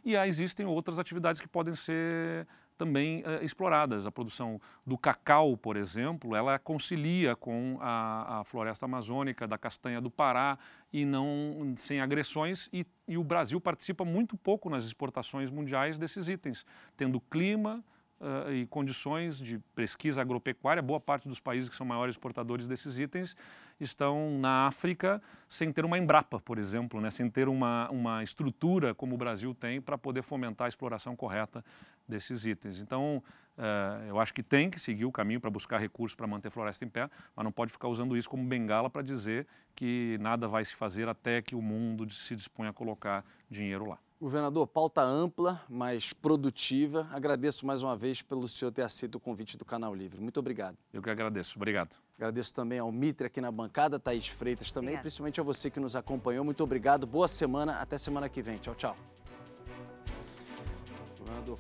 e 0.04 0.16
aí 0.16 0.28
existem 0.28 0.66
outras 0.66 0.98
atividades 0.98 1.40
que 1.40 1.48
podem 1.48 1.74
ser 1.74 2.46
também 2.76 3.22
eh, 3.24 3.44
exploradas. 3.44 4.06
A 4.06 4.10
produção 4.10 4.60
do 4.86 4.98
cacau, 4.98 5.56
por 5.56 5.76
exemplo, 5.76 6.34
ela 6.34 6.58
concilia 6.58 7.36
com 7.36 7.78
a, 7.80 8.40
a 8.40 8.44
floresta 8.44 8.86
amazônica, 8.86 9.46
da 9.46 9.58
castanha 9.58 10.00
do 10.00 10.10
Pará 10.10 10.58
e 10.92 11.04
não 11.04 11.74
sem 11.76 12.00
agressões 12.00 12.68
e, 12.72 12.86
e 13.06 13.16
o 13.16 13.24
Brasil 13.24 13.60
participa 13.60 14.04
muito 14.04 14.36
pouco 14.36 14.68
nas 14.68 14.84
exportações 14.84 15.50
mundiais 15.50 15.98
desses 15.98 16.28
itens, 16.28 16.66
tendo 16.96 17.20
clima, 17.20 17.84
uh, 18.22 18.52
e 18.52 18.66
condições 18.66 19.38
de 19.38 19.58
pesquisa 19.74 20.22
agropecuária. 20.22 20.80
Boa 20.80 21.00
parte 21.00 21.28
dos 21.28 21.40
países 21.40 21.68
que 21.68 21.76
são 21.76 21.84
maiores 21.84 22.14
exportadores 22.14 22.68
desses 22.68 22.98
itens 22.98 23.36
estão 23.84 24.38
na 24.38 24.66
África 24.66 25.20
sem 25.48 25.72
ter 25.72 25.84
uma 25.84 25.98
Embrapa, 25.98 26.40
por 26.40 26.58
exemplo, 26.58 27.00
né? 27.00 27.10
sem 27.10 27.28
ter 27.28 27.48
uma, 27.48 27.90
uma 27.90 28.22
estrutura 28.22 28.94
como 28.94 29.14
o 29.14 29.18
Brasil 29.18 29.54
tem 29.54 29.80
para 29.80 29.98
poder 29.98 30.22
fomentar 30.22 30.66
a 30.66 30.68
exploração 30.68 31.16
correta 31.16 31.64
desses 32.06 32.44
itens. 32.46 32.80
Então, 32.80 33.22
uh, 33.58 34.08
eu 34.08 34.18
acho 34.20 34.32
que 34.32 34.42
tem 34.42 34.70
que 34.70 34.78
seguir 34.78 35.04
o 35.04 35.12
caminho 35.12 35.40
para 35.40 35.50
buscar 35.50 35.78
recursos 35.78 36.14
para 36.14 36.26
manter 36.26 36.48
a 36.48 36.50
floresta 36.50 36.84
em 36.84 36.88
pé, 36.88 37.08
mas 37.34 37.44
não 37.44 37.52
pode 37.52 37.72
ficar 37.72 37.88
usando 37.88 38.16
isso 38.16 38.28
como 38.28 38.44
bengala 38.44 38.90
para 38.90 39.02
dizer 39.02 39.46
que 39.74 40.18
nada 40.20 40.48
vai 40.48 40.64
se 40.64 40.74
fazer 40.74 41.08
até 41.08 41.40
que 41.40 41.54
o 41.54 41.62
mundo 41.62 42.08
se 42.10 42.36
disponha 42.36 42.70
a 42.70 42.72
colocar 42.72 43.24
dinheiro 43.50 43.88
lá. 43.88 43.98
Governador, 44.22 44.68
pauta 44.68 45.02
ampla, 45.02 45.60
mas 45.68 46.12
produtiva. 46.12 47.08
Agradeço 47.10 47.66
mais 47.66 47.82
uma 47.82 47.96
vez 47.96 48.22
pelo 48.22 48.46
senhor 48.46 48.70
ter 48.70 48.82
aceito 48.82 49.16
o 49.16 49.20
convite 49.20 49.58
do 49.58 49.64
Canal 49.64 49.92
Livre. 49.92 50.20
Muito 50.20 50.38
obrigado. 50.38 50.78
Eu 50.92 51.02
que 51.02 51.10
agradeço. 51.10 51.54
Obrigado. 51.56 51.96
Agradeço 52.22 52.54
também 52.54 52.78
ao 52.78 52.92
Mitre 52.92 53.26
aqui 53.26 53.40
na 53.40 53.50
bancada, 53.50 53.98
Thaís 53.98 54.28
Freitas 54.28 54.70
também, 54.70 54.90
Obrigada. 54.90 55.02
principalmente 55.02 55.40
a 55.40 55.42
você 55.42 55.68
que 55.68 55.80
nos 55.80 55.96
acompanhou. 55.96 56.44
Muito 56.44 56.62
obrigado. 56.62 57.04
Boa 57.04 57.26
semana. 57.26 57.80
Até 57.80 57.98
semana 57.98 58.28
que 58.28 58.40
vem. 58.40 58.58
Tchau, 58.58 58.76
tchau. 58.76 58.96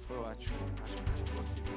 Foi 0.06 0.16
ótimo. 0.18 0.54
Acho 0.84 0.94
que 0.96 1.71